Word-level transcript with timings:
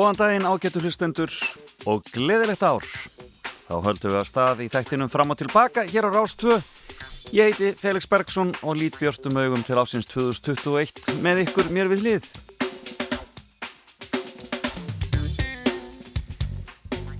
Góðan 0.00 0.16
daginn 0.16 0.46
ágættu 0.48 0.80
hlustendur 0.80 1.32
og 1.84 2.06
gleðilegt 2.08 2.62
ár. 2.64 2.86
Þá 3.66 3.74
höldum 3.84 4.14
við 4.14 4.16
að 4.16 4.28
stað 4.30 4.62
í 4.64 4.68
þættinum 4.72 5.10
fram 5.12 5.34
og 5.34 5.36
tilbaka 5.36 5.84
hér 5.90 6.08
á 6.08 6.10
Rástvö. 6.14 6.56
Ég 7.36 7.50
heiti 7.50 7.74
Felix 7.76 8.08
Bergsson 8.08 8.54
og 8.64 8.78
lít 8.80 8.96
björnum 8.96 9.36
augum 9.42 9.66
til 9.66 9.76
ásins 9.76 10.08
2021 10.08 11.20
með 11.20 11.42
ykkur 11.42 11.68
mér 11.68 11.92
við 11.92 12.06
hlið. 12.06 12.30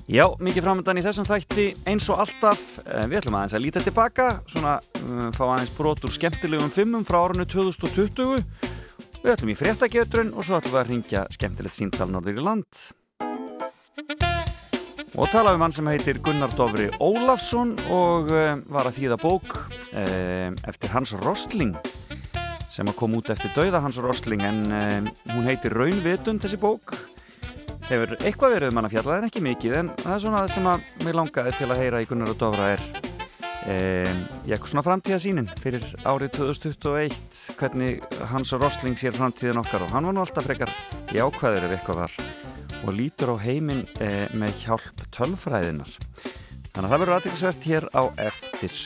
Já, 0.09 0.25
mikið 0.41 0.65
framöndan 0.65 1.03
í 1.03 1.05
þessum 1.05 1.29
þætti 1.29 1.69
eins 1.85 2.09
og 2.09 2.25
alltaf. 2.25 2.65
Eh, 2.87 3.05
við 3.13 3.21
ætlum 3.21 3.37
aðeins 3.43 3.59
að 3.61 3.67
líta 3.67 3.85
tilbaka, 3.85 4.33
svona 4.49 4.79
um, 5.05 5.29
fá 5.37 5.45
aðeins 5.51 5.77
brot 5.77 6.09
úr 6.09 6.17
skemmtilegum 6.17 6.73
fimmum 6.73 7.05
frá 7.05 7.27
árunnu 7.27 7.45
2020 7.45 8.70
Við 9.21 9.35
ætlum 9.35 9.51
í 9.53 9.55
fréttagjörðrun 9.59 10.31
og 10.33 10.47
svo 10.47 10.57
ætlum 10.57 10.73
við 10.73 10.81
að 10.81 10.91
ringja 10.95 11.23
skemmtilegt 11.35 11.77
síntal 11.77 12.07
norður 12.09 12.39
í 12.41 12.45
land. 12.45 12.79
Og 15.21 15.29
tala 15.29 15.53
um 15.53 15.61
hann 15.61 15.75
sem 15.77 15.91
heitir 15.91 16.23
Gunnar 16.25 16.55
Dovri 16.57 16.87
Ólafsson 17.05 17.75
og 17.93 18.31
uh, 18.33 18.55
var 18.73 18.89
að 18.89 18.97
þýða 18.97 19.19
bók 19.21 19.53
uh, 19.59 20.49
eftir 20.71 20.95
Hans 20.95 21.13
Rostling 21.21 21.77
sem 22.71 22.89
að 22.89 22.97
kom 22.97 23.19
út 23.19 23.29
eftir 23.35 23.53
dauða 23.53 23.83
Hans 23.85 24.01
Rostling 24.01 24.47
en 24.47 24.63
uh, 24.73 25.13
hún 25.35 25.45
heitir 25.45 25.77
Raunvitund 25.77 26.41
þessi 26.41 26.57
bók. 26.63 26.97
Hefur 27.91 28.17
eitthvað 28.23 28.57
verið 28.57 28.73
um 28.73 28.81
hann 28.81 28.89
að 28.89 28.97
fjalla 28.97 29.21
en 29.21 29.29
ekki 29.29 29.45
mikið 29.45 29.79
en 29.83 29.95
það 30.01 30.17
er 30.17 30.25
svona 30.25 30.45
það 30.47 30.57
sem 30.57 30.73
að 30.73 30.91
mér 31.05 31.21
langaði 31.21 31.57
til 31.61 31.69
að 31.69 31.85
heyra 31.85 32.01
í 32.01 32.09
Gunnar 32.09 32.37
Dovra 32.41 32.73
er 32.79 33.10
ég 33.69 34.55
er 34.57 34.63
svona 34.65 34.85
framtíðasínin 34.87 35.49
fyrir 35.61 35.85
árið 36.09 36.33
2021 36.39 37.41
hvernig 37.59 38.05
Hans 38.31 38.55
Rosling 38.57 38.97
sér 38.97 39.13
framtíðin 39.17 39.61
okkar 39.61 39.85
og 39.85 39.93
hann 39.93 40.09
var 40.09 40.17
nú 40.17 40.23
alltaf 40.23 40.47
frekar 40.49 40.73
jákvæður 41.13 41.67
ef 41.69 41.75
eitthvað 41.77 42.01
var 42.01 42.15
og 42.81 42.95
lítur 42.97 43.35
á 43.35 43.37
heiminn 43.43 43.83
eh, 44.01 44.31
með 44.33 44.63
hjálp 44.65 45.05
tölfræðinar 45.13 45.93
þannig 46.73 46.87
að 46.87 46.89
það 46.89 47.03
verður 47.03 47.15
aðeinsvært 47.19 47.69
hér 47.69 47.89
á 47.93 48.03
eftir. 48.31 48.81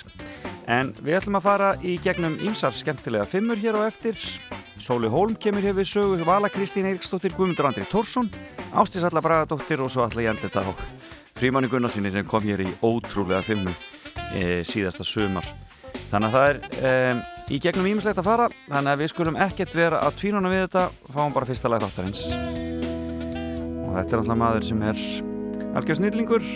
En 0.65 0.91
við 1.05 1.19
ætlum 1.21 1.39
að 1.39 1.47
fara 1.47 1.71
í 1.85 1.95
gegnum 2.03 2.39
ímsar 2.43 2.75
skemmtilega 2.75 3.29
fimmur 3.29 3.61
hér 3.61 3.77
á 3.79 3.87
eftir. 3.87 4.19
Sóli 4.81 5.11
Hólm 5.13 5.37
kemur 5.39 5.63
hér 5.63 5.77
við 5.77 5.91
sögu 5.93 6.25
Vala 6.27 6.51
Kristín 6.51 6.89
Eiríksdóttir, 6.89 7.35
Guðmundur 7.37 7.69
Andri 7.69 7.85
Tórsson 7.87 8.27
Ástís 8.75 9.05
Alla 9.07 9.23
Bragadóttir 9.23 9.85
og 9.85 9.93
svo 9.93 10.03
Alla 10.03 10.25
Jendita 10.25 10.65
á 10.67 10.73
Frímanni 11.39 11.71
Gunnarsinni 11.71 12.11
sem 12.11 12.27
kom 12.27 12.43
hér 12.43 12.65
í 12.65 12.73
ótrúlega 12.83 13.45
fimmu 13.47 13.71
síðasta 14.67 15.07
sumar. 15.07 15.47
Þannig 16.11 16.29
að 16.29 16.35
það 16.35 16.49
er 16.49 16.59
e, 16.87 16.91
í 17.55 17.61
gegnum 17.63 17.89
ímislegt 17.91 18.21
að 18.21 18.29
fara 18.29 18.47
þannig 18.69 18.93
að 18.93 19.01
við 19.03 19.11
skulum 19.11 19.39
ekkert 19.47 19.77
vera 19.77 20.03
að 20.07 20.19
tvínuna 20.21 20.53
við 20.53 20.65
þetta 20.67 20.85
fáum 21.11 21.35
bara 21.35 21.49
fyrsta 21.49 21.71
lag 21.73 21.83
þáttarins. 21.83 22.25
Og 23.83 23.93
þetta 23.97 24.15
er 24.15 24.23
alltaf 24.23 24.39
maður 24.39 24.69
sem 24.69 24.85
er 24.87 25.03
algjör 25.75 25.99
snillingur 25.99 26.49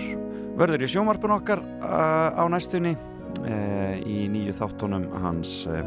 verður 0.58 0.86
í 0.86 0.90
sjómarpun 0.90 1.36
okkar 1.38 1.62
á 1.82 2.44
næstunni 2.50 2.94
e, 2.94 3.58
í 4.06 4.26
nýju 4.30 4.54
þáttunum 4.58 5.10
hans 5.24 5.60
e, 5.66 5.82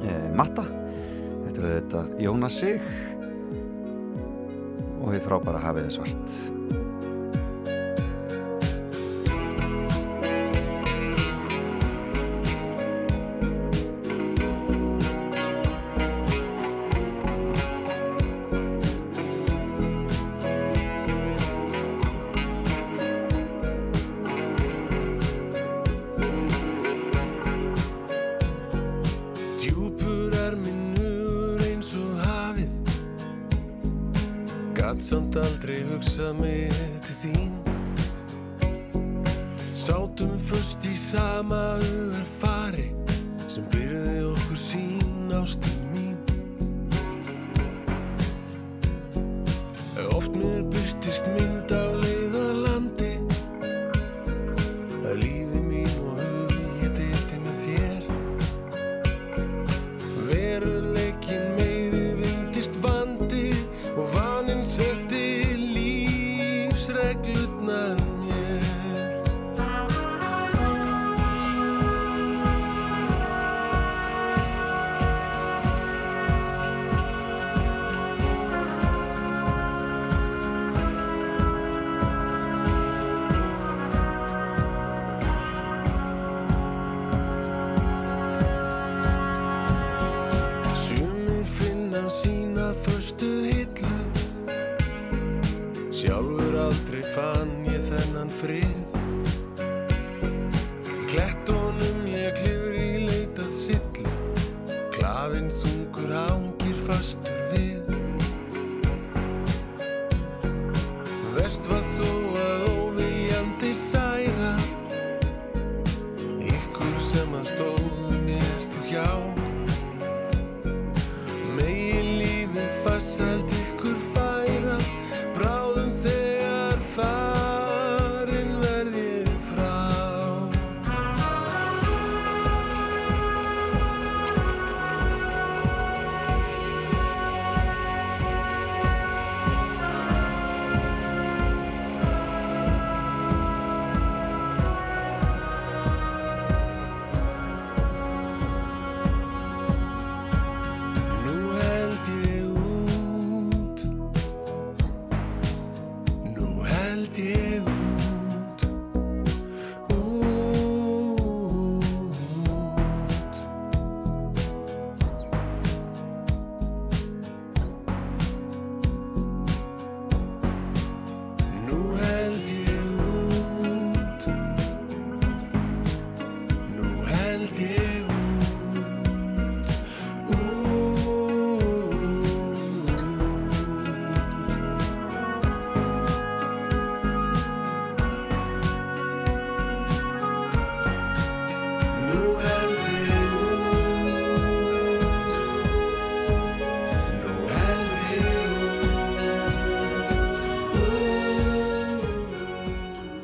e, 0.00 0.18
Matta. 0.36 0.64
Þetta 1.44 1.60
er 1.60 1.72
þetta 1.72 2.04
Jónas 2.24 2.60
Sig. 2.62 2.92
Og 4.98 5.12
við 5.12 5.24
frábæra 5.28 5.60
hafið 5.62 5.92
svart 5.94 6.87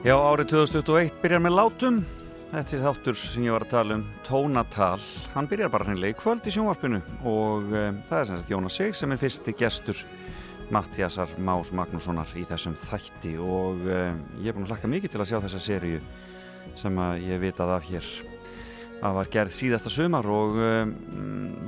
Já, 0.05 0.19
árið 0.21 0.51
2021 0.53 1.15
byrjar 1.23 1.41
með 1.41 1.55
látum. 1.57 1.99
Þetta 2.51 2.75
er 2.77 2.83
þáttur 2.83 3.17
sem 3.17 3.45
ég 3.47 3.55
var 3.55 3.65
að 3.65 3.71
tala 3.71 3.95
um, 3.97 4.03
tónatal. 4.27 5.07
Hann 5.33 5.47
byrjar 5.49 5.71
bara 5.73 5.87
hreinlega 5.89 6.13
í 6.13 6.19
kvöld 6.19 6.45
í 6.45 6.53
sjónvarpinu 6.53 6.99
og 7.25 7.73
um, 7.73 8.03
það 8.11 8.19
er 8.19 8.29
sem 8.29 8.43
sagt 8.43 8.53
Jónas 8.53 8.77
Sig 8.77 8.99
sem 8.99 9.15
er 9.15 9.23
fyrsti 9.23 9.55
gestur 9.57 10.03
Mattiasar 10.77 11.33
Más 11.41 11.73
Magnússonar 11.73 12.37
í 12.37 12.45
þessum 12.51 12.77
þætti 12.83 13.33
og 13.41 13.81
um, 13.81 14.21
ég 14.45 14.53
er 14.53 14.59
búin 14.59 14.67
að 14.67 14.75
hlakka 14.75 14.93
mikið 14.93 15.15
til 15.15 15.23
að 15.25 15.31
sjá 15.33 15.39
þessa 15.47 15.63
sériu 15.71 16.03
sem 16.77 17.01
ég 17.25 17.41
vitað 17.41 17.73
af 17.79 17.89
hér 17.89 18.13
að 19.01 19.19
var 19.23 19.33
gerð 19.39 19.57
síðasta 19.57 19.95
sumar 19.97 20.29
og 20.29 20.61
um, 20.61 20.95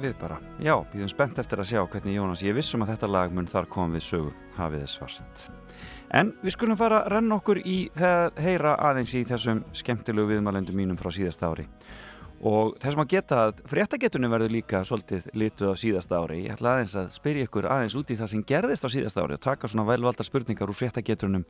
við 0.06 0.16
bara, 0.20 0.38
já, 0.62 0.74
býðum 0.92 1.10
spennt 1.12 1.38
eftir 1.42 1.62
að 1.62 1.70
sjá 1.72 1.82
hvernig 1.82 2.16
Jónas, 2.16 2.42
ég 2.46 2.56
vissum 2.56 2.84
að 2.84 2.94
þetta 2.94 3.12
lag 3.12 3.34
mun 3.34 3.48
þar 3.50 3.70
kom 3.70 3.94
við 3.96 4.04
sögu, 4.06 4.34
hafið 4.56 4.84
þið 4.84 4.90
svart. 4.94 5.46
En 6.14 6.32
við 6.42 6.54
skulum 6.54 6.78
fara 6.78 7.02
að 7.02 7.14
renna 7.16 7.38
okkur 7.40 7.60
í 7.66 7.78
það 7.96 8.42
heyra 8.44 8.76
aðeins 8.88 9.14
í 9.18 9.24
þessum 9.26 9.64
skemmtilegu 9.76 10.36
viðmælendum 10.36 10.76
mínum 10.78 11.00
frá 11.00 11.10
síðasta 11.14 11.50
ári. 11.50 11.66
Og 12.46 12.74
þessum 12.82 13.00
að 13.00 13.12
geta 13.14 13.38
að 13.46 13.60
fréttagetunum 13.70 14.32
verður 14.34 14.52
líka 14.52 14.82
svolítið 14.84 15.30
lituð 15.32 15.72
á 15.72 15.74
síðasta 15.80 16.18
ári. 16.20 16.42
Ég 16.44 16.52
ætla 16.52 16.74
aðeins 16.74 16.96
að 17.00 17.14
spyrja 17.14 17.48
ykkur 17.48 17.68
aðeins 17.72 17.96
út 17.96 18.12
í 18.12 18.16
það 18.18 18.32
sem 18.32 18.42
gerðist 18.50 18.84
á 18.84 18.88
síðasta 18.92 19.24
ári 19.24 19.38
og 19.38 19.44
taka 19.46 19.70
svona 19.72 19.86
velvalda 19.88 20.26
spurningar 20.26 20.68
úr 20.68 20.76
fréttagetunum 20.76 21.46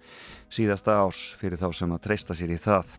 síðasta 0.47 1.01
árs 1.03 1.33
fyrir 1.41 1.59
þá 1.59 1.69
sem 1.75 1.97
að 1.97 2.05
treysta 2.07 2.39
sér 2.39 2.55
í 2.55 2.61
það. 2.63 2.95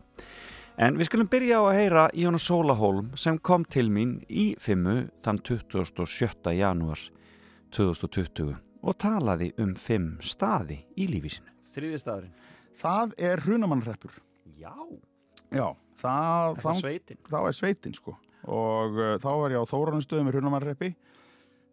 En 0.78 0.94
við 0.98 1.08
skulum 1.08 1.26
byrja 1.30 1.58
á 1.58 1.62
að 1.66 1.76
heyra 1.80 2.02
Jónas 2.14 2.44
Sólahólm 2.46 3.08
sem 3.18 3.38
kom 3.42 3.64
til 3.66 3.88
mín 3.90 4.18
í 4.30 4.52
fimmu 4.62 5.08
þann 5.24 5.40
27. 5.42 6.52
janúar 6.54 7.00
2020 7.74 8.52
og 8.86 8.98
talaði 9.02 9.50
um 9.58 9.72
fimm 9.78 10.12
staði 10.22 10.78
í 10.94 11.08
lífi 11.10 11.34
sinu. 11.34 11.50
Þriði 11.74 11.98
staðurinn. 11.98 12.36
Það 12.78 13.16
er 13.26 13.42
hrunamannreppur. 13.42 14.20
Já. 14.54 14.74
Já, 15.50 15.66
það, 15.98 16.62
Það 16.62 16.70
er 16.70 16.80
sveitin. 16.84 17.20
þá 17.26 17.38
er 17.40 17.56
sveitin 17.58 17.98
sko. 17.98 18.14
Og 18.48 18.94
uh, 19.02 19.14
þá 19.18 19.30
er 19.34 19.56
ég 19.56 19.66
á 19.66 19.70
Þóranustöðum 19.72 20.30
í 20.30 20.34
hrunamannreppi. 20.36 20.92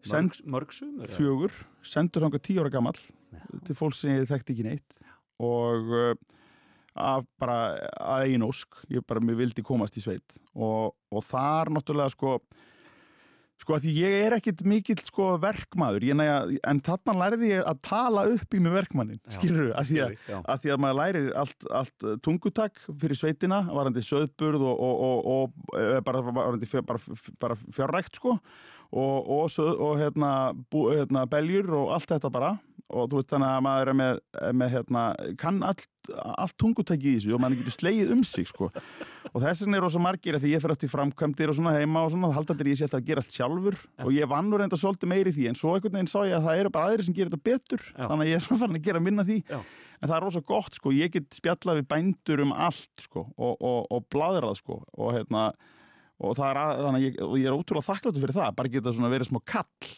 Mörg, 0.10 0.40
mörg 0.50 0.74
sumur. 0.74 1.10
fjögur, 1.14 1.54
sendur 1.86 2.26
þangað 2.26 2.44
tíu 2.46 2.62
ára 2.62 2.70
gamall 2.74 2.98
til 3.66 3.74
fólk 3.78 3.96
sem 3.98 4.18
ég 4.18 4.28
þekkti 4.30 4.54
ekki 4.54 4.66
neitt. 4.66 4.98
Og 5.42 5.94
uh, 5.94 6.12
að 6.96 7.26
bara 7.42 7.58
að 8.00 8.28
eigin 8.28 8.46
ósk, 8.48 8.84
ég 8.92 9.04
bara 9.08 9.24
mér 9.24 9.40
vildi 9.42 9.64
komast 9.66 9.98
í 10.00 10.04
sveit. 10.04 10.38
Og, 10.56 10.96
og 11.12 11.26
þar 11.26 11.72
náttúrulega 11.76 12.14
sko, 12.14 12.36
sko 13.62 13.76
að 13.76 13.88
því 13.88 13.96
ég 13.98 14.16
er 14.26 14.36
ekkit 14.38 14.64
mikill 14.68 15.00
sko 15.04 15.34
verkmaður, 15.44 16.06
ég 16.08 16.20
næja, 16.20 16.38
en 16.72 16.80
þarna 16.86 17.18
lærði 17.22 17.52
ég 17.52 17.68
að 17.68 17.82
tala 17.90 18.28
upp 18.32 18.56
í 18.56 18.62
mig 18.64 18.76
verkmannin, 18.78 19.24
skilur 19.36 19.74
að 19.76 19.92
því 19.92 20.00
að 20.06 20.16
að 20.38 20.64
því 20.64 20.76
að 20.76 20.84
maður 20.86 21.00
lærir 21.02 21.28
allt, 21.44 21.68
allt 21.82 22.08
uh, 22.08 22.16
tungutak 22.24 22.80
fyrir 23.02 23.20
sveitina, 23.20 23.66
varandi 23.72 24.04
söðburð 24.06 24.64
og, 24.70 24.86
og, 24.88 25.04
og, 25.04 25.36
og 25.36 25.82
eh, 25.82 26.00
bara, 26.06 26.24
varandi 26.30 26.72
fjör, 26.72 26.88
bara, 26.88 27.20
bara 27.44 27.60
fjárrækt 27.66 28.22
sko 28.22 28.38
og, 28.96 29.28
og, 29.28 29.50
söð, 29.52 29.76
og 29.84 30.00
hérna, 30.00 30.32
bú, 30.72 30.88
hérna 30.94 31.26
beljur 31.28 31.74
og 31.76 31.94
allt 31.98 32.16
þetta 32.16 32.32
bara 32.32 32.56
og 32.94 33.10
þú 33.10 33.20
veist 33.20 33.32
þannig 33.34 33.50
að 33.50 33.64
maður 33.66 33.92
er 33.92 33.98
með, 33.98 34.20
er 34.46 34.58
með 34.62 34.74
hérna, 34.76 35.04
kann 35.42 35.62
allt, 35.66 35.86
allt 36.14 36.56
tungutaki 36.62 37.10
í 37.10 37.14
þessu 37.16 37.34
og 37.34 37.42
maður 37.42 37.64
getur 37.64 37.76
slegið 37.76 38.12
um 38.14 38.22
sig 38.28 38.50
sko 38.50 38.70
og 38.70 39.40
þess 39.42 39.64
vegna 39.64 39.80
er 39.80 39.86
rosa 39.88 40.02
margir 40.04 40.38
því 40.42 40.52
ég 40.54 40.64
fer 40.64 40.74
eftir 40.76 40.92
framkvæmdir 40.92 41.52
og 41.52 41.58
svona 41.58 41.74
heima 41.76 42.04
og 42.06 42.14
svona, 42.14 42.30
halda 42.36 42.54
þetta 42.54 42.70
ég 42.70 42.80
sé 42.80 42.86
þetta 42.86 43.02
að 43.02 43.10
gera 43.10 43.24
allt 43.26 43.38
sjálfur 43.38 43.80
og 44.06 44.12
ég 44.14 44.30
vann 44.30 44.52
nú 44.52 44.62
reynda 44.62 44.80
svolítið 44.80 45.12
meiri 45.16 45.34
í 45.34 45.38
því 45.40 45.50
en 45.50 45.60
svo 45.60 45.74
einhvern 45.74 45.98
veginn 45.98 46.12
sá 46.14 46.20
ég 46.30 46.38
að 46.38 46.46
það 46.46 46.62
eru 46.62 46.74
bara 46.78 46.92
aðrir 46.92 47.08
sem 47.08 47.18
gerir 47.18 47.34
þetta 47.34 47.50
betur 47.50 47.86
Já. 47.90 48.06
þannig 48.06 48.26
að 48.28 48.30
ég 48.30 48.38
er 48.38 48.46
svona 48.46 48.62
farin 48.62 48.80
að 48.80 48.90
gera 48.90 49.04
minna 49.08 49.26
því 49.26 49.40
Já. 49.50 49.60
en 49.98 50.10
það 50.12 50.18
er 50.20 50.28
rosa 50.28 50.44
gott 50.54 50.78
sko, 50.78 50.94
ég 50.94 51.16
get 51.16 51.40
spjallað 51.40 51.82
við 51.82 51.90
bændur 51.96 52.46
um 52.46 52.54
allt 52.54 53.08
sko 53.08 53.26
og, 53.34 53.56
og, 53.56 53.80
og 53.90 54.06
bladrað 54.14 54.60
sko 54.62 54.84
og 54.94 55.16
hérna 55.18 55.50
og 56.16 56.36
það 56.38 56.48
er 56.48 56.58
að, 56.62 56.70
þannig 56.80 56.98
að 56.98 57.06
ég, 57.06 57.18
ég 57.42 57.48
er 57.50 57.56
ótrúlega 57.56 57.88
þakkláttur 57.90 58.24
fyrir 58.24 58.36
það, 58.38 58.52
bara 58.56 58.72
geta 58.72 58.94
svona 58.96 59.12
verið 59.12 59.30
smá 59.30 59.40
kall 59.52 59.90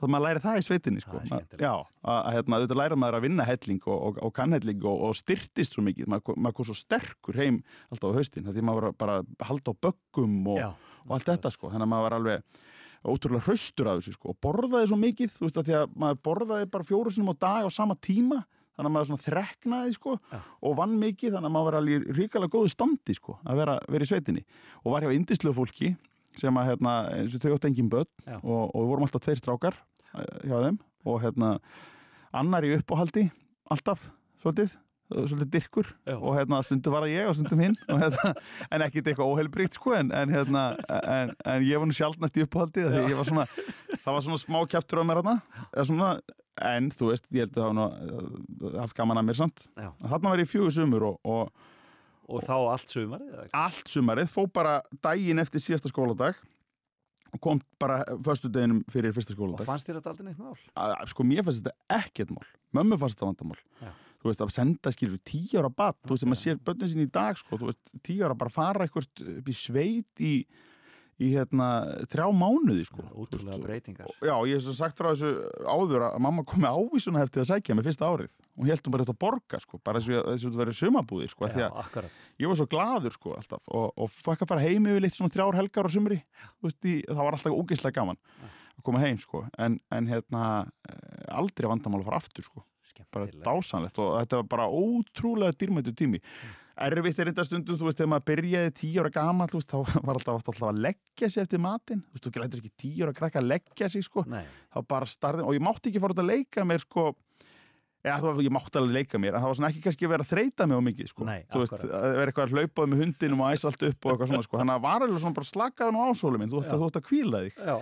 þá 0.00 0.04
maður 0.06 0.24
læri 0.24 0.42
það 0.46 0.60
í 0.60 0.64
sveitinni 0.64 1.02
sko 1.04 1.20
skemmtilegt. 1.20 1.64
já, 1.66 1.72
að, 1.76 2.16
að 2.16 2.36
hérna, 2.36 2.60
auðvitað 2.60 2.80
læra 2.80 2.98
maður 3.02 3.18
að 3.18 3.26
vinna 3.26 3.46
helling 3.48 3.82
og, 3.84 3.98
og, 3.98 4.20
og 4.24 4.34
kannhelling 4.38 4.86
og, 4.88 5.04
og 5.10 5.18
styrtist 5.20 5.76
svo 5.76 5.84
mikið, 5.84 6.08
maður, 6.12 6.40
maður 6.40 6.56
kom 6.56 6.68
svo 6.70 6.78
sterkur 6.80 7.40
heim 7.42 7.60
alltaf 7.92 8.08
á 8.08 8.16
haustin, 8.16 8.48
því 8.48 8.64
maður 8.64 8.88
var 8.88 8.96
bara 9.04 9.18
að 9.20 9.46
halda 9.50 9.76
á 9.76 9.80
böggum 9.86 10.38
og, 10.54 10.62
Já. 10.62 10.70
og 11.04 11.14
allt 11.18 11.30
þetta 11.34 11.52
sko, 11.52 11.72
þannig 11.74 11.88
að 11.88 11.92
maður 11.92 12.08
var 12.08 12.18
alveg 12.20 12.64
ótrúlega 13.06 13.46
hraustur 13.46 13.90
af 13.90 14.00
þessu 14.00 14.16
sko 14.16 14.32
og 14.32 14.40
borðaði 14.42 14.90
svo 14.90 15.00
mikið, 15.00 15.34
þú 15.36 15.44
veist 15.44 15.60
að 15.60 15.68
því 15.68 15.76
að 15.82 15.96
maður 16.02 16.22
borðaði 16.26 16.70
bara 16.72 16.88
fjóru 16.88 17.12
sinum 17.12 17.34
á 17.36 17.42
dag 17.44 17.68
á 17.68 17.70
sama 17.70 17.98
tíma 18.00 18.40
þannig 18.76 18.90
að 18.90 18.94
maður 18.96 19.08
svona 19.10 19.24
þreknaði 19.24 19.96
sko 19.96 20.16
Já. 20.20 20.38
og 20.68 20.76
vann 20.78 20.94
mikið 21.00 21.36
þannig 21.36 21.50
að 21.50 21.54
maður 21.56 21.68
var 21.70 21.78
alveg 21.80 21.96
í 21.96 22.16
ríkalega 22.20 22.52
góðu 22.52 22.72
standi 22.72 23.16
sko 23.16 23.38
að 23.42 23.62
vera, 23.62 23.76
vera 23.88 24.06
í 24.06 24.10
sveitinni 24.10 24.44
og 24.82 24.92
var 24.94 25.06
hjá 25.06 25.16
indislu 25.16 25.54
fólki 25.56 25.94
sem 26.36 26.60
að 26.60 26.70
hérna, 26.70 26.96
eins 27.16 27.36
og 27.36 27.44
þau 27.44 27.54
átt 27.56 27.68
engin 27.70 27.92
börn 27.92 28.10
Já. 28.26 28.36
og, 28.42 28.62
og 28.68 28.80
við 28.82 28.90
vorum 28.92 29.06
alltaf 29.08 29.24
tveir 29.24 29.40
strákar 29.40 29.78
eh, 30.12 30.40
hjá 30.44 30.56
þeim 30.66 30.80
og 31.06 31.22
hérna 31.24 31.52
annar 32.36 32.66
í 32.66 32.74
uppáhaldi 32.76 33.30
alltaf, 33.72 34.10
svolítið 34.42 34.76
svolítið 35.10 35.50
dirkur 35.54 35.90
Já. 36.06 36.14
og 36.16 36.32
hérna 36.38 36.62
stundum 36.66 36.96
var 36.96 37.04
það 37.06 37.12
ég 37.14 37.28
og 37.30 37.36
stundum 37.38 37.62
hinn 37.62 37.76
og, 37.88 38.00
hérna, 38.02 38.32
en 38.74 38.86
ekkit 38.86 39.10
eitthvað 39.12 39.30
óheilbríkt 39.34 39.78
sko 39.78 39.94
en, 39.98 40.10
en, 40.14 40.32
hérna, 40.34 40.64
en, 41.02 41.34
en 41.46 41.66
ég 41.66 41.78
var 41.78 41.86
nú 41.90 41.94
sjálfnast 41.96 42.40
í 42.40 42.46
ég 42.46 43.14
var 43.18 43.28
svona, 43.28 43.46
það 44.02 44.10
var 44.16 44.26
svona 44.26 44.42
smá 44.42 44.58
kjæftur 44.66 45.02
á 45.02 45.04
mér 45.06 45.22
hérna 45.22 46.18
en 46.66 46.90
þú 46.94 47.10
veist, 47.12 47.26
ég 47.36 47.44
held 47.44 47.56
að 47.56 47.62
það 47.62 47.78
var 47.78 48.74
eh, 48.74 48.76
haft 48.80 48.96
gaman 48.96 49.20
að 49.20 49.26
mér 49.28 49.38
samt 49.42 49.64
þarna 49.76 50.32
var 50.32 50.42
ég 50.42 50.50
fjögur 50.50 50.74
sumur 50.74 51.10
og, 51.12 51.18
og 51.24 51.72
Og 52.26 52.42
þá 52.42 52.56
allt 52.58 52.90
sumarið? 52.90 53.34
allt 53.54 53.86
sumarið 53.92 54.30
fó 54.32 54.40
bara 54.50 54.80
daginn 55.04 55.38
eftir 55.38 55.62
síðasta 55.62 55.92
skóladag 55.92 56.34
og 57.30 57.40
kom 57.42 57.60
bara 57.78 58.00
förstu 58.26 58.48
deginum 58.50 58.80
fyrir 58.90 59.14
fyrsta 59.14 59.34
Og 59.34 59.38
skóladag 59.38 59.68
fannst 59.68 59.86
þér 59.86 60.00
þetta 60.00 60.10
aldrei 60.10 60.26
neitt 60.26 60.40
mál? 60.42 60.56
að, 60.74 60.94
sko 61.12 61.26
mér 61.28 61.44
fannst 61.46 61.62
þetta 61.62 62.00
ekkert 62.00 62.32
mál 62.34 62.48
mömmu 62.74 62.98
fannst 62.98 63.20
þetta 63.20 63.30
vandamál 63.30 63.60
Já. 63.84 63.92
Þú 64.26 64.32
veist 64.34 64.46
að 64.46 64.54
senda 64.58 64.94
skilur 64.94 65.20
tíu 65.26 65.60
ára 65.62 65.72
bat 65.72 65.98
þú 66.04 66.14
veist 66.14 66.26
að 66.26 66.32
maður 66.32 66.44
sér 66.44 66.62
börnin 66.66 66.92
sín 66.92 67.04
í 67.06 67.10
dag 67.14 67.38
sko 67.40 67.58
þú 67.60 67.72
veist 67.72 67.98
tíu 68.06 68.24
ára 68.26 68.38
bara 68.38 68.52
fara 68.52 68.86
eitthvað 68.86 69.36
upp 69.38 69.50
í 69.50 69.54
sveit 69.56 70.22
í, 70.22 70.32
í 71.16 71.30
hérna 71.32 71.68
þrjá 72.12 72.26
mánuði 72.36 72.84
sko 72.88 73.04
veist, 73.06 73.62
breytingar. 73.62 74.10
Já, 74.20 74.34
ég 74.50 74.58
hef 74.58 74.66
svo 74.66 74.74
sagt 74.76 74.98
frá 74.98 75.08
þessu 75.12 75.30
áður 75.64 76.08
að 76.10 76.18
mamma 76.26 76.44
kom 76.48 76.64
með 76.66 76.76
ávísuna 76.76 77.22
eftir 77.24 77.44
að 77.44 77.48
sækja 77.54 77.76
mig 77.78 77.86
fyrsta 77.86 78.10
árið. 78.10 78.36
Og 78.56 78.66
hún 78.66 78.92
bara 78.92 79.06
eftir 79.06 79.16
að 79.16 79.22
borga 79.24 79.62
sko, 79.62 79.80
bara 79.86 80.02
og 80.02 80.28
þessu 80.28 80.50
þetta 80.50 80.60
verið 80.60 80.78
sumabúði 80.82 81.30
sko, 81.32 81.48
því 81.54 81.64
að 81.64 81.80
akkurat. 81.86 82.20
ég 82.42 82.52
var 82.52 82.60
svo 82.60 82.68
gladur 82.74 83.16
sko 83.16 83.34
alltaf 83.38 83.72
og, 83.72 83.88
og 83.96 84.12
fækka 84.12 84.44
að 84.44 84.52
fara 84.52 84.66
heim 84.66 84.90
yfir 84.92 85.06
litt 85.06 85.16
svona 85.16 85.32
þrjár 85.32 85.60
helgar 85.62 85.88
á 85.88 85.90
sumri 85.96 86.20
Þú 86.60 86.68
veist, 86.68 86.80
í, 86.84 86.94
það 87.08 87.24
var 87.24 87.38
alltaf 87.38 87.58
ógeðslega 87.62 88.00
gaman 88.02 88.20
að 88.76 88.84
koma 88.86 89.02
heim 89.02 89.18
sko 89.20 89.44
en, 89.58 89.78
en 89.92 90.08
hérna 90.10 90.46
eh, 90.88 91.36
aldrei 91.36 91.68
vandamál 91.70 92.02
að 92.02 92.10
fara 92.10 92.20
aftur 92.22 92.46
sko 92.46 92.64
bara 93.14 93.26
dásanlegt 93.46 93.98
og 94.02 94.14
þetta 94.20 94.40
var 94.42 94.48
bara 94.52 94.68
ótrúlega 94.70 95.56
dýrmættu 95.56 95.94
tími. 95.96 96.22
Erfitt 96.76 97.20
er 97.22 97.30
þetta 97.30 97.44
stundum, 97.46 97.76
þú 97.80 97.86
veist, 97.88 97.96
þegar 97.96 98.10
maður 98.12 98.24
byrjaði 98.28 98.72
tíu 98.76 99.00
ára 99.00 99.10
gamall, 99.14 99.48
þú 99.48 99.60
veist, 99.62 99.70
þá 99.72 99.78
var 100.08 100.18
alltaf, 100.18 100.40
alltaf 100.42 100.64
að 100.68 100.80
leggja 100.84 101.30
sig 101.32 101.44
eftir 101.46 101.62
matinn, 101.64 102.02
þú 102.04 102.18
veist, 102.18 102.26
þú 102.26 102.42
lætur 102.42 102.60
ekki 102.60 102.72
tíu 102.82 103.06
ára 103.06 103.14
krakka 103.16 103.40
að 103.40 103.48
leggja 103.54 103.88
sig, 103.94 104.04
sko, 104.04 104.26
Nei, 104.28 104.42
þá 104.74 104.78
bara 104.92 105.08
starði, 105.08 105.46
og 105.48 105.56
ég 105.56 105.64
mátti 105.64 105.88
ekki 105.88 106.02
fara 106.04 106.16
út 106.16 106.20
að 106.20 106.28
leika 106.34 106.66
mér, 106.68 106.84
sko, 106.84 107.06
eða 108.06 108.18
þú 108.22 108.30
veist, 108.30 108.44
ég 108.46 108.54
mátti 108.54 108.80
alveg 108.80 108.96
leika 108.96 109.20
mér, 109.20 109.36
en 109.36 109.42
það 109.42 109.50
var 109.50 109.58
svona 109.58 109.70
ekki 109.72 109.82
kannski 109.86 110.10
verið 110.10 110.26
að 110.26 110.32
þreita 110.32 110.66
mig 110.66 110.78
á 110.78 110.82
mikið, 110.86 111.10
sko, 111.12 111.26
Nei, 111.26 111.40
þú 111.52 111.62
veist, 111.62 111.74
akkurat. 111.76 111.94
að 111.98 112.18
vera 112.20 112.32
eitthvað 112.32 112.46
að 112.46 112.54
hlaupaði 112.56 112.92
með 112.92 113.02
hundinum 113.02 113.42
og 113.42 113.56
æsa 113.56 113.70
allt 113.70 113.86
upp 113.88 114.06
og 114.06 114.12
eitthvað 114.12 114.32
svona, 114.32 114.46
sko, 114.46 114.60
þannig 114.62 114.76
að 114.76 114.84
var 114.86 115.06
alveg 115.06 115.24
svona 115.24 115.38
bara 115.40 115.50
slakaði 115.50 115.96
nú 115.96 116.04
ásólu 116.06 116.40
minn, 116.42 116.52
þú 116.52 116.62
ætti 116.62 116.76
að, 116.76 116.86
að 116.86 117.06
kvíla 117.10 117.42
þig. 117.46 117.58
Já, 117.66 117.74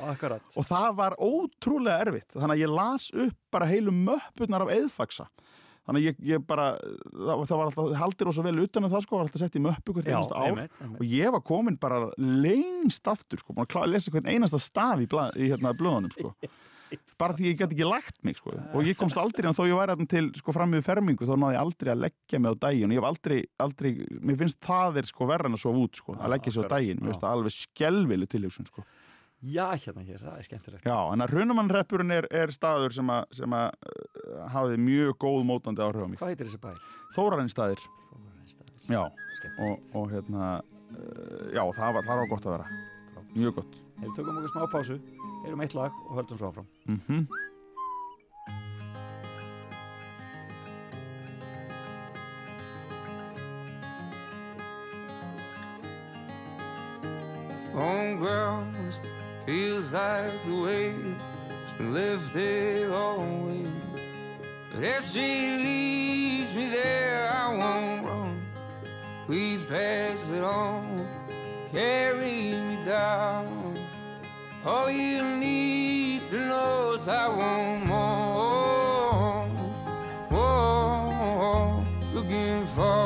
og 0.55 0.69
það 0.71 0.89
var 1.01 1.19
ótrúlega 1.21 2.07
erfitt. 2.07 2.31
Þannig 2.35 2.55
að 2.57 2.65
ég 2.65 2.75
las 2.75 3.11
upp 3.27 3.39
bara 3.55 3.71
heilu 3.71 3.95
möppurnar 3.95 4.65
af 4.67 4.75
eðfaksa 4.75 5.29
þannig 5.85 6.01
að 6.01 6.07
ég, 6.09 6.21
ég 6.31 6.45
bara, 6.49 6.67
það, 7.13 7.43
það 7.49 7.59
var 7.59 7.71
alltaf 7.71 7.97
haldir 8.01 8.31
svo 8.33 8.45
vel 8.47 8.57
utan 8.63 8.87
um 8.87 8.93
það 8.93 9.03
sko, 9.05 9.19
var 9.19 9.27
alltaf 9.27 9.43
sett 9.43 9.59
í 9.59 9.65
möppu 9.65 9.97
hvert 9.97 10.09
einasta 10.09 10.39
ár. 10.39 10.47
einmitt, 10.49 10.79
einmitt. 10.81 11.01
og 11.01 11.11
ég 11.13 11.35
var 11.35 11.43
komin 11.45 11.77
bara 11.81 11.99
lengst 12.17 13.11
aftur 13.13 13.43
sko, 13.43 13.57
búin 13.57 13.69
að 13.69 13.83
að 13.83 13.93
lesa 13.93 14.15
hvern 14.15 14.31
einasta 14.33 14.61
staf 14.63 15.03
í, 15.05 15.09
í 15.37 15.51
hérna 15.53 15.75
blöðunum 15.77 16.15
sko 16.15 16.33
bara 17.21 17.37
því 17.37 17.49
ég 17.51 17.61
gæti 17.61 17.77
ekki 17.77 17.89
lagt 17.89 18.21
mig 18.27 18.39
sko 18.41 18.55
og 18.55 18.89
ég 18.89 18.99
komst 18.99 19.19
aldrei, 19.21 19.49
en 19.49 19.57
þó 19.57 19.65
ég 19.69 19.79
væri 19.79 20.09
til 20.11 20.29
sko 20.39 20.55
fram 20.57 20.75
með 20.75 20.85
fermingu, 20.89 21.29
þá 21.29 21.35
náði 21.37 21.57
ég 21.57 21.65
aldrei 21.65 21.95
að 21.95 22.05
leggja 22.07 22.43
mig 22.43 22.55
á 22.55 22.63
daginn 22.67 22.91
og 22.91 22.97
ég 22.97 23.03
hef 23.03 23.09
aldrei, 23.11 23.41
aldrei 23.67 23.91
mér 24.21 24.41
finnst 24.45 24.61
það 24.65 25.01
er 25.03 25.11
sko 25.11 25.31
verra 25.31 25.51
en 25.51 25.59
að 25.59 25.65
sofa 25.65 25.87
út 25.87 26.03
sko, 26.03 26.19
að 26.19 26.37
leggja 26.37 26.55
sig 26.55 26.69
á 26.69 26.73
daginn, 26.75 27.01
mér 27.03 27.13
finnst 27.13 27.25
það 27.27 27.39
alveg 27.39 27.57
skelvileg 27.59 28.33
tilhugsun 28.35 28.71
sko 28.71 28.87
Já, 29.45 29.67
hérna 29.77 30.01
hér, 30.01 30.23
það 30.23 30.37
er 30.39 30.47
skemmtilegt. 30.47 30.87
Já, 30.89 30.97
en 31.13 31.21
að 31.21 31.35
Hrunamannreppurinn 31.35 32.15
er, 32.15 32.27
er 32.33 32.53
staður 32.55 32.95
sem 32.97 33.11
að, 33.13 33.27
sem 33.37 33.57
að 33.57 33.75
uh, 33.91 34.39
hafði 34.55 34.79
mjög 34.81 35.19
góð 35.21 35.45
mótandi 35.51 35.85
áhrif 35.85 36.07
á 36.07 36.09
mig. 36.09 36.21
Hvað 36.21 36.33
heitir 36.33 36.49
þessi 36.49 36.63
bær? 36.63 36.79
Þórarinn 37.13 37.53
Þórarinsstaðir. 37.53 37.85
já, 38.89 39.03
og, 39.05 39.93
og 39.93 40.15
hérna, 40.15 40.51
uh, 40.97 41.47
já, 41.53 41.65
það 41.77 41.99
var, 41.99 42.09
það 42.09 42.23
var 42.23 42.33
gott 42.33 42.49
að 42.49 42.57
vera. 42.57 42.79
Mjög 43.35 43.59
gott. 43.61 43.84
Þegar 43.95 44.09
við 44.09 44.17
tökum 44.19 44.39
okkur 44.41 44.53
smá 44.53 44.65
pásu, 44.73 45.01
erum 45.47 45.65
eitt 45.65 45.75
lag 45.79 45.99
og 46.09 46.17
höldum 46.19 46.39
svo 46.39 46.49
áfram. 46.51 46.67
Mm 46.87 47.01
-hmm. 47.09 47.27
Home 57.75 58.19
ground 58.19 58.77
feels 59.47 59.93
like 59.93 60.33
the 60.47 60.63
way 60.63 60.95
it's 61.51 61.73
been 61.73 61.93
lifted 61.93 62.91
always. 62.93 63.69
But 64.73 64.85
if 64.85 65.05
she 65.13 65.57
leaves 65.57 66.55
me 66.55 66.69
there, 66.69 67.29
I 67.33 67.49
won't 67.59 68.07
run. 68.07 68.43
Please 69.27 69.65
pass 69.65 70.29
it 70.31 70.45
on, 70.45 71.07
carry 71.73 72.53
me 72.53 72.79
down. 72.85 73.84
All 74.67 74.91
you 74.91 75.23
need 75.37 76.23
to 76.31 76.37
know 76.37 76.95
is 76.95 77.07
I 77.07 77.29
want 77.29 77.85
more, 77.85 79.47
more, 80.31 81.85
looking 82.15 82.65
for 82.65 83.04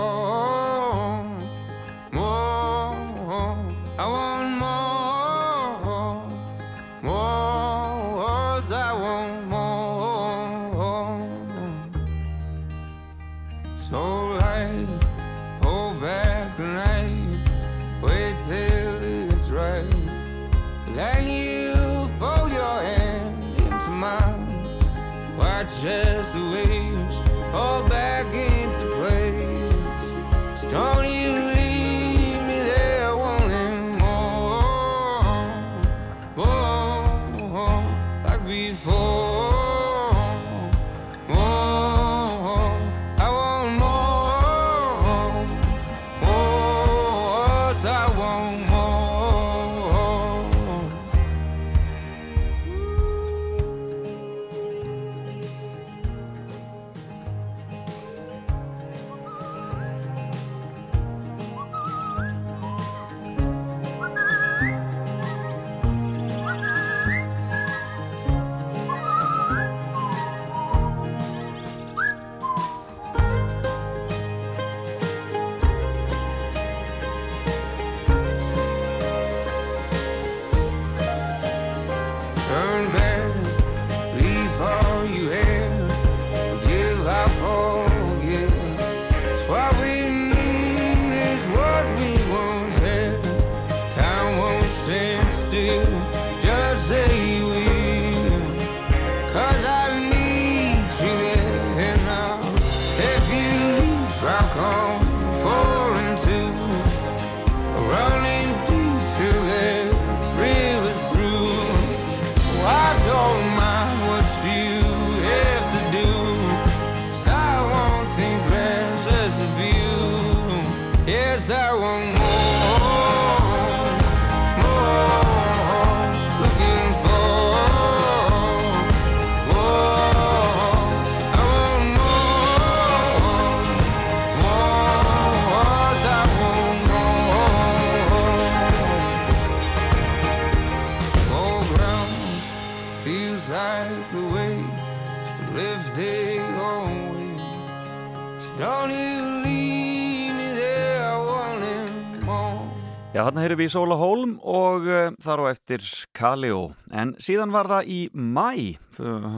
þarna 153.39 153.47
heyrum 153.47 153.61
við 153.61 153.69
Sóla 153.71 153.97
Hólm 154.01 154.31
og 154.51 154.87
uh, 154.91 155.13
þar 155.23 155.43
á 155.47 155.51
eftir 155.53 155.85
Kaleo. 156.17 156.73
En 156.91 157.13
síðan 157.23 157.53
var 157.55 157.69
það 157.71 157.91
í 157.95 157.99
mæ, 158.11 158.75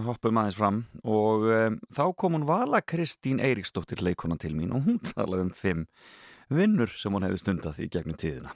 hoppum 0.07 0.38
aðeins 0.40 0.57
fram, 0.57 0.78
og 1.04 1.45
um, 1.45 1.76
þá 1.92 2.00
kom 2.16 2.38
hún 2.38 2.47
Vala 2.49 2.80
Kristín 2.80 3.42
Eiríksdóttir 3.45 4.00
leikona 4.00 4.38
til 4.40 4.54
mín 4.57 4.73
og 4.73 4.87
hún 4.87 4.97
talaði 5.11 5.45
um 5.45 5.50
fimm 5.52 5.83
vinnur 6.49 6.88
sem 6.97 7.12
hún 7.12 7.26
hefði 7.26 7.42
stundað 7.42 7.83
í 7.85 7.90
gegnum 7.92 8.16
tíðina. 8.16 8.54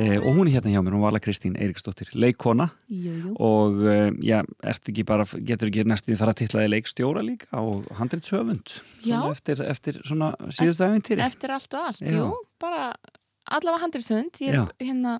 E, 0.00 0.16
og 0.16 0.32
hún 0.32 0.48
er 0.48 0.56
hérna 0.56 0.72
hjá 0.72 0.82
mér, 0.82 0.96
hún 0.96 1.04
Vala 1.06 1.22
Kristín 1.22 1.54
Eiríksdóttir, 1.54 2.10
leikona 2.18 2.66
Jú, 2.90 3.14
jú. 3.14 3.36
og 3.38 3.78
uh, 3.84 4.08
já, 4.24 4.40
ekki 4.72 5.06
bara, 5.06 5.28
getur 5.38 5.70
ekki 5.70 5.86
næstu 5.86 6.10
því 6.10 6.18
fara 6.18 6.34
að 6.34 6.40
titlaði 6.42 6.72
leikstjóra 6.72 7.22
líka 7.22 7.62
og 7.62 7.86
handrið 8.00 8.26
svona 8.32 8.58
eftir, 9.30 9.62
eftir 9.70 10.02
svona 10.02 10.32
síðustu 10.50 10.88
æfintýri. 10.88 11.22
Eftir 11.30 11.54
allt 11.54 11.78
og 11.78 11.92
allt, 11.92 12.02
Já. 12.02 12.16
jú, 12.18 12.32
bara 12.58 12.90
allavega 13.48 13.82
handristund, 13.84 14.40
ég 14.44 14.54
er 14.54 14.72
hérna 14.82 15.18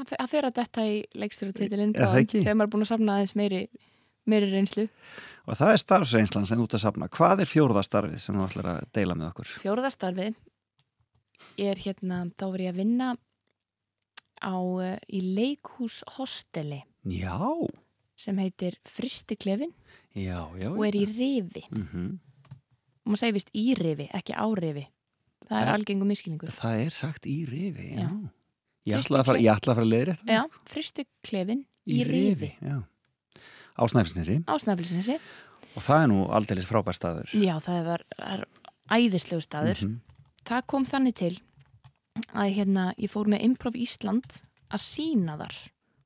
að 0.00 0.30
fyrra 0.32 0.50
detta 0.54 0.84
í 0.86 1.00
ekki? 2.22 2.42
þegar 2.44 2.56
maður 2.56 2.68
er 2.68 2.72
búin 2.74 2.84
að 2.86 2.92
safna 2.92 3.16
aðeins 3.16 3.34
meiri, 3.36 3.60
meiri 4.30 4.50
reynslu. 4.52 4.86
Og 5.46 5.58
það 5.58 5.72
er 5.74 5.82
starfsreynslan 5.82 6.46
sem 6.48 6.62
ert 6.62 6.76
að 6.76 6.84
safna. 6.84 7.08
Hvað 7.12 7.42
er 7.44 7.50
fjórða 7.50 7.82
starfið 7.86 8.22
sem 8.22 8.38
þú 8.38 8.46
ætlar 8.46 8.70
að 8.74 8.80
deila 8.96 9.16
með 9.18 9.30
okkur? 9.32 9.52
Fjóruðastarfi 9.64 10.28
er 11.60 11.80
hérna, 11.80 12.22
þá 12.36 12.46
var 12.52 12.64
ég 12.64 12.72
að 12.74 12.80
vinna 12.80 13.10
á, 14.40 14.56
uh, 14.56 14.96
í 15.08 15.20
leikhús 15.36 16.00
hosteli 16.16 16.82
Já, 17.08 17.36
sem 18.16 18.36
heitir 18.40 18.76
Fristiklefin 18.88 19.72
já, 20.12 20.48
já. 20.60 20.68
og 20.72 20.82
er 20.86 20.96
í 20.96 21.04
rifi 21.08 21.64
Mm 21.70 21.88
-hmm. 21.88 22.18
og 23.04 23.12
maður 23.12 23.20
segir 23.20 23.34
vist 23.34 23.50
í 23.54 23.74
rifi, 23.74 24.08
ekki 24.12 24.32
á 24.36 24.46
rifi 24.54 24.86
það 25.50 25.62
er 25.66 25.72
algengum 25.74 26.08
miskilningur 26.10 26.52
Það 26.54 26.84
er 26.86 26.94
sagt 26.94 27.26
í 27.26 27.36
rifi, 27.50 27.88
já. 27.96 28.06
Já. 28.06 28.10
Ég 28.88 28.96
ætla 29.02 29.20
að 29.20 29.26
fara, 29.28 29.38
fara 29.74 29.84
að 29.84 29.90
leiðri 29.90 30.14
þetta. 30.16 30.32
Já, 30.38 30.44
Fristiklefin 30.70 31.64
í, 31.90 31.98
rifi 32.08 32.52
Já. 32.64 32.78
Á 33.76 33.82
Snæfellsnesi 34.62 35.18
Og 35.76 35.82
það 35.86 36.02
er 36.02 36.08
nú 36.10 36.22
aldeilis 36.34 36.66
frábær 36.66 36.96
staður. 36.96 37.28
Já, 37.38 37.54
það 37.62 37.84
var, 37.86 38.02
er 38.18 38.46
æðislegu 38.90 39.42
staður 39.44 39.82
Mhm. 39.84 40.00
það 40.48 40.66
kom 40.66 40.84
þannig 40.88 41.14
til 41.14 41.34
að 42.34 42.54
hérna, 42.56 42.94
ég 42.98 43.10
fór 43.12 43.28
með 43.30 43.44
Improv 43.46 43.76
Ísland 43.78 44.40
að 44.70 44.80
sína 44.82 45.36
þar 45.38 45.54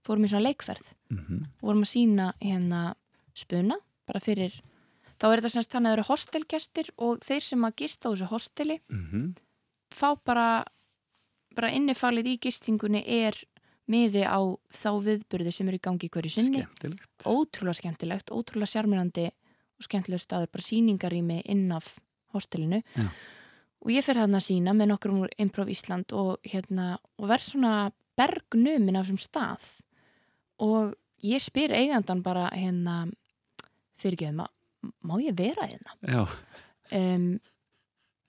fórum 0.05 0.25
í 0.27 0.29
svona 0.29 0.45
leikferð 0.51 0.93
Mhm. 1.11 1.47
vorum 1.63 1.83
að 1.83 1.93
sína 1.95 2.33
hérna 2.43 2.95
spuna 3.35 3.77
bara 4.07 4.21
fyrir 4.21 4.53
þá 5.25 5.31
er 5.33 5.41
þetta 5.41 5.53
semst 5.55 5.73
þannig 5.73 5.89
að 5.89 5.95
það 5.95 5.97
eru 5.99 6.07
hostelgestir 6.11 6.89
og 7.01 7.23
þeir 7.25 7.45
sem 7.47 7.65
að 7.65 7.77
gista 7.81 8.09
á 8.09 8.13
þessu 8.13 8.29
hosteli 8.29 8.77
Mhm. 8.93 9.23
fá 9.95 10.09
bara 10.25 10.65
bara 11.55 11.71
innifalið 11.71 12.27
í 12.35 12.39
gistingunni 12.43 13.01
er 13.07 13.33
miði 13.89 14.25
á 14.27 14.41
þá 14.75 14.91
viðburði 15.07 15.53
sem 15.55 15.69
eru 15.69 15.79
í 15.79 15.81
gangi 15.81 16.09
hverju 16.11 16.31
sinni 16.35 16.63
Skemmtilegt. 16.65 17.23
ótrúlega 17.25 17.79
skemmtilegt, 17.79 18.31
ótrúlega 18.35 18.73
sjarmirandi 18.73 19.27
og 19.31 19.87
skemmtilega 19.87 20.19
staður, 20.25 20.51
bara 20.53 20.63
síningarými 20.67 21.43
inn 21.47 21.71
af 21.73 21.95
hostelinu 22.35 22.83
Já. 22.97 23.09
og 23.85 23.89
ég 23.93 24.03
fer 24.03 24.15
þarna 24.19 24.41
að 24.41 24.47
sína 24.51 24.75
með 24.75 24.89
nokkrum 24.93 25.21
úr 25.23 25.31
Improv 25.39 25.69
Ísland 25.69 26.13
og, 26.13 26.39
hérna, 26.43 26.99
og 27.19 27.29
verð 27.29 27.47
svona 27.53 27.93
bergnumin 28.17 28.97
af 28.97 29.07
þessum 29.07 29.23
stað 29.23 29.63
og 30.59 30.95
ég 31.23 31.41
spyr 31.41 31.71
eigandan 31.71 32.23
bara 32.23 32.51
hérna 32.51 33.13
fyrirgeðum 34.01 34.43
að 34.45 34.51
má 35.05 35.15
ég 35.23 35.37
vera 35.39 35.67
hérna 35.71 35.95
Já. 36.09 36.25
um, 36.99 37.27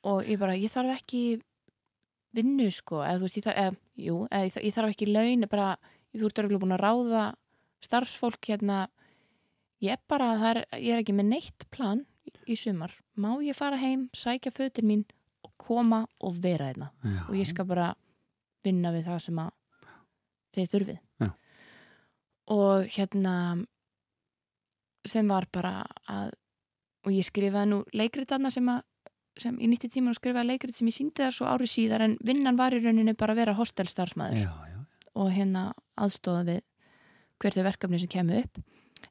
og 0.05 0.23
ég 0.29 0.39
bara, 0.39 0.53
ég 0.59 0.69
þarf 0.71 0.95
ekki 0.99 1.21
vinnu 2.35 2.67
sko, 2.71 2.99
eða 3.01 3.17
þú 3.21 3.25
veist, 3.27 3.37
ég, 3.39 3.45
þarf- 3.47 3.61
eða, 3.63 3.75
jú, 4.05 4.15
eða, 4.29 4.43
ég, 4.45 4.53
þarf- 4.53 4.65
ég 4.67 4.75
þarf 4.75 4.93
ekki 4.93 5.07
laun, 5.11 5.45
bara, 5.49 5.67
þú 6.15 6.25
ert 6.29 6.41
örgulega 6.43 6.63
búin 6.65 6.75
að 6.75 6.83
ráða 6.83 7.23
starfsfólk 7.85 8.49
hérna, 8.49 8.79
ég 9.81 9.91
er 9.95 10.01
bara, 10.11 10.31
er, 10.51 10.59
ég 10.79 10.93
er 10.95 11.01
ekki 11.03 11.15
með 11.15 11.29
neitt 11.31 11.65
plan 11.71 12.03
í, 12.47 12.55
sumar, 12.59 12.91
má 13.17 13.31
ég 13.45 13.55
fara 13.57 13.77
heim, 13.81 14.09
sækja 14.13 14.51
fötin 14.53 14.85
mín 14.89 15.05
og 15.45 15.53
koma 15.57 16.03
og 16.21 16.37
vera 16.43 16.67
hérna 16.71 16.91
Já. 17.03 17.21
og 17.29 17.35
ég 17.39 17.47
skal 17.49 17.65
bara 17.69 17.93
vinna 18.65 18.91
við 18.93 19.05
það 19.07 19.19
sem 19.25 19.39
að 19.39 19.51
þið 20.55 20.69
þurfið 20.73 20.99
Já. 21.23 21.29
og 22.55 22.85
hérna 22.95 23.35
sem 25.05 25.27
var 25.29 25.45
bara 25.53 25.85
að 26.09 26.31
og 27.05 27.11
ég 27.13 27.25
skrifaði 27.27 27.69
nú 27.69 27.83
leikrit 27.93 28.29
þarna 28.31 28.51
sem 28.51 28.69
að 28.73 28.81
sem 29.37 29.57
í 29.59 29.67
nýtti 29.67 29.89
tíma 29.91 30.13
og 30.13 30.15
skrifaði 30.15 30.47
leikrit 30.47 30.75
sem 30.77 30.87
ég 30.87 30.95
síndi 30.95 31.19
þar 31.19 31.33
svo 31.35 31.45
ári 31.51 31.67
síðar 31.67 32.05
en 32.05 32.17
vinnan 32.23 32.55
var 32.55 32.71
í 32.71 32.79
rauninni 32.79 33.13
bara 33.19 33.33
að 33.35 33.41
vera 33.41 33.53
hostelstarfsmæður 33.57 34.45
og 35.15 35.31
hérna 35.35 35.73
aðstóða 35.99 36.45
við 36.47 36.61
hvert 37.43 37.57
er 37.57 37.63
verkefni 37.67 37.99
sem 37.99 38.07
kemur 38.07 38.39
upp. 38.45 38.61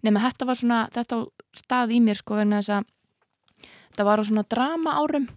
Nema 0.02 0.20
þetta 0.24 0.46
var 0.48 0.56
svona, 0.56 0.78
þetta 0.92 1.18
stað 1.60 1.92
í 1.92 2.00
mér 2.00 2.16
sko 2.16 2.34
vegna 2.38 2.62
þess 2.62 2.72
að 2.78 3.68
þetta 3.92 4.04
var 4.08 4.24
svona 4.24 4.46
drama 4.48 4.96
árum 5.00 5.28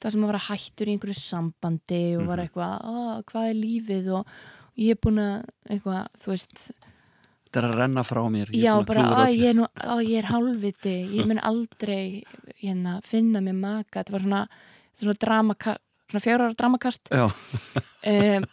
það 0.00 0.10
sem 0.10 0.24
að 0.24 0.30
vera 0.32 0.42
hættur 0.48 0.88
í 0.88 0.94
einhverju 0.96 1.16
sambandi 1.20 2.00
og 2.16 2.26
var 2.26 2.38
Mhm. 2.38 2.48
eitthvað, 2.48 2.74
"Ó, 2.84 3.22
hvað 3.24 3.50
er 3.50 3.54
lífið? 3.54 4.08
Og 4.14 4.26
ég 4.76 4.90
er 4.90 4.96
búin 4.96 5.20
að 5.20 5.44
eitthvað, 5.70 6.08
þú 6.18 6.26
veist 6.32 6.70
Þetta 7.54 7.68
er 7.68 7.70
að 7.70 7.80
renna 7.84 8.02
frá 8.02 8.20
mér. 8.34 8.48
ég 8.50 8.64
já, 8.66 8.74
bara, 8.82 9.02
öllu." 9.06 9.34
ég 9.38 9.48
er 9.52 9.54
nú 9.54 9.66
á, 9.70 9.94
ég 10.02 10.18
er 10.18 10.26
hálfviti, 10.26 10.94
ég 11.14 11.26
mun 11.30 11.38
aldrei 11.38 12.24
hérna, 12.58 12.98
finna 13.06 13.38
mér 13.38 13.54
maka 13.54 14.00
þetta 14.02 14.14
var 14.16 14.24
svona, 14.24 14.40
svona 14.98 15.14
dramaka 15.22 15.76
svona 16.10 16.24
fjórar 16.24 16.56
dramakast 16.58 17.12
Já, 17.14 17.28
um, 18.10 18.46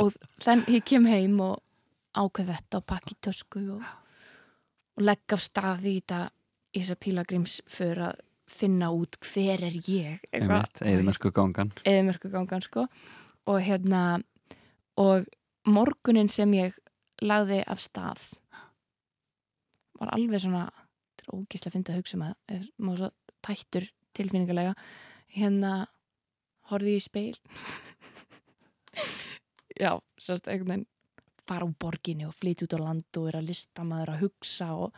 og 0.00 0.16
þann 0.40 0.64
ég 0.72 0.84
kem 0.88 1.04
heim 1.04 1.36
og 1.44 1.60
ákveð 2.16 2.54
þetta 2.54 2.80
og 2.80 2.86
pakki 2.88 3.18
tösku 3.20 3.60
og, 3.76 3.84
og 4.96 5.04
legg 5.04 5.36
af 5.36 5.44
stað 5.44 5.84
í 5.84 5.98
þetta 6.00 6.22
í 6.72 6.80
þessa 6.80 6.98
pílagrims 7.04 7.58
fyrir 7.68 8.02
að 8.08 8.24
finna 8.56 8.88
út 8.94 9.18
hver 9.20 9.60
er 9.66 9.76
ég 9.90 10.24
eðimersku 10.32 11.32
gangan. 11.34 11.74
eðimörku 11.84 12.30
gangan 12.32 12.64
sko 12.64 12.86
og 13.46 13.60
hérna 13.60 14.22
og 14.96 15.26
morgunin 15.66 16.30
sem 16.32 16.52
ég 16.56 16.76
lagði 17.22 17.62
af 17.66 17.80
stað. 17.80 18.24
Var 19.96 20.12
alveg 20.12 20.42
svona 20.44 20.66
þetta 20.68 21.24
er 21.26 21.36
ógíslega 21.36 21.70
að 21.70 21.76
finna 21.76 21.94
að 21.94 22.00
hugsa 22.00 22.16
um 22.18 22.26
að 22.26 22.66
maður 22.76 22.98
svo 23.02 23.10
tættur 23.46 23.86
tilfinningulega 24.16 24.74
hérna 25.36 25.72
horfði 26.70 26.96
ég 26.96 27.00
í 27.00 27.04
speil 27.04 27.36
já, 29.84 29.92
sérst 30.20 30.48
einhvern 30.48 30.72
veginn 30.72 30.86
fara 31.46 31.66
úr 31.66 31.76
borginni 31.78 32.26
og 32.26 32.34
flytja 32.34 32.66
út 32.66 32.74
á 32.74 32.80
land 32.82 33.20
og 33.20 33.28
vera 33.28 33.44
listamaður 33.44 34.14
að 34.14 34.22
hugsa 34.24 34.70
og 34.74 34.96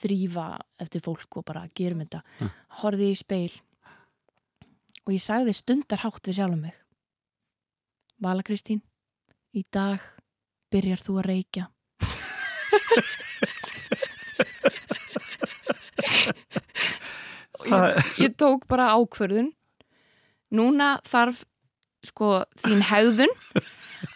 þrýfa 0.00 0.46
eftir 0.80 1.02
fólk 1.04 1.36
og 1.36 1.44
bara 1.44 1.66
gerum 1.76 2.00
þetta. 2.00 2.22
Mm. 2.40 2.52
horfði 2.80 3.10
ég 3.10 3.18
í 3.18 3.20
speil 3.20 3.58
og 5.04 5.12
ég 5.12 5.24
sagði 5.24 5.56
stundarhátt 5.56 6.30
við 6.30 6.38
sjálfum 6.38 6.64
mig. 6.64 6.78
Vala 8.20 8.44
Kristín 8.46 8.80
í 9.52 9.64
dag 9.72 10.00
byrjar 10.72 11.04
þú 11.04 11.18
að 11.20 11.28
reykja? 11.30 11.68
Ég, 17.70 18.12
ég 18.24 18.36
tók 18.40 18.66
bara 18.70 18.90
ákvörðun. 18.96 19.52
Núna 20.56 20.96
þarf 21.06 21.44
sko 22.06 22.40
þín 22.64 22.80
hegðun 22.88 23.34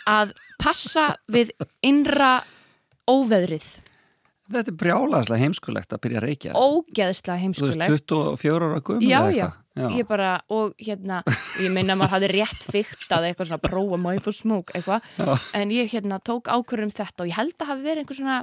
að 0.09 0.33
passa 0.63 1.15
við 1.31 1.53
innra 1.85 2.39
óveðrið. 3.11 3.67
Þetta 4.55 4.73
er 4.73 4.79
brjálaðslega 4.81 5.45
heimskulegt 5.45 5.95
að 5.95 6.03
byrja 6.05 6.21
að 6.21 6.27
reykja. 6.29 6.55
ógeðslega 6.57 7.53
Þú 7.55 7.69
veist, 7.69 7.85
heimskulegt 7.85 8.09
24 8.11 8.71
ára 8.71 8.81
gömur 8.85 9.07
Já, 9.07 9.21
eða 9.21 9.53
já. 9.77 9.89
ég 9.99 10.07
bara, 10.09 10.31
og 10.49 10.75
hérna 10.79 11.23
ég 11.63 11.71
meina 11.75 11.95
að 11.95 12.01
maður 12.03 12.15
hafði 12.17 12.29
rétt 12.35 12.63
fyktað 12.71 13.27
eitthvað 13.31 13.51
svona 13.51 13.65
prófa 13.65 14.15
ég 14.15 14.23
fór 14.25 14.37
smók 14.39 14.71
eitthvað 14.75 15.03
Já. 15.19 15.35
en 15.61 15.75
ég 15.75 15.91
hérna 15.95 16.21
tók 16.23 16.49
ákvörðum 16.53 16.93
þetta 16.95 17.25
og 17.25 17.31
ég 17.33 17.37
held 17.39 17.57
að 17.59 17.71
hafi 17.73 17.83
verið 17.89 18.05
einhver 18.05 18.19
svona 18.21 18.39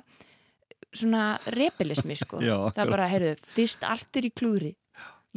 svona 0.91 1.23
rebelismi 1.55 2.15
sko 2.19 2.41
Já, 2.43 2.57
það 2.75 2.83
er 2.85 2.91
bara, 2.91 3.07
heyrðu, 3.11 3.33
fyrst 3.55 3.83
allt 3.87 4.17
er 4.19 4.27
í 4.27 4.31
klúri 4.35 4.73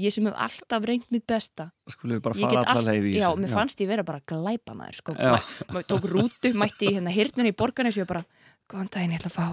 ég 0.01 0.11
sem 0.11 0.27
hef 0.27 0.35
alltaf 0.35 0.83
reynd 0.89 1.05
mitt 1.15 1.23
besta 1.31 1.69
Skulum 1.87 2.17
við 2.19 2.23
bara 2.25 2.35
fara 2.35 2.51
get 2.51 2.65
alla 2.65 2.81
allt- 2.81 2.89
leið 2.89 3.05
í 3.07 3.13
já, 3.21 3.29
þessu. 3.29 3.43
mér 3.45 3.53
fannst 3.55 3.83
ég 3.85 3.87
vera 3.93 4.03
bara 4.03 4.21
glæpa 4.27 4.75
maður 4.75 4.97
sko. 4.99 5.15
Já. 5.15 5.31
Ma- 5.37 5.77
maður 5.77 5.87
tók 5.93 6.09
rútu, 6.11 6.51
mætti 6.59 6.89
hérna 6.97 7.13
hirtnunni 7.15 7.53
í 7.53 7.57
borganes 7.57 7.95
og 7.95 8.03
ég 8.03 8.09
bara, 8.11 8.25
góðan 8.67 8.91
daginn, 8.91 9.15
ég 9.15 9.23
ætla 9.23 9.31
að 9.31 9.37
fá 9.39 9.47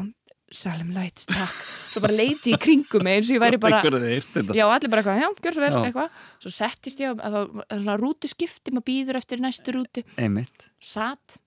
Salem 0.51 0.89
Lights, 0.91 1.25
takk. 1.29 1.59
Svo 1.93 2.01
bara 2.03 2.15
leiti 2.15 2.51
í 2.51 2.59
kringum 2.59 3.05
mig 3.07 3.19
eins 3.19 3.29
og 3.31 3.37
ég 3.37 3.43
væri 3.43 3.59
bara 3.61 3.79
já, 3.81 4.65
allir 4.67 4.91
bara 4.91 5.01
eitthvað, 5.01 5.21
já, 5.21 5.29
gjör 5.45 5.55
svo 5.55 5.63
vel, 5.63 5.71
eitthvað. 5.87 6.17
Svo 6.43 6.51
settist 6.51 6.99
ég 7.03 7.15
á, 7.23 7.29
svona 7.71 7.95
rútuskipti 7.99 8.73
maður 8.75 8.87
býður 8.89 9.19
eftir 9.21 9.43
næstu 9.43 9.75
rútu. 9.75 10.03
Einmitt. 10.19 10.67
satt 10.83 11.39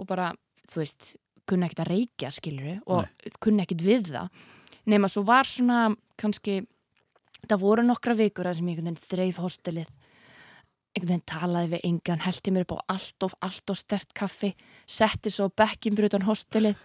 og 0.00 0.08
bara, 0.08 0.30
þú 0.68 0.82
veist 0.82 1.14
kunni 1.48 1.66
ekkert 1.66 1.84
að 1.86 1.92
reykja, 1.94 2.32
skilur 2.36 2.82
og 2.86 3.30
kunni 3.42 3.64
ekkert 3.64 3.84
við 3.84 4.12
það. 4.12 4.44
Nema 4.90 5.08
svo 5.12 5.24
var 5.28 5.48
svona, 5.48 5.88
kannski 6.20 6.60
það 7.46 7.64
voru 7.64 7.86
nokkra 7.86 8.16
vikur 8.18 8.48
að 8.48 8.60
sem 8.60 8.68
ég 8.68 8.76
einhvern 8.78 8.92
veginn 8.92 9.08
þreif 9.10 9.40
hostelið. 9.40 9.90
Einhvern 10.90 11.12
veginn 11.14 11.28
talaði 11.30 11.72
við 11.74 11.84
engan, 11.88 12.22
heldi 12.24 12.52
mér 12.54 12.66
upp 12.66 12.76
á 12.76 12.96
allt 12.96 13.26
of, 13.26 13.36
allt 13.46 13.72
of 13.72 13.78
stert 13.78 14.12
kaffi 14.16 14.52
setti 14.90 15.32
svo 15.32 15.48
bekkin 15.48 15.96
fyrir 15.96 16.10
utan 16.10 16.26
hostelið 16.26 16.76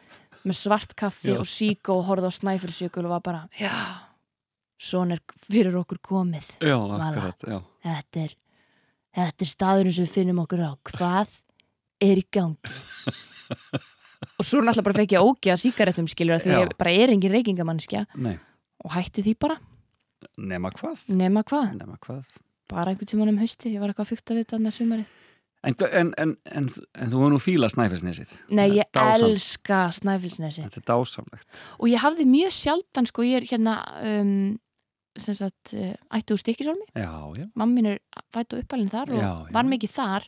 með 0.44 0.58
svart 0.60 0.96
kaffi 1.00 1.32
Já. 1.34 1.40
og 1.42 1.48
sík 1.50 1.90
og 1.94 2.04
horfði 2.10 2.30
á 2.30 2.38
snæfellsjökul 2.38 3.06
og 3.08 3.14
var 3.16 3.24
bara, 3.26 3.42
já 3.60 3.72
svona 4.86 5.16
er 5.16 5.22
fyrir 5.48 5.76
okkur 5.80 6.02
komið 6.04 6.48
Já, 6.60 6.76
akkurat, 6.76 7.46
já. 7.48 7.60
þetta 7.86 8.24
er, 8.26 8.34
þetta 9.16 9.46
er 9.46 9.52
staðurinn 9.54 9.96
sem 9.96 10.06
við 10.08 10.16
finnum 10.18 10.42
okkur 10.44 10.66
á 10.68 10.72
hvað 10.92 11.32
er 12.04 12.20
í 12.20 12.26
gangi 12.36 12.76
og 14.38 14.44
svo 14.44 14.60
náttúrulega 14.60 14.84
bara 14.90 14.98
fekk 15.00 15.16
ég 15.16 15.24
ógeða 15.30 15.58
síkaretum 15.62 16.10
skilur 16.12 16.42
því 16.44 16.58
ég 16.60 16.76
bara 16.80 16.92
er 16.92 17.14
engin 17.16 17.32
reykingamannskja 17.38 18.04
Nei, 18.20 18.36
og 18.84 18.92
hætti 18.98 19.24
því 19.26 19.36
bara, 19.40 19.58
nema 20.38 20.72
hvað? 20.76 21.06
nema 21.16 21.44
hvað 21.48 21.72
Nema 21.80 21.98
hvað? 22.04 22.36
bara 22.68 22.92
einhvern 22.92 23.08
tímann 23.12 23.30
um 23.32 23.38
hausti, 23.40 23.72
ég 23.76 23.80
var 23.80 23.92
eitthvað 23.94 24.10
fyrkt 24.12 24.32
að 24.34 24.40
þetta 24.42 24.58
annað 24.58 24.74
sumarið. 24.80 25.10
En, 25.66 25.76
en, 25.92 26.12
en, 26.22 26.34
en, 26.46 26.68
en 26.94 27.10
þú 27.10 27.22
hefur 27.24 27.32
nú 27.34 27.40
fíla 27.42 27.70
snæfisnesið. 27.74 28.34
Nei, 28.54 28.68
ég 28.78 28.90
Dásamt. 28.94 29.24
elska 29.32 29.80
Snæfellsnesi 29.98 30.62
Þetta 30.68 30.82
er 30.82 30.86
dásamlegt. 30.92 31.48
og 31.80 31.88
ég 31.90 32.04
hafði 32.04 32.28
mjög 32.30 32.54
sjaldan 32.54 33.08
sko, 33.10 33.26
ég 33.26 33.40
er 33.42 33.48
hérna 33.50 33.74
um, 34.06 34.36
sem 35.18 35.34
sagt, 35.38 35.74
uh, 35.74 35.94
ætti 36.14 36.36
úr 36.36 36.42
stikkisólmi 36.44 36.86
Já, 36.94 37.10
já. 37.40 37.48
mamma 37.56 37.74
mín 37.80 37.88
er 37.96 38.00
fætt 38.36 38.54
og 38.54 38.62
uppalinn 38.62 38.92
þar 38.94 39.10
og 39.16 39.18
Já, 39.24 39.32
já. 39.48 39.54
var 39.58 39.70
mikið 39.72 39.94
þar 39.96 40.28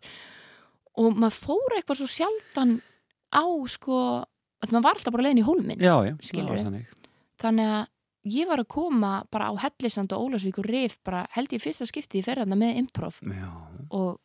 og 0.97 1.19
maður 1.21 1.37
fór 1.43 1.75
eitthvað 1.77 1.99
svo 2.01 2.07
sjaldan 2.09 2.77
á 3.29 3.43
sko 3.69 3.97
að 4.63 4.71
maður 4.73 4.85
var 4.87 4.97
alltaf 4.97 5.13
bara 5.13 5.27
leiðin 5.27 5.43
í 5.43 5.47
hólminn 5.47 5.83
Já, 5.83 5.95
já. 6.07 6.15
Það 6.23 6.47
var 6.49 6.63
þannig. 6.65 6.87
þannig 7.43 7.73
að 7.77 7.83
ég 8.37 8.47
var 8.49 8.59
að 8.63 8.67
koma 8.73 9.11
bara 9.31 9.51
á 9.51 9.53
Hellisand 9.61 10.11
og 10.17 10.25
Ólafsvík 10.31 10.57
og 10.63 10.65
Rif 10.67 10.97
bara 11.05 11.27
held 11.35 11.53
ég 11.53 11.61
fyrsta 11.63 11.85
skipti 11.87 12.19
í 12.19 12.25
ferðarna 12.25 12.57
með 12.59 12.79
improv 12.81 13.19
Já. 13.21 13.51
og 13.93 14.17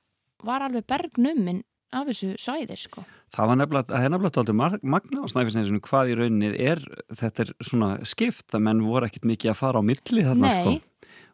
var 0.46 0.66
alveg 0.66 0.86
bergnuminn 0.90 1.62
af 1.92 2.06
þessu 2.08 2.32
svæðir 2.40 2.80
sko 2.80 3.04
Það 3.32 3.48
var 3.48 3.58
nefnilega, 3.62 3.88
það 3.88 4.04
er 4.06 4.12
nefnilega 4.12 4.36
tóldur 4.36 4.56
magna 4.92 5.24
á 5.24 5.26
snæfisnesinu 5.32 5.80
hvað 5.86 6.10
í 6.12 6.16
rauninni 6.18 6.50
er, 6.60 6.80
þetta 7.16 7.46
er 7.46 7.52
svona 7.64 7.92
skipt 8.04 8.52
að 8.52 8.64
menn 8.66 8.82
voru 8.84 9.08
ekkit 9.08 9.24
mikið 9.28 9.54
að 9.54 9.60
fara 9.62 9.80
á 9.80 9.88
milli 9.88 10.24
þarna 10.26 10.50
Nei. 10.50 10.58
sko. 10.60 10.74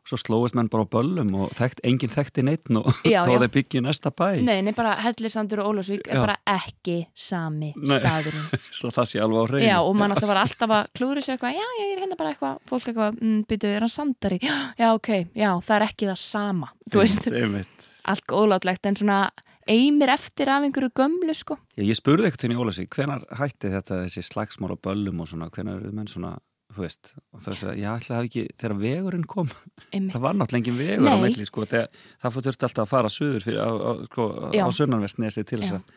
Svo 0.09 0.17
slóist 0.23 0.55
menn 0.57 0.71
bara 0.73 0.87
á 0.87 0.93
böllum 0.95 1.33
og 1.37 1.51
þekkt, 1.59 1.83
enginn 1.85 2.13
þekkti 2.15 2.45
neitt 2.47 2.71
og 2.71 2.87
þá 3.03 3.27
þeir 3.43 3.51
byggja 3.53 3.83
næsta 3.85 4.13
bæ. 4.15 4.39
Nei, 4.47 4.61
nei, 4.65 4.71
bara 4.79 4.95
Hellisandur 5.05 5.61
og 5.65 5.73
Ólafsvík 5.75 6.07
er 6.07 6.23
bara 6.23 6.37
ekki 6.55 7.01
sami 7.19 7.75
Nei. 7.77 7.99
staðurinn 7.99 8.47
Svo 8.79 8.93
það 8.95 9.11
sé 9.11 9.21
alveg 9.25 9.43
á 9.43 9.47
hreinu. 9.51 9.67
Já, 9.67 9.77
og 9.83 9.99
mann 9.99 10.15
alltaf 10.15 10.31
var 10.31 10.41
alltaf 10.45 10.75
að 10.79 10.89
klúri 10.97 11.25
sér 11.27 11.35
eitthvað, 11.35 11.59
já, 11.59 11.67
ég 11.83 11.93
er 11.97 12.05
hérna 12.05 12.21
bara 12.23 12.33
eitthvað, 12.33 12.63
fólk 12.71 12.89
eitthvað, 12.89 13.19
mm, 13.21 13.43
byrju, 13.51 13.75
er 13.75 13.85
hann 13.89 13.93
sandari? 13.99 14.41
Já, 14.47 14.57
já, 14.81 14.89
ok, 14.95 15.11
já, 15.35 15.51
það 15.67 15.77
er 15.81 15.87
ekki 15.91 16.09
það 16.13 16.23
sama, 16.23 16.71
þú 16.87 17.03
veist, 17.03 17.29
Einmitt. 17.35 17.78
Allt 18.09 18.35
ólátlegt, 18.35 18.87
en 18.89 18.97
svona 18.99 19.21
eimir 19.69 20.11
eftir 20.13 20.49
af 20.49 20.65
einhverju 20.65 20.91
gömlu, 20.97 21.35
sko. 21.37 21.59
Já, 21.77 21.85
ég 21.85 21.97
spurði 21.99 22.29
ekkert 22.29 22.47
henni 22.47 22.59
Ólafsvík, 22.59 22.93
hvenar 22.97 23.25
hætti 23.39 23.73
þetta 23.73 24.03
þessi 24.07 24.25
slagsmál 24.25 24.73
á 24.73 24.79
böllum 24.81 25.25
og 25.25 25.29
svona, 25.31 25.51
hvenar 25.53 25.83
eru 25.83 25.93
menn 25.97 26.09
svona, 26.09 26.33
þú 26.73 26.85
veist, 26.85 27.13
og 27.33 27.43
það 27.45 27.53
er 27.53 27.73
að 27.73 27.81
ég 27.83 27.91
ætla 27.93 28.15
að 28.15 28.19
hafa 28.19 28.29
ekki, 28.31 28.45
þegar 28.61 28.77
vegurinn 28.83 29.27
kom, 29.29 29.51
það 29.93 30.23
var 30.25 30.39
náttúrulega 30.39 30.63
engin 30.63 30.79
vegur 30.81 31.09
á 31.09 31.15
Nei. 31.15 31.25
milli, 31.27 31.49
sko, 31.49 31.67
þegar, 31.69 32.01
það 32.23 32.35
fór 32.37 32.47
þurfti 32.49 32.69
alltaf 32.69 32.85
að 32.85 32.93
fara 32.95 33.13
suður 33.13 33.45
fyrir, 33.45 33.61
á, 33.61 33.71
á, 33.77 33.91
sko, 34.09 34.29
Já. 34.57 34.65
á 34.65 34.69
sunnanvestnesi 34.79 35.45
til 35.49 35.61
þess 35.63 35.77
að, 35.77 35.95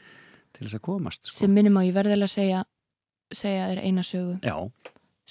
til 0.51 0.67
þess 0.67 0.79
að 0.79 0.85
komast, 0.89 1.27
sko. 1.27 1.37
Sem 1.39 1.55
minnum 1.55 1.79
á, 1.79 1.81
ég 1.87 1.95
verði 1.95 2.17
alveg 2.17 2.31
að 2.31 2.35
segja, 2.35 2.65
segja 3.31 3.71
þér 3.71 3.83
eina 3.87 4.05
sögu, 4.07 4.35
Já, 4.43 4.55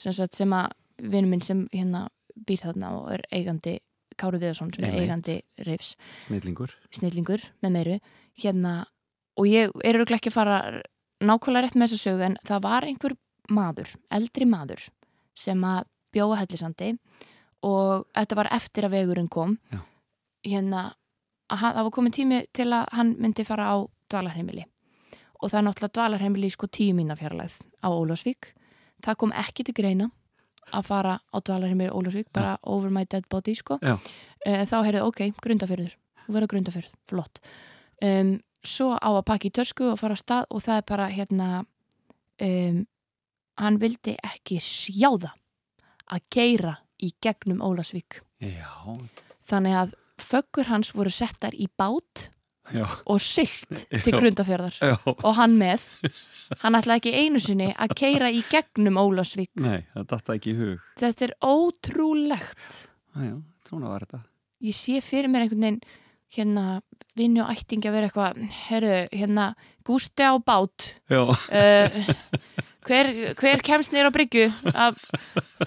sem, 0.00 0.16
sagt, 0.16 0.40
sem 0.40 0.56
að 0.56 0.72
vinur 1.00 1.32
minn 1.32 1.44
sem 1.44 1.64
hérna 1.72 2.06
býr 2.48 2.64
þarna 2.64 2.92
og 2.98 3.12
er 3.16 3.24
eigandi, 3.32 3.78
Kári 4.20 4.40
Viðarsson, 4.42 4.70
sem 4.76 4.84
er 4.88 4.98
eigandi 5.00 5.36
Reifs, 5.66 5.94
snillingur. 6.26 6.74
snillingur 6.94 7.44
með 7.64 7.74
meiru, 7.76 7.98
hérna 8.42 8.74
og 9.40 9.46
ég 9.48 9.70
er 9.84 9.96
auðvitað 9.98 10.18
ekki 10.20 10.30
að 10.32 10.36
fara 10.36 10.58
nákvæmlega 11.24 11.64
rétt 11.66 11.76
með 11.80 11.88
þessa 11.94 12.04
sögu 12.04 12.24
en 12.28 12.36
það 12.48 12.62
var 12.68 12.86
einhver 12.88 13.16
maður, 13.50 13.94
eldri 14.12 14.46
maður 14.48 14.86
sem 15.36 15.60
að 15.64 15.84
bjóða 16.14 16.38
hellisandi 16.42 16.92
og 17.66 18.06
þetta 18.16 18.36
var 18.38 18.48
eftir 18.56 18.86
að 18.88 18.94
vegurinn 18.98 19.28
kom. 19.28 19.58
Já. 19.72 19.80
hérna 20.46 20.94
að 21.50 21.58
hann- 21.60 21.74
það 21.76 21.82
var 21.84 21.90
komin 21.92 22.12
tími 22.12 22.46
til 22.52 22.66
að 22.72 22.86
hann 22.92 23.14
myndi 23.20 23.44
fara 23.44 23.66
á 23.68 23.76
dvalarheimili. 24.08 24.64
Og 25.42 25.50
það 25.50 25.58
er 25.58 25.64
náttúrulega 25.66 25.92
dvalarheimili 25.96 26.46
í 26.46 26.52
sko 26.52 26.66
tíu 26.66 26.94
mína 26.94 27.16
fjarlæð 27.16 27.52
á 27.84 27.88
Ólafsvík. 27.92 28.52
Það 29.02 29.16
kom 29.16 29.32
ekki 29.32 29.64
til 29.64 29.74
greina 29.74 30.10
að 30.72 30.86
fara 30.86 31.16
á 31.18 31.36
dvalarheimili 31.38 31.90
í 31.90 31.94
Ólafsvík 31.94 32.30
bara 32.32 32.58
over 32.62 32.90
my 32.90 33.04
dead 33.04 33.26
body 33.30 33.54
sko. 33.58 33.78
Eh, 34.46 34.62
þá 34.66 34.76
heyrðu 34.86 35.06
ok, 35.08 35.26
grundafyrður 35.42 35.96
þú 36.30 36.36
verður 36.38 36.52
grundafyrð, 36.54 36.94
flott. 37.10 37.42
Um, 38.04 38.38
svo 38.64 38.94
á 38.94 39.10
að 39.10 39.26
pakka 39.28 39.50
í 39.50 39.54
tösku 39.58 39.90
og 39.90 40.00
fara 40.00 40.16
á 40.16 40.20
stað 40.20 40.48
og 40.54 40.64
það 40.64 40.80
er 40.80 40.86
bara 40.88 41.08
hérna 41.10 41.48
um, 42.46 42.82
hann 43.60 43.78
vildi 43.80 44.16
ekki 44.24 44.60
sjá 44.62 45.10
það 45.10 45.34
að 46.10 46.26
keira 46.32 46.74
í 47.00 47.12
gegnum 47.22 47.62
Ólafsvík. 47.64 48.20
Já, 48.40 48.96
þannig 49.46 49.76
að 49.82 49.96
föggur 50.20 50.68
hans 50.68 50.92
voru 50.96 51.12
settar 51.12 51.56
í 51.56 51.68
bát 51.80 52.28
já, 52.74 52.84
og 53.06 53.20
silt 53.22 53.70
til 54.04 54.14
grundafjörðar 54.14 54.76
já. 54.80 54.96
og 55.12 55.32
hann 55.38 55.56
með. 55.60 55.86
Hann 56.60 56.74
ætlaði 56.74 56.98
ekki 56.98 57.24
einu 57.24 57.40
sinni 57.42 57.70
að 57.78 57.94
keira 58.00 58.30
í 58.34 58.42
gegnum 58.50 58.98
Ólafsvík. 58.98 59.52
Nei, 59.62 59.84
þetta 59.94 61.28
er 61.28 61.34
ótrúlegt. 61.46 62.80
Já, 63.14 63.34
svona 63.68 63.92
var 63.92 64.06
þetta. 64.06 64.24
ég 64.60 64.76
sé 64.76 65.00
fyrir 65.04 65.30
mér 65.30 65.46
einhvern 65.46 65.66
veginn 65.66 65.82
hérna 66.30 66.64
vinni 67.18 67.42
og 67.42 67.50
ættingi 67.50 67.88
að 67.90 67.96
vera 67.96 68.08
eitthvað 68.08 68.42
herru, 68.68 68.98
hérna, 69.12 69.46
gústi 69.86 70.26
á 70.26 70.34
bát. 70.38 70.86
Uh, 71.10 72.10
hver, 72.86 73.10
hver 73.38 73.64
kemst 73.66 73.94
nýr 73.94 74.10
á 74.10 74.14
bryggju 74.14 74.46
að 74.70 75.00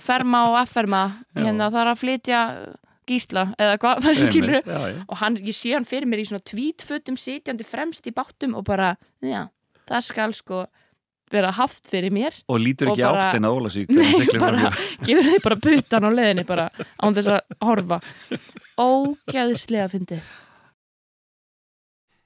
ferma 0.04 0.46
og 0.52 0.60
afferma? 0.62 1.04
Hérna 1.36 1.70
þarf 1.74 1.96
að 1.96 2.02
flytja 2.04 2.40
gísla 3.08 3.48
eða 3.58 3.80
hvað 3.82 4.08
og 5.08 5.18
hann, 5.22 5.38
ég 5.44 5.56
sé 5.58 5.74
hann 5.76 5.86
fyrir 5.88 6.08
mér 6.10 6.22
í 6.24 6.28
svona 6.30 6.44
tvítfötum 6.46 7.18
sitjandi 7.20 7.66
fremst 7.68 8.08
í 8.08 8.14
báttum 8.16 8.56
og 8.60 8.66
bara, 8.70 8.94
já, 9.24 9.48
það 9.90 10.06
skal 10.10 10.34
sko 10.38 10.64
vera 11.34 11.50
haft 11.58 11.88
fyrir 11.90 12.14
mér 12.14 12.36
Og 12.48 12.60
lítur 12.62 12.92
Og 12.92 12.94
ekki 12.98 13.08
bara- 13.08 13.24
átt 13.32 13.40
en 13.40 13.48
að 13.50 13.56
Ólasík. 13.58 13.90
Nei, 13.90 14.28
bara, 14.38 14.70
gefur 15.08 15.30
þið 15.32 15.42
bara 15.48 15.60
putan 15.66 16.06
á 16.06 16.10
leiðinni 16.14 16.46
bara 16.46 16.68
án 17.02 17.16
þess 17.18 17.32
að 17.34 17.60
horfa 17.66 18.00
ógæðislega 18.78 19.90
fyndi 19.96 20.20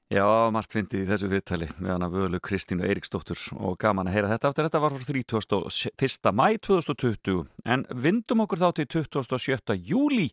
Já, 0.07 0.23
margt 0.55 0.71
fyndið 0.71 1.01
í 1.03 1.07
þessu 1.09 1.27
viðtali 1.27 1.67
með 1.83 1.89
hana 1.91 2.07
völu 2.07 2.39
Kristínu 2.39 2.85
Eiríksdóttur 2.87 3.41
og 3.59 3.73
gaman 3.81 4.07
að 4.07 4.13
heyra 4.15 4.29
þetta 4.31 4.47
aftur. 4.53 4.67
Þetta 4.69 4.79
var 4.79 4.93
frá 4.95 5.03
31. 5.03 6.29
mæ 6.31 6.45
2020 6.63 7.41
en 7.67 7.83
vindum 7.91 8.43
okkur 8.45 8.61
þá 8.61 8.69
til 8.77 8.85
27. 9.03 9.75
júli 9.89 10.29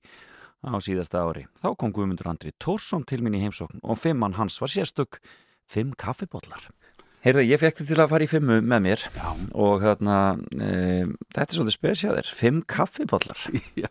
á 0.68 0.76
síðasta 0.80 1.24
ári. 1.24 1.46
Þá 1.60 1.68
kom 1.80 1.92
Guðmundur 1.94 2.30
Andri 2.30 2.54
Tórsson 2.62 3.04
til 3.08 3.20
mín 3.24 3.36
í 3.36 3.42
heimsókn 3.44 3.82
og 3.82 4.00
fimmann 4.00 4.38
hans 4.38 4.60
var 4.62 4.72
sérstök 4.72 5.20
fimm 5.68 5.92
kaffibóllar. 5.98 6.70
Heyrðu, 7.24 7.40
ég 7.48 7.56
fekk 7.56 7.78
þið 7.78 7.86
til 7.88 7.96
að 8.02 8.10
fara 8.10 8.24
í 8.26 8.28
fimmu 8.28 8.56
með 8.68 8.80
mér 8.84 9.02
Já. 9.14 9.28
og 9.64 9.78
hérna, 9.80 10.16
e, 10.60 10.72
þetta 11.32 11.44
er 11.46 11.56
svolítið 11.56 11.74
spesjaðir, 11.78 12.26
fimm 12.36 12.58
kaffibóllar. 12.68 13.44
Já. 13.80 13.86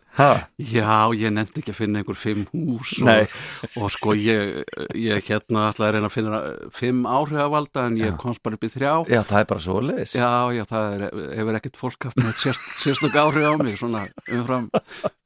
Já, 0.62 1.10
ég 1.18 1.32
nefndi 1.34 1.64
ekki 1.64 1.72
að 1.72 1.78
finna 1.80 1.98
einhver 1.98 2.18
fimm 2.18 2.44
hús 2.52 2.92
og, 3.02 3.32
og 3.82 3.90
sko 3.90 4.14
ég, 4.14 4.60
ég 4.94 5.26
hérna 5.26 5.64
ætlaði 5.72 5.88
að 5.88 5.96
reyna 5.96 6.10
að 6.12 6.14
finna 6.14 6.40
fimm 6.78 7.00
áhrifavalda 7.10 7.88
en 7.88 7.98
ég 7.98 8.14
komst 8.22 8.42
bara 8.46 8.54
upp 8.54 8.68
í 8.68 8.70
þrjá. 8.70 8.92
já, 9.10 9.18
það 9.26 9.40
er 9.40 9.48
bara 9.50 9.64
svoleiðis. 9.64 10.14
Já, 10.14 10.30
já, 10.54 10.62
það 10.70 10.94
er, 10.94 11.04
hefur 11.40 11.58
ekkert 11.58 11.80
fólk 11.80 12.06
haft 12.06 12.22
neitt 12.22 12.38
sérst, 12.38 12.68
sérstök 12.84 13.18
áhrif 13.18 13.48
á 13.50 13.54
mig 13.58 13.80
svona 13.80 14.04
umfram, 14.28 14.68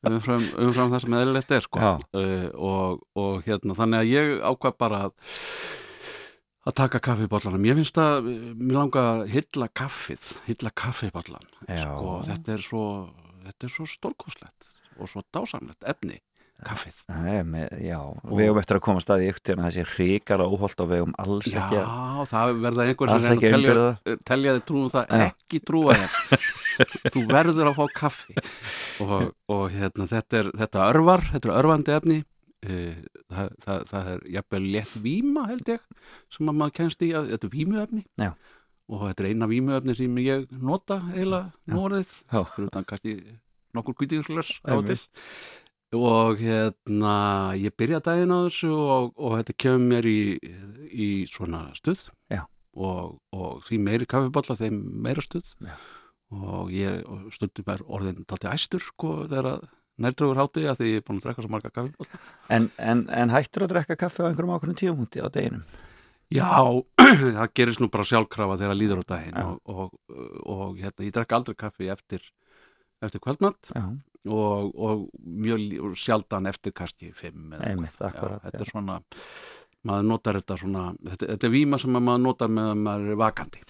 umfram, 0.09 0.49
umfram 0.57 0.97
það 0.97 1.05
sem 1.05 1.19
eðlilegt 1.21 1.53
er 1.59 1.69
sko 1.69 1.85
uh, 1.85 2.49
og, 2.57 3.05
og 3.21 3.45
hérna 3.45 3.77
þannig 3.77 4.01
að 4.01 4.15
ég 4.15 4.35
ákvað 4.49 4.81
bara 4.81 5.03
að 5.11 5.37
að 6.69 6.77
taka 6.83 7.01
kaffibóllanum. 7.05 7.67
Ég 7.69 7.79
finnst 7.81 7.99
að 8.03 8.31
mér 8.61 8.77
langar 8.77 9.11
að 9.15 9.27
hylla 9.33 9.69
kaffið, 9.81 10.31
hylla 10.49 10.73
kaffibóllan. 10.77 11.51
Já. 11.67 11.83
Sko, 11.85 12.17
þetta 12.29 12.57
er 12.57 12.65
svo, 12.65 12.87
svo 13.65 13.89
stórkoslegt 13.89 14.73
og 14.99 15.11
svo 15.11 15.23
dásamlegt 15.33 15.87
efni, 15.89 16.19
kaffið. 16.67 17.05
Með, 17.47 17.75
já, 17.87 17.99
og 18.03 18.33
við 18.35 18.49
hefum 18.49 18.61
eftir 18.61 18.81
að 18.81 18.85
koma 18.89 19.03
staði 19.03 19.29
ykkur 19.31 19.55
en 19.55 19.67
þessi 19.69 19.85
hrikar 19.93 20.43
óholt 20.43 20.83
og 20.83 20.91
við 20.91 21.03
hefum 21.03 21.15
alls 21.23 21.51
Já, 21.53 21.61
ekki 21.63 21.83
að 21.85 22.25
það 22.33 22.55
verða 22.65 22.87
einhver 22.89 23.13
sem 23.23 23.43
telja, 23.45 23.85
telja 24.27 24.57
þið 24.57 24.65
trúum 24.71 24.89
það, 24.97 25.13
Já. 25.15 25.29
ekki 25.31 25.63
trúa 25.71 25.99
þér. 26.01 26.49
Þú 27.15 27.23
verður 27.31 27.71
að 27.71 27.79
fá 27.79 27.95
kaffi 28.03 28.35
og, 29.03 29.31
og 29.55 29.65
hérna, 29.75 30.09
þetta, 30.11 30.43
er, 30.43 30.51
þetta 30.65 30.85
örvar, 30.91 31.25
þetta 31.33 31.49
er 31.49 31.57
örvandi 31.63 31.95
efni. 31.95 32.19
Eh, 32.67 32.97
Það, 33.29 33.51
það, 33.63 33.83
það 33.91 34.07
er 34.15 34.21
jafnvel 34.35 34.63
létt 34.73 34.93
víma 35.05 35.43
held 35.51 35.69
ég 35.69 35.83
sem 36.33 36.49
að 36.49 36.57
maður 36.59 36.75
kennst 36.79 37.03
í 37.05 37.11
að 37.13 37.27
þetta 37.35 37.47
er 37.47 37.53
vímuefni. 37.53 38.03
Já. 38.17 38.31
og 38.89 39.03
þetta 39.05 39.23
er 39.23 39.29
eina 39.29 39.49
vímuefni 39.51 39.95
sem 39.99 40.15
ég 40.25 40.47
nota 40.65 40.97
eiginlega 41.13 41.53
núorðið 41.69 42.15
Já. 42.33 42.39
fyrir 42.55 42.71
utan 42.71 42.87
kannski 42.89 43.13
nokkur 43.77 43.95
kvítingslös 44.01 44.55
á 44.65 44.73
og 45.93 46.41
hérna 46.41 47.13
ég 47.57 47.77
byrja 47.77 48.01
daginn 48.05 48.33
á 48.33 48.49
þessu 48.49 48.73
og, 48.73 49.13
og 49.17 49.37
þetta 49.39 49.59
kemur 49.61 49.87
mér 49.93 50.09
í, 50.09 50.21
í 50.89 51.09
svona 51.29 51.69
stuð. 51.77 52.09
Og, 52.79 53.17
og 53.35 53.63
því 53.67 53.79
meiri 53.83 54.07
kaffiballa 54.09 54.57
þeim 54.57 54.77
meira 55.05 55.25
stuð. 55.25 55.53
Já. 55.65 55.77
og 56.29 56.69
ég 56.73 57.01
stundum 57.33 57.71
er 57.73 57.81
orðin 57.89 58.25
taldi 58.29 58.51
æstur 58.53 58.83
sko 58.85 59.15
þegar 59.31 59.47
að 59.55 59.63
nærtröfur 60.03 60.41
hátti 60.41 60.65
að 60.71 60.81
því 60.81 60.93
ég 60.93 61.03
er 61.03 61.05
búin 61.07 61.21
að 61.21 61.27
drekka 61.27 61.45
svo 61.45 61.53
marga 61.53 61.73
kaffiballa 61.75 62.23
en, 62.57 62.71
en, 62.79 63.05
en 63.11 63.35
hættur 63.35 63.67
að 63.67 63.75
drekka 63.75 63.99
kaffi 64.01 64.25
á 64.25 64.29
einhverjum 64.29 64.55
ákveðnum 64.57 64.81
tíumhúti 64.81 65.23
á 65.23 65.29
deginum 65.35 65.65
Já, 66.29 66.45
það 67.39 67.55
gerist 67.57 67.81
nú 67.81 67.89
bara 67.93 68.05
sjálfkrafa 68.05 68.59
þegar 68.61 68.77
líður 68.77 69.01
á 69.01 69.05
daginn 69.15 69.39
Já. 69.39 69.47
og, 69.49 69.61
og, 69.73 70.19
og 70.45 70.81
hérna, 70.83 71.07
ég 71.07 71.15
drekka 71.17 71.39
aldrei 71.39 71.57
kaffi 71.57 71.89
eftir, 71.93 72.27
eftir 73.05 73.23
kvöldmatt 73.25 73.73
Já, 73.73 73.87
og, 74.29 74.75
og 74.77 75.07
mjög 75.25 75.95
sjaldan 75.97 76.51
eftir 76.51 76.75
kannski 76.77 77.13
fimm 77.17 77.55
eða 77.57 77.71
einmitt, 77.71 77.95
eitthvað. 77.95 78.11
akkurat 78.13 78.43
já, 78.43 78.45
þetta 78.49 78.59
já. 78.59 78.67
er 78.67 78.73
svona 78.73 78.99
maður 79.89 80.09
notar 80.11 80.39
þetta 80.41 80.59
svona 80.61 80.85
þetta, 80.99 81.31
þetta 81.33 81.49
er 81.49 81.55
víma 81.55 81.79
sem 81.81 81.97
maður 81.97 82.25
notar 82.27 82.53
meðan 82.53 82.83
maður 82.85 83.15
er 83.15 83.21
vakandi 83.23 83.63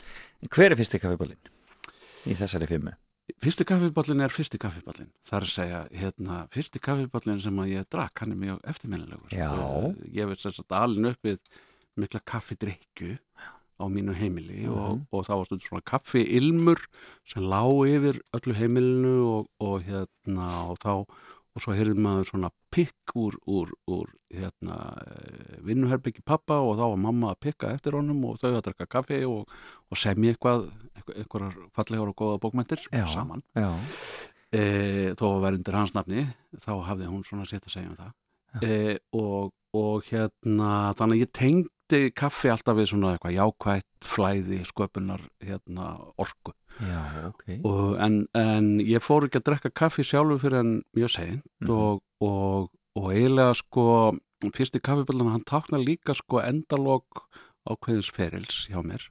Hver 0.49 0.73
er 0.73 0.79
fyrsti 0.79 1.01
kaffibólin 1.03 1.53
í 2.29 2.37
þessari 2.39 2.69
fimmu? 2.71 2.95
Fyrsti 3.45 3.65
kaffiballin 3.69 4.23
er 4.25 4.33
fyrsti 4.33 4.59
kaffiballin 4.63 5.11
það 5.29 5.37
er 5.39 5.45
að 5.47 5.53
segja, 5.53 5.81
hérna, 6.01 6.37
fyrsti 6.55 6.81
kaffiballin 6.81 7.41
sem 7.43 7.59
að 7.61 7.71
ég 7.75 7.89
drakk, 7.93 8.23
hann 8.23 8.33
er 8.33 8.41
mjög 8.41 8.61
eftirminnilegur 8.73 9.35
Já. 9.37 9.51
Eh, 9.53 10.09
Ég 10.17 10.31
veist 10.31 10.47
þess 10.47 10.63
að 10.65 10.77
alin 10.81 11.11
upp 11.13 11.23
við 11.29 11.39
mikla 11.99 12.21
kaffidrykju 12.25 13.19
á 13.79 13.85
mínu 13.87 14.15
heimili 14.17 14.65
Mhm. 14.67 14.73
og, 14.75 15.03
og 15.13 15.27
það 15.29 15.37
var 15.39 15.61
svona 15.61 15.85
kaffiilmur 15.93 16.81
sem 17.25 17.43
lá 17.45 17.63
yfir 17.87 18.21
öllu 18.35 18.55
heimilinu 18.59 19.15
og, 19.37 19.49
og 19.61 19.83
hérna 19.87 20.49
og 20.73 20.79
þá 20.83 21.07
og 21.59 21.65
svo 21.65 21.75
heyrði 21.75 21.99
maður 22.05 22.29
svona 22.31 22.53
pikk 22.71 23.17
úr, 23.19 23.35
úr, 23.51 23.73
úr 23.91 24.13
hérna, 24.31 24.79
eh, 25.03 25.59
vinnuherbyggi 25.67 26.23
pappa 26.23 26.61
og 26.63 26.79
þá 26.79 26.85
var 26.85 27.03
mamma 27.03 27.33
að 27.35 27.41
pikka 27.49 27.73
eftir 27.75 27.99
honum 27.99 28.23
og 28.31 28.39
þau 28.39 28.53
að 28.53 28.63
drekka 28.69 28.87
kaffi 28.87 29.21
og, 29.27 29.51
og 29.91 29.99
semja 29.99 30.37
eitthvað, 30.37 30.69
eitthvað 31.17 31.59
fallegar 31.75 32.13
og 32.13 32.19
góða 32.23 32.41
bókmæntir 32.47 32.87
Já. 32.93 33.07
saman. 33.11 33.43
Já, 33.59 33.73
E, 34.49 35.13
þó 35.21 35.27
að 35.35 35.43
vera 35.45 35.59
undir 35.59 35.77
hans 35.77 35.91
nafni, 35.93 36.23
þá 36.65 36.71
hafði 36.87 37.09
hún 37.11 37.25
svona 37.27 37.45
sitt 37.45 37.67
að 37.69 37.75
segja 37.75 37.91
um 37.91 37.99
það. 37.99 38.13
E, 38.65 38.77
og, 39.13 39.51
og 39.77 40.07
hérna, 40.09 40.69
þannig 40.97 41.19
að 41.19 41.25
ég 41.27 41.33
tengdi 41.89 42.13
kaffi 42.15 42.51
alltaf 42.53 42.77
við 42.77 42.91
svona 42.93 43.15
eitthvað 43.17 43.37
jákvætt, 43.39 43.87
flæði, 44.05 44.59
sköpunar, 44.69 45.23
hérna, 45.45 45.87
orku. 46.21 46.53
já, 46.79 47.01
ok. 47.27 47.45
Og, 47.65 47.97
en, 48.05 48.19
en 48.39 48.69
ég 48.85 49.03
fór 49.03 49.27
ekki 49.27 49.41
að 49.41 49.47
drekka 49.49 49.71
kaffi 49.75 50.05
sjálfur 50.07 50.39
fyrir 50.43 50.61
en 50.61 50.75
mjög 50.97 51.11
seint 51.17 51.43
Mhm. 51.61 51.71
og, 51.75 52.03
og, 52.21 52.71
og 52.95 53.13
eiginlega 53.13 53.55
sko 53.59 53.87
fyrsti 54.55 54.79
kaffiböldum 54.81 55.33
hann 55.33 55.43
táknar 55.49 55.83
líka 55.83 56.15
sko 56.15 56.39
endalok 56.45 57.25
ákveðins 57.69 58.13
ferils 58.15 58.69
hjá 58.71 58.79
mér 58.87 59.03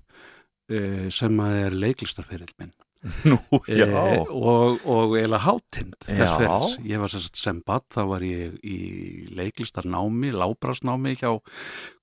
e, 0.72 1.10
sem 1.12 1.36
að 1.40 1.66
er 1.66 1.76
leiklistarferill 1.76 2.54
minn. 2.60 2.72
Nú, 3.30 3.38
e, 3.70 3.84
og, 4.32 4.80
og 4.88 5.14
eiginlega 5.20 5.44
hátind 5.46 5.94
þess 6.08 6.38
ferils. 6.40 6.78
Ég 6.88 6.98
var 7.04 7.12
sérst 7.14 7.36
sem 7.38 7.60
bad, 7.68 7.84
þá 7.94 8.02
var 8.10 8.24
ég 8.26 8.56
í 8.66 9.28
leiklistarnámi, 9.38 10.32
lábrasnámi 10.34 11.14
hjá 11.20 11.36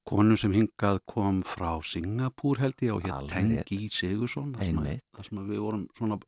konu 0.05 0.37
sem 0.41 0.53
hingað 0.53 1.01
kom 1.09 1.43
frá 1.49 1.73
Singapúr 1.85 2.61
held 2.63 2.85
ég 2.85 2.95
og 2.97 3.03
hér 3.09 3.29
Tengi 3.33 3.89
Sigursson 3.91 4.55
þar 4.59 5.25
sem, 5.29 5.43
við 5.49 5.61
vorum 5.65 5.87
svona 5.97 6.21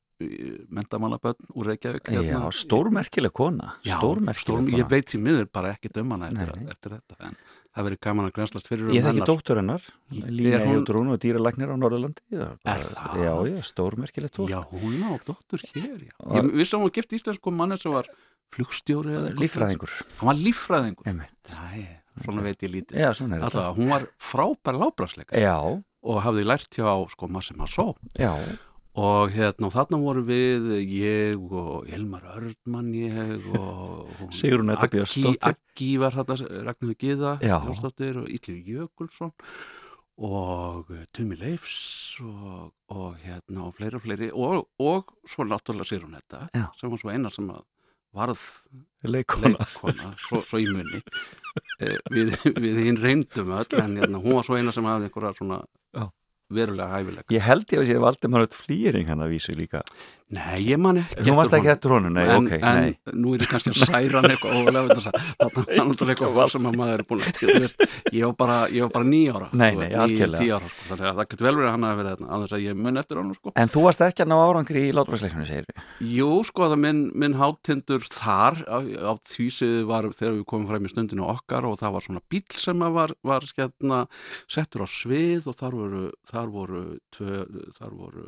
mentamannabönn 0.72 1.50
úr 1.60 1.66
Reykjavík 1.68 2.08
já, 2.08 2.38
stórmerkileg 2.56 3.32
kona 3.36 3.74
Já, 3.84 3.98
Stórmerkileg 3.98 4.40
stór, 4.40 4.62
kona 4.64 4.78
ég 4.80 4.88
veit 4.88 5.10
því 5.12 5.18
miður 5.20 5.48
bara 5.52 5.74
ekkert 5.74 5.98
um 6.00 6.14
hana 6.14 6.30
eftir, 6.30 6.52
Nei, 6.56 6.62
nei. 6.64 6.72
eftir 6.72 6.94
þetta 6.96 7.18
en 7.28 7.36
það 7.76 7.86
verið 7.90 8.00
gaman 8.06 8.28
að 8.30 8.32
grænslast 8.38 8.70
fyrir 8.70 8.86
um 8.86 8.94
Ég 8.96 9.04
þekki 9.04 9.10
hennar. 9.12 9.28
dóttur 9.28 9.60
hennar, 9.60 9.84
Lína 10.38 10.60
Er 10.62 10.64
Jótrún 10.72 11.10
og 11.12 11.20
dýralæknir 11.20 11.68
á 11.68 11.76
Norðurlandi. 11.76 12.24
Já, 12.32 12.46
Er 12.64 12.86
það? 12.88 13.18
Já, 13.26 13.34
já, 13.52 13.60
stórmerkilegt 13.68 14.40
fólk. 14.40 14.48
Já, 14.54 14.60
hún 14.72 14.96
á 15.04 15.12
dóttur 15.28 15.60
hér, 15.74 16.00
já. 16.08 16.16
Ég 16.38 16.48
vissi 16.56 16.78
að 16.78 16.86
hún 16.86 16.94
gift 16.96 17.12
íslensku 17.12 17.52
manni 17.52 17.76
sem 17.76 17.92
var 17.92 18.08
flugstjóri 18.56 19.12
eða 19.12 19.28
eitthvað. 19.34 19.44
Líffræðingur. 19.44 19.96
Hann 20.16 20.30
var 20.32 20.40
líffræðingur. 20.40 21.12
Einmitt. 21.12 21.52
Æ, 21.52 22.00
svona 22.24 22.42
veit 22.46 22.62
ég 22.62 22.70
lítið. 22.72 22.96
Já. 23.02 23.10
Alltaf, 23.42 23.76
hún 23.76 23.88
var 23.92 24.06
frábær 24.18 24.78
lábrasleika 24.80 25.36
Já, 25.40 25.56
og 26.06 26.22
hafði 26.24 26.44
lært 26.46 26.70
hjá 26.78 26.94
sko 27.12 27.28
Massi 27.28 27.54
Massó 27.58 27.94
já, 28.16 28.32
og 28.96 29.30
hérna 29.34 29.66
og 29.68 29.74
þarna 29.74 29.98
voru 30.00 30.22
við 30.24 30.68
ég 30.88 31.42
og 31.52 31.88
Elmar 31.92 32.22
Örnmann 32.36 32.92
ég 32.96 33.50
og 33.58 34.08
Edda 34.32 34.86
Aggi- 34.86 34.96
Björnsdóttir. 34.96 35.50
Aggi 35.50 35.90
var 36.00 36.12
hérna 36.16 36.36
Ragnhildur 36.70 36.96
Gíða. 37.02 37.34
Björnsdóttir 37.66 38.22
og 38.22 38.28
Ítli 38.32 38.62
Jökulsson 38.64 39.32
og 40.16 40.88
eh, 40.96 41.04
Tumi 41.12 41.36
Leifs 41.36 42.16
og, 42.24 42.70
og 42.88 43.18
hérna 43.20 43.66
og 43.66 43.74
fleiri 43.76 43.98
og 43.98 44.04
fleiri 44.06 44.28
og, 44.32 44.62
og 44.80 45.10
svo 45.28 45.44
náttúrulega 45.44 45.84
Sigrún 45.90 46.16
Edda 46.16 46.46
Já. 46.56 46.70
sem 46.78 46.88
var 46.88 47.02
svo 47.02 47.10
eina 47.12 47.28
sem 47.34 47.50
að 47.52 47.66
varð 48.16 48.40
leikona. 49.04 49.50
leikona, 49.60 50.14
svo, 50.24 50.40
svo 50.40 50.56
í 50.62 50.70
munni 50.72 51.02
við, 52.12 52.36
við 52.62 52.78
hinn 52.86 53.00
reyndum 53.02 53.52
öll 53.56 53.80
en 53.82 53.96
hérna, 54.00 54.20
hún 54.22 54.38
var 54.38 54.46
svo 54.46 54.58
eina 54.58 54.74
sem 54.74 54.86
hafði 54.88 55.08
einhverja 55.08 55.32
svona 55.38 55.58
Já. 55.96 56.06
verulega 56.58 56.88
hæfileika 56.94 57.36
Ég 57.36 57.46
held 57.46 57.66
ég 57.74 57.82
að 57.82 57.90
sé 57.90 57.98
Valdimar 58.06 58.46
Öll 58.46 58.54
Flýring 58.56 59.10
hann 59.10 59.24
að 59.24 59.34
vísu 59.36 59.56
líka. 59.58 59.82
Nei, 60.26 60.56
ég 60.66 60.78
man 60.82 60.96
ekki 60.98 61.22
Þú 61.22 61.34
varst 61.36 61.52
ekki 61.54 61.68
honum. 61.68 61.76
eftir 61.76 61.92
honum, 61.94 62.14
nei, 62.16 62.24
en, 62.26 62.46
ok, 62.48 62.54
en 62.58 62.78
nei. 62.82 62.94
nú 63.14 63.34
er 63.36 63.42
ég 63.44 63.50
kannski 63.52 63.70
að 63.70 63.76
særa 63.86 64.18
hann 64.18 64.32
eitthvað 64.32 64.56
ólega 64.58 64.96
þess 64.98 65.10
að 65.12 65.18
þarna 65.38 65.84
er 65.86 66.10
eitthvað 66.16 66.50
sem 66.50 66.66
að 66.66 66.78
maður 66.80 66.94
er 66.96 67.04
búin 67.06 67.22
að 67.22 67.44
ég 68.10 68.24
var 68.26 68.34
bara, 68.40 68.56
bara 68.96 69.06
nýjára 69.06 69.48
Nei, 69.54 69.68
nei, 69.78 69.86
algjörlega. 69.94 70.58
ára, 70.58 70.70
sko, 70.72 70.88
þannig 70.88 71.06
að 71.06 71.20
það 71.20 71.30
getur 71.30 71.46
vel 71.46 71.54
verið 71.60 71.68
að 71.68 71.74
hann 71.76 71.86
hafi 71.86 72.00
verið 72.00 72.26
að 72.26 72.42
þess 72.42 72.56
að 72.58 72.64
ég 72.66 72.80
mun 72.82 73.00
eftir 73.04 73.20
hann 73.22 73.30
sko. 73.38 73.54
En 73.62 73.72
þú 73.76 73.84
varst 73.86 74.04
ekki 74.08 74.24
að 74.26 74.30
ná 74.32 74.36
árangri 74.42 74.82
í 74.82 74.92
látværsleiknum, 74.98 75.46
segir 75.46 75.68
við. 75.70 75.86
Jú, 76.16 76.30
sko, 76.50 76.68
það 76.74 76.82
minn, 76.82 77.02
minn 77.14 77.38
hátindur 77.38 78.06
þar 78.10 78.58
á, 78.66 78.78
á 78.82 79.12
tvísið 79.30 79.76
var 79.86 80.10
þegar 80.10 80.40
við 80.40 80.46
komum 80.50 80.66
fram 80.72 80.90
í 80.90 80.90
stundinu 80.90 81.28
okkar 81.30 81.70
og 81.70 81.78
það 81.78 81.94
var 82.00 82.06
svona 82.10 82.24
bíl 82.26 82.42
sem 82.58 82.82
var, 82.98 83.14
var 83.22 83.46
skjætna 83.46 84.02
settur 84.50 84.82
á 84.82 84.88
svið 84.90 85.46
og 85.52 85.58
þar 85.62 85.78
voru, 85.78 86.04
þar 86.34 86.50
voru, 86.50 86.84
tvö, 87.14 87.44
þar 87.78 87.94
voru 87.94 88.26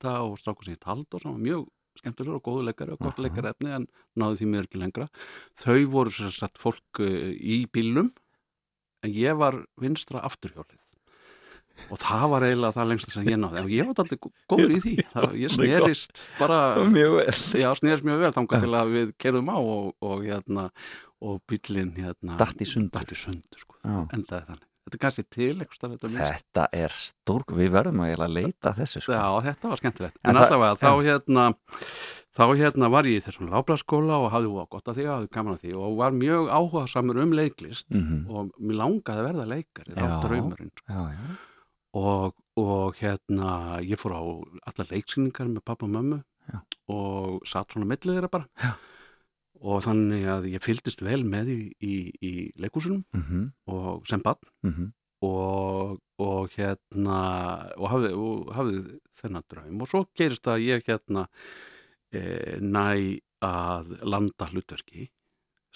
Edda 0.00 0.16
og 0.24 0.38
strákur 0.40 0.64
sem 0.64 0.78
taldi 0.80 1.06
og 1.12 1.20
sem 1.22 1.32
var 1.34 1.40
mjög 1.44 1.66
skemmtilegur 2.00 2.38
og 2.38 2.44
góðu 2.46 2.62
leikari 2.70 2.94
og 2.94 3.00
gott 3.02 3.18
Aha. 3.18 3.24
leikari 3.26 3.50
efni 3.50 3.72
en 3.76 3.86
náðu 4.16 4.38
því 4.40 4.46
mér 4.48 4.68
ekki 4.68 4.78
lengra. 4.80 5.08
Þau 5.60 5.80
voru 5.92 6.12
sem 6.14 6.30
sagt 6.32 6.60
fólk 6.62 7.00
uh, 7.04 7.32
í 7.36 7.66
bílum 7.68 8.12
en 9.04 9.12
ég 9.12 9.36
var 9.36 9.58
vinstra 9.80 10.22
afturhjólið 10.24 10.78
og 11.90 11.96
það 12.02 12.24
var 12.28 12.44
eiginlega 12.44 12.74
það 12.76 12.88
lengst 12.90 13.12
sem 13.14 13.28
ég 13.30 13.38
náði 13.40 13.60
og 13.62 13.70
ég 13.72 13.86
var 13.88 14.00
alltaf 14.02 14.32
góður 14.50 14.72
í 14.74 14.80
því 14.84 14.94
það, 15.12 15.28
ég 15.40 15.52
snerist 15.54 16.24
bara 16.36 16.58
Mjög 16.92 17.14
vel. 17.20 17.36
já, 17.62 17.68
snerist 17.78 18.04
mjög 18.04 18.18
vel 18.24 18.32
þangað 18.36 18.64
til 18.66 18.74
að 18.80 18.90
við 18.96 19.12
kerðum 19.22 19.48
á 19.48 19.56
og, 19.60 19.86
og 20.04 20.24
hérna 20.26 20.66
og 21.24 21.38
bílinn 21.48 21.94
hérna 21.96 22.36
Datt 22.40 22.60
í 22.60 22.68
sundur. 22.68 22.92
datt 22.98 23.14
í 23.14 23.20
sundur 23.22 23.62
sko. 23.64 23.78
Já. 23.80 23.96
endaði 24.12 24.44
þannig 24.50 24.66
þetta 24.84 24.96
er 24.96 25.02
kannski 25.04 25.24
til 25.30 25.50
eitthvað 25.60 25.92
þetta 25.96 26.08
Þetta 26.30 26.64
er 26.72 26.94
stór, 26.94 27.44
við 27.60 27.70
verðum 27.74 28.00
að 28.06 28.24
leita 28.32 28.72
þessu, 28.74 29.02
sko. 29.04 29.12
Já, 29.12 29.26
þetta 29.50 29.68
var 29.68 29.76
skemmtilegt. 29.82 30.18
En 30.24 30.30
En, 30.36 30.40
allavega, 30.42 30.78
þá 30.80 30.90
hérna 31.06 31.44
þá 32.30 32.44
hérna 32.56 32.88
var 32.90 33.04
ég 33.10 33.18
í 33.18 33.24
þessum 33.24 33.50
láblaskóla 33.50 34.16
og 34.22 34.30
hafði 34.32 34.66
gott 34.70 34.88
að 34.88 34.96
því, 35.00 35.06
hafði 35.10 35.30
gaman 35.34 35.56
að 35.56 35.62
því 35.64 35.72
og 35.82 35.96
var 35.98 36.12
mjög 36.14 36.48
áhugasamur 36.54 37.22
um 37.24 37.32
leiklist 37.32 37.86
Mhm. 37.90 38.26
og 38.30 38.50
mér 38.60 38.76
langaði 38.78 39.18
að 39.18 39.28
verða 39.28 39.46
leikari, 39.50 39.94
þá 39.94 40.06
Já. 40.06 40.20
draumurinn 40.24 40.70
sko. 40.78 41.08
Og, 41.92 42.34
og 42.56 42.94
hérna 43.02 43.80
ég 43.82 43.98
fór 43.98 44.14
á 44.14 44.22
alla 44.22 44.84
leiksýningar 44.92 45.48
með 45.50 45.64
pappa 45.66 45.86
og 45.86 45.90
mömmu 45.90 46.22
Já. 46.52 46.60
og 46.88 47.42
satt 47.46 47.72
svona 47.74 47.86
millið 47.90 48.14
þeirra 48.20 48.30
bara 48.30 48.46
Já. 48.62 48.70
Og 49.60 49.82
þannig 49.84 50.24
að 50.32 50.48
ég 50.54 50.64
fylgdist 50.64 51.02
vel 51.04 51.20
með 51.28 51.52
í, 51.52 51.60
í, 51.84 51.94
í 52.24 52.32
leikúsunum 52.60 53.04
Mhm, 53.16 53.46
og 53.68 54.06
sem 54.08 54.22
bann 54.24 54.40
mhm. 54.66 54.92
og, 55.26 55.98
og 56.18 56.54
hérna 56.56 57.20
og 57.76 57.90
hafði, 57.92 58.12
og 58.16 58.52
hafði 58.56 58.82
þennan 59.20 59.48
draum. 59.52 59.80
Og 59.84 59.90
svo 59.90 60.04
gerist 60.16 60.48
að 60.48 60.64
ég 60.64 60.86
hérna 60.88 61.26
e, 62.12 62.56
næ 62.60 63.20
að 63.44 63.96
landa 64.04 64.48
hlutverki 64.50 65.08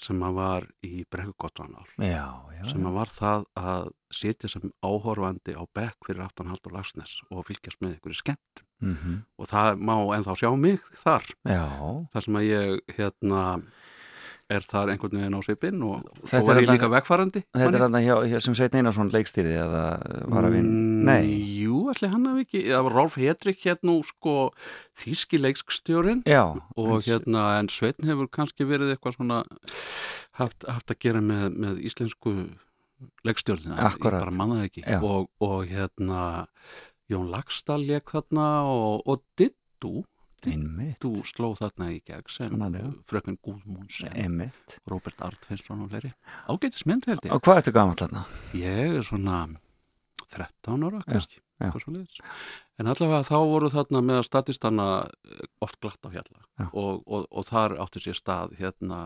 sem 0.01 0.21
að 0.27 0.37
var 0.37 0.67
í 0.85 1.05
Brekkugottvanál 1.09 1.87
Já, 2.03 2.27
já. 2.65 2.73
sem 2.73 2.89
var 2.95 3.11
það 3.13 3.45
að 3.57 3.89
sitja 4.15 4.49
sem 4.49 4.73
áhorfandi 4.85 5.55
á 5.59 5.63
bekk 5.75 6.07
fyrir 6.07 6.25
aftan 6.25 6.47
Haldur 6.51 6.73
Lagsnes 6.73 7.21
og 7.31 7.45
fylgjast 7.47 7.81
með 7.85 7.99
í 8.01 8.15
skemmt 8.21 8.65
Mhm. 8.85 9.23
og 9.39 9.47
það 9.49 9.79
má 9.81 9.95
ennþá 10.17 10.35
sjá 10.37 10.51
mig 10.59 10.81
þar 11.05 11.25
Já, 11.47 11.65
þar 12.13 12.23
sem 12.23 12.35
að 12.35 12.49
ég 12.51 12.81
hérna 12.99 13.63
er 14.53 14.65
þar 14.69 14.91
einhvern 14.93 15.17
veginn 15.19 15.37
á 15.37 15.41
svipinn 15.45 15.83
og 15.87 16.03
Þetta 16.21 16.41
svo 16.41 16.49
var 16.49 16.61
ég 16.61 16.69
líka 16.69 16.89
vegfarandi 16.93 17.43
þetta 17.47 17.69
er 17.71 17.85
þarna 17.85 18.41
sem 18.45 18.57
Sveit 18.59 18.75
Einarsson 18.77 19.13
leikstýrði 19.15 19.55
eða 19.63 19.85
var 20.29 20.49
að 20.49 20.57
vinn. 20.59 20.69
Mm, 20.69 21.07
Nei. 21.09 21.31
Jú, 21.65 21.79
allir 21.93 22.13
hann 22.13 22.29
hafi 22.29 22.45
ekki, 22.45 22.63
það 22.69 22.85
var 22.89 22.97
Rolf 22.99 23.17
Hedrik 23.21 23.65
hérna 23.65 23.97
sko 24.05 24.35
þíski 25.01 25.41
leikskstjórin 25.41 26.23
Já. 26.29 26.43
og 26.77 26.95
hérna 27.07 27.47
en 27.59 27.71
Sveitn 27.73 28.09
hefur 28.11 28.29
kannski 28.29 28.69
verið 28.69 28.95
eitthvað 28.95 29.17
svona 29.19 29.43
haft, 30.41 30.67
haft 30.69 30.93
að 30.93 31.01
gera 31.07 31.25
með, 31.25 31.49
með 31.65 31.83
íslensku 31.89 32.35
leikstjórnina, 33.27 33.77
Akkúrat. 33.81 34.21
ég 34.21 34.27
bara 34.29 34.35
manna 34.35 34.61
það 34.63 34.69
ekki 34.71 34.85
og, 35.01 35.29
og 35.45 35.65
hérna 35.69 36.21
Jón 37.11 37.29
Lagstall 37.33 37.85
leik 37.85 38.13
þarna 38.15 38.49
og, 38.71 39.03
og 39.09 39.25
Dittu 39.37 40.05
Einmitt, 40.51 40.97
Dittu 41.01 41.25
sló 41.29 41.53
þarna 41.59 41.91
í 41.95 42.01
gegn 42.07 42.29
sem 42.31 42.65
frökun 43.11 43.39
Gúðmúns 43.45 44.03
einmitt. 44.13 44.79
Robert 44.91 45.21
Artfinsson 45.25 45.85
og 45.85 45.93
fleiri 45.93 46.13
ágætis 46.49 46.87
mynd 46.89 47.09
held 47.09 47.25
ég 47.25 47.35
Og 47.35 47.43
hvað 47.45 47.63
ertu 47.63 47.75
gamall 47.77 47.99
þarna? 48.01 48.25
Ég 48.59 48.99
er 48.99 49.07
svona 49.07 49.47
13 50.35 50.87
ára 50.89 51.03
kannski 51.07 51.41
já. 51.61 51.71
svoleiðis. 51.71 52.19
en 52.79 52.91
allavega 52.91 53.23
þá 53.29 53.37
voru 53.51 53.71
þarna 53.73 54.03
með 54.03 54.21
að 54.21 54.27
statistanna 54.29 54.89
oft 55.65 55.79
glatt 55.81 56.03
á 56.07 56.11
hjalla 56.11 56.41
Já. 56.59 56.67
og, 56.73 57.03
og, 57.07 57.27
og 57.31 57.47
þar 57.49 57.77
átti 57.85 58.03
sér 58.03 58.19
stað 58.19 58.57
hérna 58.59 59.01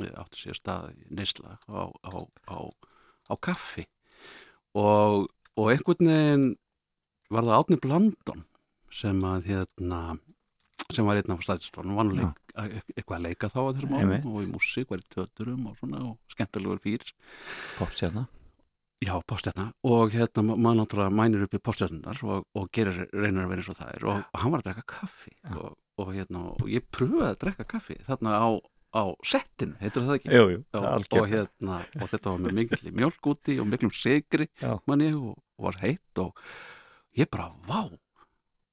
eh, 0.00 0.12
átti 0.16 0.40
sér 0.44 0.58
stað 0.58 0.94
neysla 1.10 1.58
á, 1.68 1.92
á, 1.92 2.14
á, 2.48 2.58
á 3.30 3.34
kaffi 3.36 3.86
og, 4.74 5.28
og 5.56 5.72
einhvern 5.72 6.10
veginn 6.10 6.48
var 7.30 7.46
það 7.46 7.58
Átni 7.60 7.80
Blandon 7.82 8.44
sem 8.90 9.20
að 9.22 9.50
hérna 9.52 10.00
sem 10.96 11.06
var 11.06 11.20
einn 11.20 11.32
af 11.34 11.40
stæðistónum, 11.46 11.94
var 11.98 12.04
nú 12.08 12.16
leik, 12.18 12.42
eitthvað 12.96 13.16
að 13.18 13.24
leika 13.28 13.48
þá 13.52 13.58
á 13.60 13.68
þessum 13.76 13.94
árum 14.00 14.34
og 14.34 14.42
í 14.44 14.50
músík, 14.50 14.90
var 14.90 15.00
í 15.02 15.08
töturum 15.14 15.66
og 15.70 15.76
svona 15.80 16.02
og 16.10 16.18
skemmtilegur 16.34 16.80
fyrir 16.84 17.12
Popstjarna. 17.78 18.26
Já, 19.00 19.14
postjarna 19.24 19.70
og 19.88 20.10
hérna 20.12 20.42
ma- 20.44 20.56
maður 20.60 20.76
náttúrulega 20.82 21.14
mænir 21.16 21.42
upp 21.46 21.54
í 21.56 21.60
postjarnar 21.64 22.18
og, 22.20 22.42
og 22.54 22.66
gerir, 22.70 23.06
reynir 23.16 23.46
að 23.46 23.48
vera 23.54 23.62
eins 23.62 23.70
og 23.72 23.78
það 23.78 23.92
er. 23.94 24.02
Og, 24.04 24.18
og 24.34 24.42
hann 24.42 24.52
var 24.52 24.60
að 24.60 24.66
drekka 24.66 24.84
kaffi 24.92 25.32
og, 25.56 25.70
og, 25.96 26.10
hérna, 26.12 26.42
og 26.60 26.66
ég 26.68 26.84
pröfaði 26.92 27.30
að 27.30 27.38
drekka 27.46 27.64
kaffi 27.70 27.96
þarna 28.04 28.34
á, 28.36 28.48
á 29.00 29.02
settinu, 29.24 29.78
heitir 29.80 30.04
það 30.04 30.18
ekki? 30.18 30.32
Jú, 30.36 30.44
jú, 30.52 30.60
Já, 30.76 30.82
og, 31.22 31.30
hérna, 31.32 31.78
og 31.96 32.12
þetta 32.12 32.34
var 32.34 32.44
með 32.44 32.58
mikill 32.60 32.92
mjölk 33.00 33.30
úti 33.32 33.56
og 33.62 33.70
miklum 33.72 33.94
sigri 33.96 34.50
manni 34.90 35.08
og, 35.16 35.32
og 35.56 35.64
var 35.70 35.80
heitt 35.80 36.20
og 36.20 36.36
ég 37.16 37.30
bara, 37.32 37.48
vá, 37.70 37.80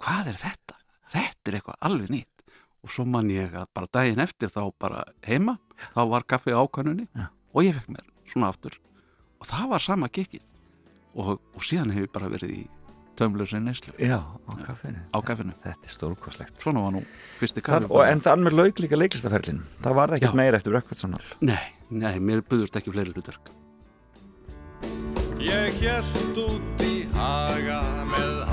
hvað 0.03 0.33
er 0.33 0.41
þetta? 0.43 0.75
Þetta 1.13 1.51
er 1.51 1.59
eitthvað 1.59 1.79
alveg 1.89 2.11
nýtt 2.13 2.45
og 2.83 2.93
svo 2.93 3.05
man 3.09 3.29
ég 3.33 3.55
að 3.57 3.67
bara 3.75 3.89
daginn 3.97 4.21
eftir 4.23 4.51
þá 4.53 4.61
bara 4.79 5.03
heima, 5.27 5.57
þá 5.95 6.01
var 6.11 6.25
kaffi 6.29 6.53
á 6.55 6.61
ákvönunni 6.61 7.07
Já. 7.11 7.27
og 7.53 7.65
ég 7.65 7.75
fekk 7.79 7.89
mér 7.95 8.05
svona 8.31 8.51
aftur 8.53 8.77
og 9.41 9.47
það 9.49 9.69
var 9.73 9.83
sama 9.83 10.09
gikkið 10.13 10.43
og, 11.17 11.37
og 11.55 11.65
síðan 11.65 11.93
hefur 11.95 12.11
bara 12.13 12.29
verið 12.31 12.53
í 12.53 12.63
tömlösi 13.17 13.57
neyslu 13.63 13.95
Já, 13.97 14.19
á 14.21 14.51
kaffinu. 14.61 15.01
á 15.09 15.17
kaffinu. 15.25 15.53
Þetta 15.63 15.89
er 15.89 15.93
stórkoslegt. 15.95 16.59
Svona 16.61 16.83
var 16.85 16.93
nú 16.93 17.01
fyrsti 17.39 17.63
kaffi. 17.65 17.89
og, 17.89 18.03
en 18.05 18.21
þann 18.21 18.43
með 18.45 18.57
lauk 18.59 18.81
líka 18.83 18.99
leiklistaferlin. 18.99 19.63
Það 19.81 19.95
var 19.97 20.13
ekkert 20.19 20.37
meira 20.37 20.59
eftir 20.61 20.75
Brekkvartssonal. 20.75 21.23
Nei, 21.41 21.63
nei, 21.89 22.19
mér 22.21 22.43
buðust 22.45 22.77
ekki 22.77 22.93
fleiri 22.93 23.15
hlutverk. 23.15 23.49
Ég 25.41 25.81
hérst 25.81 26.37
út 26.41 26.85
í 26.85 27.07
haga 27.17 27.81
með 28.09 28.46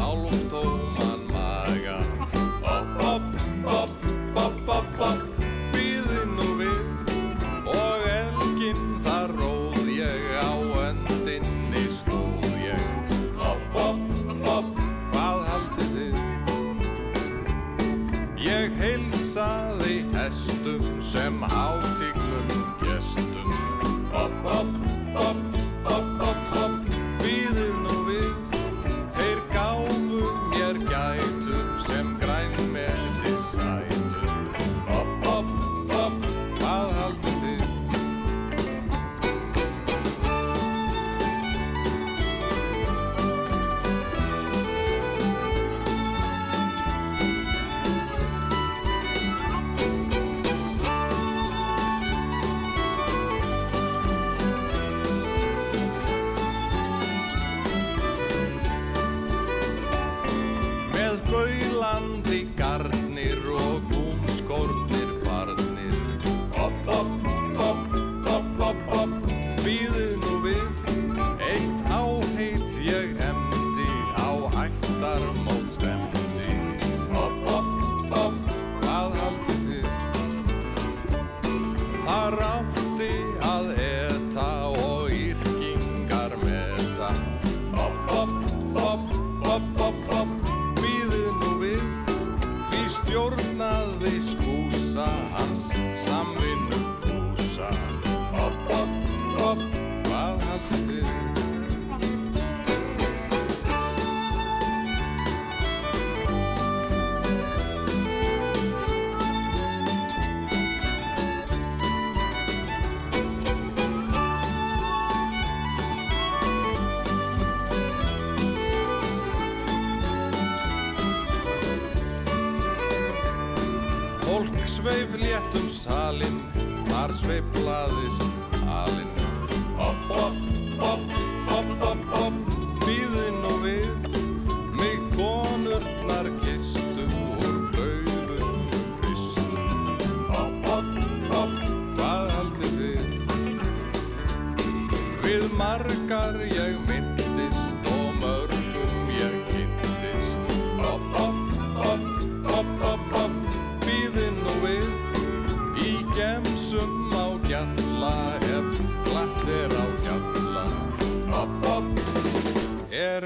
heilsaði 19.35 20.05
hestum 20.15 20.85
sem 21.03 21.43
hátiklum 21.43 21.74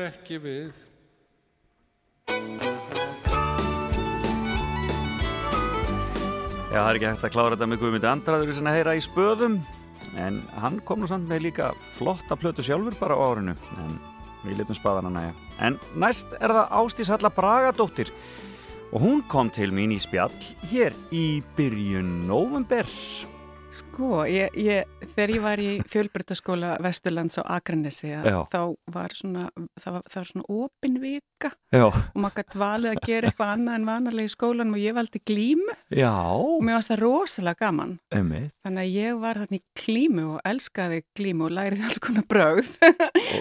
ekki 0.08 0.38
við. 0.42 0.84
Já, 6.68 6.82
það 6.84 6.88
er 6.90 6.98
ekki 6.98 7.08
hægt 7.08 7.24
að 7.24 7.32
klára 7.32 7.56
þetta 7.56 7.68
með 7.70 7.80
Guðmundi 7.82 8.08
Andraður 8.10 8.56
sem 8.58 8.66
að 8.68 8.76
heyra 8.76 8.96
í 8.98 9.00
spöðum 9.02 9.54
en 10.20 10.42
hann 10.60 10.76
kom 10.84 11.00
nú 11.00 11.08
samt 11.08 11.28
með 11.30 11.46
líka 11.46 11.70
flotta 11.80 12.36
plötu 12.38 12.64
sjálfur 12.64 12.96
bara 13.00 13.16
á 13.16 13.24
árinu 13.24 13.54
en 13.80 13.96
við 14.44 14.60
letum 14.60 14.76
spaðana 14.76 15.12
næja 15.14 15.32
en 15.64 15.78
næst 15.98 16.36
er 16.38 16.52
það 16.52 16.76
Ástís 16.82 17.10
Halla 17.12 17.32
Bragadóttir 17.32 18.12
og 18.92 19.00
hún 19.00 19.24
kom 19.32 19.48
til 19.52 19.70
mín 19.74 19.96
í 19.96 19.98
spjall 20.00 20.32
hér 20.68 20.96
í 21.08 21.40
byrjun 21.56 22.28
november 22.28 22.88
Sko, 23.68 24.22
ég, 24.24 24.48
ég, 24.56 24.86
þegar 25.12 25.30
ég 25.34 25.42
var 25.44 25.60
í 25.60 25.66
fjölbrytaskóla 25.92 26.70
Vesturlands 26.80 27.36
á 27.36 27.44
Akranesi 27.58 28.08
þá 28.48 28.62
var 28.94 29.12
svona, 29.12 29.42
það 29.76 29.92
var, 29.98 30.06
það 30.08 30.16
var 30.22 30.28
svona 30.30 30.46
opin 30.56 30.96
vika. 31.02 31.50
Já, 31.76 31.82
og 31.90 32.16
maður 32.16 32.38
gæti 32.40 32.60
valið 32.62 32.94
að 32.94 33.00
gera 33.04 33.28
eitthvað 33.28 33.52
annað 33.58 33.76
en 33.76 33.84
vanalega 33.90 34.30
í 34.30 34.32
skólanum 34.32 34.72
og 34.78 34.80
ég 34.80 34.96
valdi 34.96 35.20
glímu. 35.28 35.76
Já, 35.92 36.14
og 36.32 36.64
mér 36.64 36.78
varst 36.78 36.92
það 36.94 37.02
rosalega 37.04 37.60
gaman. 37.66 37.92
emmi 38.16 38.40
Þannig 38.64 38.82
að 38.86 38.96
ég 38.96 39.20
var 39.26 39.42
þarna 39.42 39.60
í 39.60 39.62
glímu 39.84 40.24
og 40.32 40.40
elskaði 40.48 41.02
glímu 41.20 41.46
og 41.50 41.54
lærið 41.60 41.84
alls 41.90 42.02
konar 42.08 42.26
brögð. 42.32 42.72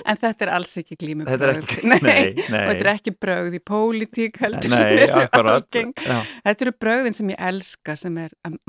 En 0.04 0.22
þetta 0.28 0.48
er 0.50 0.54
alls 0.60 0.76
ekki 0.84 1.00
glímu 1.00 1.24
Þetta 1.32 1.54
er 1.54 1.64
ekki- 1.64 1.88
nei, 1.88 2.04
nei. 2.04 2.28
og 2.36 2.76
þetta 2.76 2.84
er 2.84 2.94
ekki 2.98 3.16
brögð 3.16 3.56
í 3.62 3.64
pólitík 3.72 4.44
heldur. 4.44 4.76
Nei, 4.76 5.08
Þetta 6.44 6.68
eru 6.68 6.76
brögðin 6.84 7.16
sem 7.16 7.32
ég 7.32 7.40
elska 7.48 7.96
sem 7.96 8.18
er 8.28 8.36
um, 8.44 8.60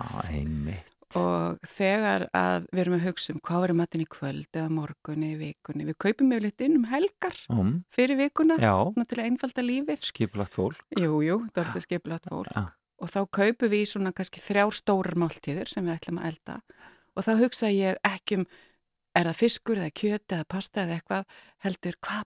Já, 0.00 0.24
einmi 0.30 0.80
og 1.18 1.66
þegar 1.68 2.26
að 2.34 2.66
við 2.72 2.80
erum 2.84 2.96
að 2.96 3.04
hugsa 3.08 3.34
um 3.34 3.40
hvað 3.44 3.64
verður 3.64 3.78
matinn 3.78 4.04
í 4.04 4.08
kvöld 4.10 4.58
eða 4.58 4.70
morgunni, 4.72 5.30
í 5.34 5.38
vikunni, 5.38 5.86
við 5.86 5.98
kaupum 6.02 6.30
mjög 6.32 6.44
litt 6.46 6.64
inn 6.64 6.78
um 6.80 6.88
helgar 6.90 7.38
um, 7.52 7.74
fyrir 7.94 8.18
vikuna 8.18 8.58
að 8.58 9.22
einfalda 9.28 9.64
lífið. 9.64 10.02
skipulagt 10.08 10.56
fólk. 10.56 10.82
Jú, 10.98 11.20
jú, 11.24 11.38
skipilagt 11.84 12.28
fólk. 12.30 12.50
Já. 12.50 12.66
og 13.04 13.10
þá 13.12 13.20
kaupum 13.38 13.72
við 13.72 13.84
í 13.84 13.88
svona 13.90 14.14
kannski 14.16 14.42
þrjár 14.42 14.74
stórar 14.74 15.18
máltíðir 15.20 15.70
sem 15.70 15.86
við 15.86 15.98
ætlum 15.98 16.22
að 16.22 16.30
elda. 16.32 16.60
Og 17.14 17.26
þá 17.26 17.32
hugsa 17.44 17.70
ég 17.70 18.00
ekki 18.06 18.40
um 18.42 18.48
er 19.14 19.28
það 19.28 19.38
fiskur 19.38 19.78
eða 19.78 19.94
kjöt 19.94 20.32
eða 20.34 20.46
pasta 20.50 20.82
eða 20.82 20.96
eitthvað 20.98 21.34
heldur 21.62 21.96
hvað 22.02 22.22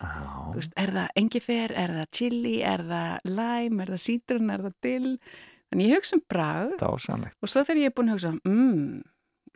Já, 0.00 0.36
veist, 0.54 0.76
er 0.80 0.92
það 0.94 1.18
engifer, 1.20 1.74
er 1.76 1.92
það 1.98 2.06
chili, 2.16 2.54
er 2.64 2.84
það 2.88 3.26
lime, 3.28 3.82
er 3.84 3.92
það 3.92 4.02
sítrun, 4.06 4.52
er 4.54 4.64
það 4.64 4.78
dill? 4.86 5.10
Þannig 5.72 5.88
ég 5.88 6.02
hugsa 6.02 6.18
um 6.18 6.24
dásanlegt 6.82 7.36
Og 7.40 7.48
svo 7.48 7.62
þegar 7.64 7.80
ég 7.80 7.88
er 7.90 7.94
búin 7.96 8.12
að 8.12 8.18
hugsa, 8.18 8.32
mm, 8.44 9.02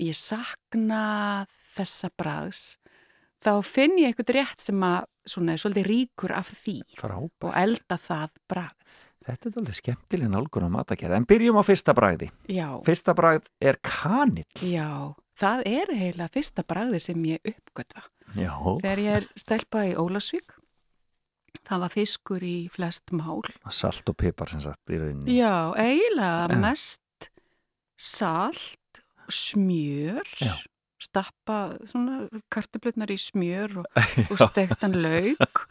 ég 0.01 0.17
sakna 0.17 1.03
þessa 1.77 2.11
braðs, 2.17 2.63
þá 3.45 3.53
finn 3.63 3.99
ég 4.01 4.15
eitthvað 4.15 4.35
rétt 4.39 4.65
sem 4.65 4.81
að 4.87 5.05
svona 5.29 5.53
er 5.53 5.61
svolítið 5.61 5.89
ríkur 5.91 6.33
af 6.33 6.49
því 6.65 6.79
Frábært. 6.97 7.45
og 7.45 7.53
elda 7.61 7.99
það 8.01 8.31
bragð. 8.49 8.97
Þetta 9.27 9.49
er 9.49 9.57
alveg 9.61 9.75
skemmtileg 9.75 10.31
nálgun 10.31 10.67
á 10.67 10.71
matakerð 10.71 11.17
en 11.17 11.25
byrjum 11.27 11.59
á 11.59 11.63
fyrsta 11.67 11.93
bragði. 11.99 12.29
Já, 12.49 12.69
Fyrsta 12.87 13.15
bragð 13.19 13.49
er 13.61 13.77
kanill. 13.83 14.47
Já, 14.63 15.15
það 15.37 15.63
er 15.67 15.95
heila 15.99 16.29
fyrsta 16.31 16.63
bragði 16.63 17.01
sem 17.03 17.25
ég 17.27 17.43
uppgötva. 17.51 18.05
Já, 18.39 18.55
Þegar 18.55 19.03
ég 19.03 19.17
er 19.21 19.27
stelpa 19.37 19.83
í 19.87 19.97
Ólasvík, 19.99 20.47
það 21.67 21.83
var 21.85 21.95
fiskur 21.95 22.47
í 22.47 22.57
flest 22.73 23.13
mál. 23.17 23.43
salt 23.71 24.09
og 24.13 24.17
pipar 24.21 24.51
sem 24.53 24.63
sagt 24.65 24.93
í 24.95 25.01
rauninni 25.01 25.37
Já, 25.39 25.75
eiginlega 25.75 26.49
Já. 26.55 26.61
mest 26.63 27.31
salt, 27.97 29.03
smjör, 29.29 30.27
Já. 30.41 30.55
stappa 31.03 31.61
svona 31.89 32.27
kartöflutnar 32.53 33.11
í 33.11 33.19
smjör 33.21 33.81
og, 33.83 33.87
og 34.31 34.43
stektan 34.45 34.97
lauk 35.03 35.65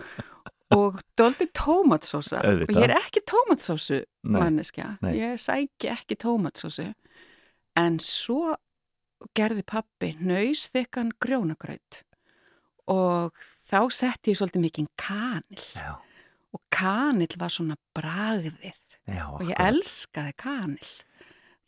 og 0.75 0.99
doldi 1.17 1.47
tómatsósa 1.53 2.41
og 2.41 2.65
ég 2.73 2.87
er 2.87 2.95
ekki 2.97 3.21
tómatsósu 3.29 4.01
manneskja, 4.25 4.95
nei. 5.05 5.13
ég 5.21 5.39
sæki 5.39 5.91
ekki 5.93 6.17
tómatsósu 6.19 6.89
en 7.77 7.99
svo 8.01 8.55
gerði 9.37 9.63
pappi 9.67 10.15
nöysþykkan 10.19 11.13
grjónagraut 11.21 12.01
og 12.91 13.37
þá 13.65 13.79
setti 13.93 14.33
ég 14.33 14.39
svolítið 14.39 14.65
mikið 14.67 14.89
kanil 14.99 15.63
Já, 15.75 15.91
og 16.55 16.61
kanil 16.73 17.31
var 17.41 17.53
svona 17.53 17.77
bragðir 17.97 18.75
já 19.05 19.25
og 19.29 19.43
ég 19.45 19.59
elskaði 19.61 20.35
kanil 20.41 20.91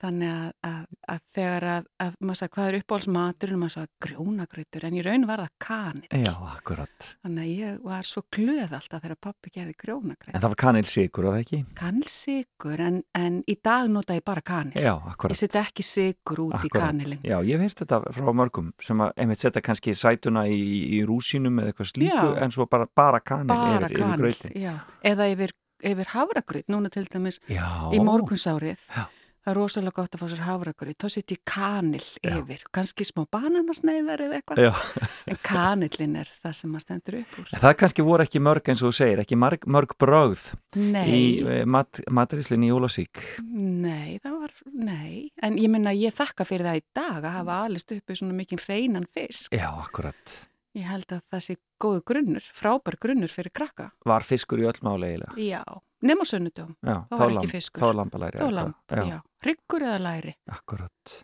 þannig 0.02 0.30
að, 0.32 0.50
að, 0.70 0.82
að 1.14 1.22
þegar 1.38 1.68
að, 1.74 1.88
að 2.06 2.18
maður 2.22 2.40
sagði 2.42 2.54
hvað 2.58 2.68
er 2.72 2.78
uppáhaldsmatur 2.82 3.54
og 3.56 3.62
maður 3.64 3.76
sagði 3.76 3.92
grjónagrautur. 4.08 4.86
En 4.88 4.98
í 4.98 5.06
raun 5.06 5.28
var 5.30 5.44
það 5.44 5.54
kanil 5.68 6.22
Já, 6.26 6.34
akkurat. 6.54 7.10
Þannig 7.26 7.44
að 7.48 7.54
ég 7.58 7.80
var 7.88 8.08
svo 8.12 8.24
glöð 8.38 8.76
alltaf 8.78 9.04
þegar 9.04 9.20
pappi 9.28 9.54
gerði 9.56 9.74
En 9.78 9.82
grjónagraut 9.84 10.38
það 10.38 10.50
var 10.54 10.60
kanilsikur, 10.64 11.28
var 11.28 11.38
það 11.38 11.44
ekki? 11.48 11.62
kanilsikur 11.78 12.84
en, 12.88 13.00
en 13.18 13.40
í 13.50 13.56
dag 13.64 13.90
nota 13.92 14.16
ég 14.18 14.26
bara 14.28 14.42
kanil 14.46 14.78
Já, 14.78 14.94
ég 14.94 15.10
akkurat 15.12 15.40
setja 15.40 15.64
ekki 15.66 15.86
sigur 15.86 16.42
út 16.48 16.56
í 16.56 16.68
Akkúrat. 16.68 16.88
kanilin 16.88 17.22
Já, 17.26 17.38
ég 17.46 17.58
hef 17.58 17.66
heyrt 17.68 17.82
þetta 17.84 18.00
frá 18.18 18.32
mörgum 18.38 18.72
sem 18.84 19.04
að 19.06 19.14
einmitt 19.24 19.44
setja 19.44 19.64
kannski 19.66 19.94
sætuna 19.98 20.46
í, 20.50 20.60
í 20.98 21.02
rúsínum 21.08 21.60
eða 21.62 21.74
eitthvað 21.74 21.92
slíku 21.94 22.16
Já. 22.32 22.34
en 22.46 22.54
svo 22.56 22.68
bara, 22.70 22.88
bara 22.98 23.20
kanil 23.22 23.50
bara 23.52 23.76
yfir, 23.78 23.88
yfir 23.90 24.02
kanil 24.04 24.24
grautin. 24.24 24.58
já. 24.62 24.74
eða 25.12 25.30
yfir, 25.34 25.54
yfir 25.92 26.12
havragraut 26.14 26.72
núna 26.74 26.92
til 26.94 27.06
dæmis 27.12 27.40
Já, 27.50 27.68
í 27.94 28.02
morgunsárið. 28.04 28.88
Já. 28.94 29.06
Það 29.48 29.54
er 29.54 29.58
rosalega 29.62 29.96
gott 30.02 30.16
að 30.18 30.20
fá 30.20 30.28
sér 30.34 30.42
havragraut 30.44 30.98
þá 31.00 31.08
setja 31.14 31.38
ég 31.38 31.44
kanil 31.48 32.02
Já. 32.20 32.34
yfir 32.36 32.64
kannski 32.76 33.06
smá 33.08 33.22
bananasneiðar 33.32 34.24
eða 34.26 34.40
eitthvað 34.42 34.60
Já. 34.66 34.72
en 35.32 35.40
kanillin 35.48 36.18
er 36.20 36.32
það 36.44 36.56
sem 36.60 36.74
maður 36.74 36.84
stendur 36.88 37.18
upp 37.22 37.38
úr 37.40 37.54
En 37.56 37.62
það 37.64 37.76
kannski 37.80 38.06
voru 38.10 38.26
ekki 38.28 38.42
mörg 38.44 38.72
eins 38.74 38.84
og 38.84 38.92
þú 38.92 38.98
segir, 39.00 39.22
ekki 39.24 39.38
mörg, 39.40 39.64
mörg 39.72 39.96
brögð 40.04 40.44
nei, 40.76 41.08
í 41.08 41.24
eh, 41.48 41.64
mat, 41.64 42.02
mataríslunni 42.12 42.68
í 42.68 42.74
Jólasvík. 42.74 43.24
nei, 43.48 44.20
það 44.24 44.36
var 44.44 44.58
nei, 44.74 45.32
en 45.48 45.58
ég 45.64 45.72
minna 45.72 45.96
ég 45.96 46.14
þakka 46.18 46.44
fyrir 46.48 46.68
það 46.68 46.82
í 46.82 46.86
dag 47.00 47.24
að 47.24 47.38
hafa 47.40 47.62
alist 47.70 47.96
uppi 47.96 48.20
svona 48.20 48.36
mikið 48.44 48.68
hreinan 48.68 49.08
fisk 49.08 49.56
Já, 49.56 49.70
akkurat. 49.80 50.36
ég 50.76 50.92
held 50.92 51.08
að 51.16 51.24
það 51.32 51.46
sé 51.48 51.56
góðu 51.82 52.04
grunnur 52.12 52.52
frábær 52.58 53.00
grunnur 53.02 53.32
fyrir 53.32 53.54
krakka 53.56 53.92
Var 54.06 54.26
fiskur 54.28 54.60
í 54.60 54.68
öll 54.68 54.82
máli 54.86 55.14
eiginlega. 55.14 55.40
já, 55.40 55.64
nema 56.04 56.26
sunnudum 56.28 56.76
Já, 56.84 57.00
Þá 57.10 57.16
var 57.22 57.34
ekki 57.38 57.50
fiskur. 57.56 57.82
Þá 57.86 57.96
lambalæri. 58.02 58.42
þá 58.44 58.52
lamp, 58.54 58.76
já, 58.92 59.18
hryggur 59.46 59.86
eða 59.86 59.98
læri 60.02 60.36
Akkurat. 60.52 61.18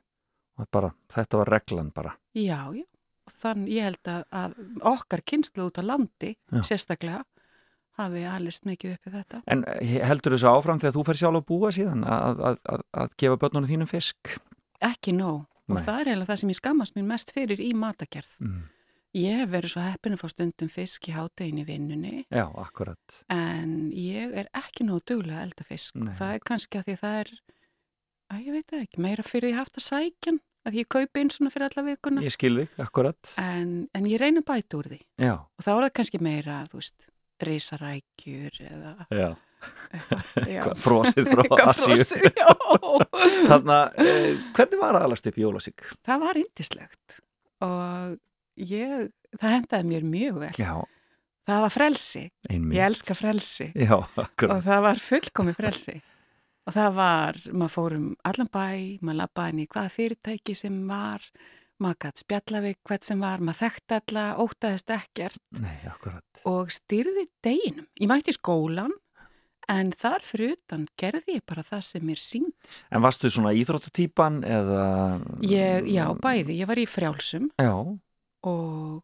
Og 0.61 0.67
Bara, 0.71 0.91
þetta 1.09 1.39
var 1.41 1.49
reglan 1.49 1.91
bara. 1.93 2.11
Já, 2.37 2.59
já. 2.77 2.83
Og 3.23 3.31
Þann, 3.39 3.67
ég 3.71 3.85
held 3.87 4.09
að, 4.11 4.23
að 4.35 4.57
okkar 4.83 5.21
kynslu 5.23 5.69
út 5.69 5.79
á 5.79 5.83
landi, 5.87 6.33
Já. 6.51 6.59
sérstaklega, 6.67 7.21
hafi 7.95 8.23
alist 8.27 8.65
mikið 8.67 8.97
uppi 8.97 9.13
þetta. 9.13 9.39
En 9.47 9.63
eh, 9.79 9.93
heldur 10.03 10.35
þessu 10.35 10.49
áfram 10.51 10.81
þegar 10.81 10.95
þú 10.97 11.03
fer 11.07 11.19
sjálf 11.21 11.39
að 11.39 11.45
búa 11.47 11.71
síðan 11.71 12.03
að, 12.03 12.41
að, 12.49 12.59
að, 12.73 12.83
að 13.03 13.15
gefa 13.23 13.39
börnunum 13.45 13.69
þínum 13.69 13.89
fisk? 13.89 14.33
Ekki 14.83 15.15
nóg. 15.15 15.45
Og 15.71 15.77
Nei. 15.77 15.83
það 15.85 15.99
er 16.01 16.09
eiginlega 16.11 16.29
það 16.33 16.41
sem 16.41 16.51
ég 16.51 16.59
skammast 16.59 16.97
mér 16.99 17.05
mest 17.13 17.31
fyrir 17.31 17.61
í 17.63 17.69
matagerð. 17.79 18.33
Mm. 18.43 18.61
Ég 19.13 19.39
hef 19.43 19.51
verið 19.53 19.71
svo 19.75 19.85
heppin 19.85 20.15
að 20.17 20.21
fá 20.25 20.29
stundum 20.33 20.69
fisk 20.73 21.07
í 21.07 21.13
háttegin 21.15 21.61
í 21.61 21.65
vinnunni 21.67 22.13
Já, 22.33 22.47
akkurat. 22.59 23.19
en 23.31 23.91
ég 23.95 24.33
er 24.41 24.49
ekki 24.57 24.87
nóg 24.89 25.03
duglega 25.07 25.39
að 25.39 25.47
elda 25.47 25.67
fisk. 25.69 25.95
Nei. 26.01 26.11
Það 26.17 26.33
er 26.35 26.43
kannski 26.49 26.79
að 26.81 26.87
því 26.89 26.95
það 27.05 27.19
er, 27.21 27.31
að 28.33 28.41
ég 28.47 28.57
veit 28.57 28.67
það 28.73 28.83
ekki, 28.87 29.01
meira 29.05 29.23
fyrir 29.27 29.49
því 29.51 29.55
haft 29.59 29.79
að 29.79 29.85
sækjan, 29.87 30.39
að 30.67 30.77
ég 30.79 30.89
kaupi 30.95 31.23
inn 31.23 31.31
svona 31.33 31.51
fyrir 31.53 31.67
alla 31.69 31.83
vikuna. 31.89 32.21
Ég 32.23 32.33
skil 32.35 32.53
þig, 32.61 32.75
akkurat. 32.85 33.33
En, 33.43 33.73
en 33.93 34.05
ég 34.09 34.21
reyna 34.21 34.43
að 34.43 34.47
bæta 34.51 34.79
úr 34.79 34.91
því. 34.93 34.99
Já, 35.21 35.33
Og 35.43 35.65
þá 35.65 35.71
er 35.73 35.81
það 35.87 35.93
kannski 35.99 36.21
meira, 36.23 36.59
þú 36.71 36.79
veist, 36.81 37.09
risarækjur 37.43 38.61
eða 38.69 38.93
já. 39.11 39.27
eitthvað. 40.43 40.77
Frosið 40.83 41.29
frá 41.33 41.67
Asíu. 41.71 42.31
Þannig 43.49 43.75
að, 43.75 43.99
eh, 44.03 44.29
hvernig 44.55 44.81
var 44.81 44.97
að 44.99 45.05
alast 45.09 45.27
upp 45.31 45.37
jólasík? 45.39 45.85
það 46.07 46.23
var 46.25 46.39
indislegt 46.41 47.19
og 47.63 48.17
ég, 48.59 49.07
það 49.39 49.53
hendaði 49.57 49.89
mér 49.93 50.07
mjög 50.15 50.41
vel. 50.47 50.51
Já, 50.59 50.73
Það 51.43 51.59
var 51.65 51.71
frelsi. 51.75 52.21
einmitt. 52.47 52.77
Ég 52.77 52.85
elska 52.87 53.15
frelsi 53.19 53.65
Já, 53.75 53.97
og 53.99 54.59
það 54.63 54.83
var 54.85 54.99
fullkomi 55.03 55.51
frelsi. 55.57 55.97
Og 56.63 56.75
það 56.77 56.93
var, 56.95 57.39
maður 57.51 57.73
fór 57.73 57.97
um 57.97 58.07
allan 58.23 58.49
bæ, 58.53 58.67
maður 59.03 59.19
labbaði 59.19 59.53
inn 59.53 59.61
í 59.65 59.69
hvaða 59.73 59.91
fyrirtæki 59.91 60.55
sem 60.55 60.77
var, 60.87 61.25
maður 61.83 61.99
gæti 62.05 62.23
spjalla 62.23 62.61
við 62.63 62.75
hvert 62.87 63.07
sem 63.07 63.23
var, 63.23 63.43
maður 63.43 63.59
þekkti 63.65 63.97
alla, 63.99 64.25
ótaðist 64.39 64.93
ekkert 64.95 65.63
Nei, 65.63 65.75
og 66.47 66.71
styrði 66.71 67.25
deginum. 67.43 67.89
Ég 67.99 68.11
mætti 68.11 68.35
skólan 68.37 68.93
en 69.71 69.91
þar 69.95 70.23
fyrir 70.27 70.55
utan 70.57 70.85
gerði 70.99 71.37
ég 71.37 71.45
bara 71.47 71.63
það 71.67 71.83
sem 71.89 72.05
mér 72.07 72.21
síndist. 72.23 72.87
En 72.91 73.03
varstu 73.03 73.31
svona 73.31 73.53
íþróttatýpan 73.59 74.41
eða... 74.47 74.85
Ég, 75.47 75.89
já, 75.91 76.05
bæði, 76.23 76.57
ég 76.61 76.69
var 76.69 76.79
í 76.79 76.87
frjálsum 76.89 77.49
Já, 77.59 77.75
og, 78.49 79.03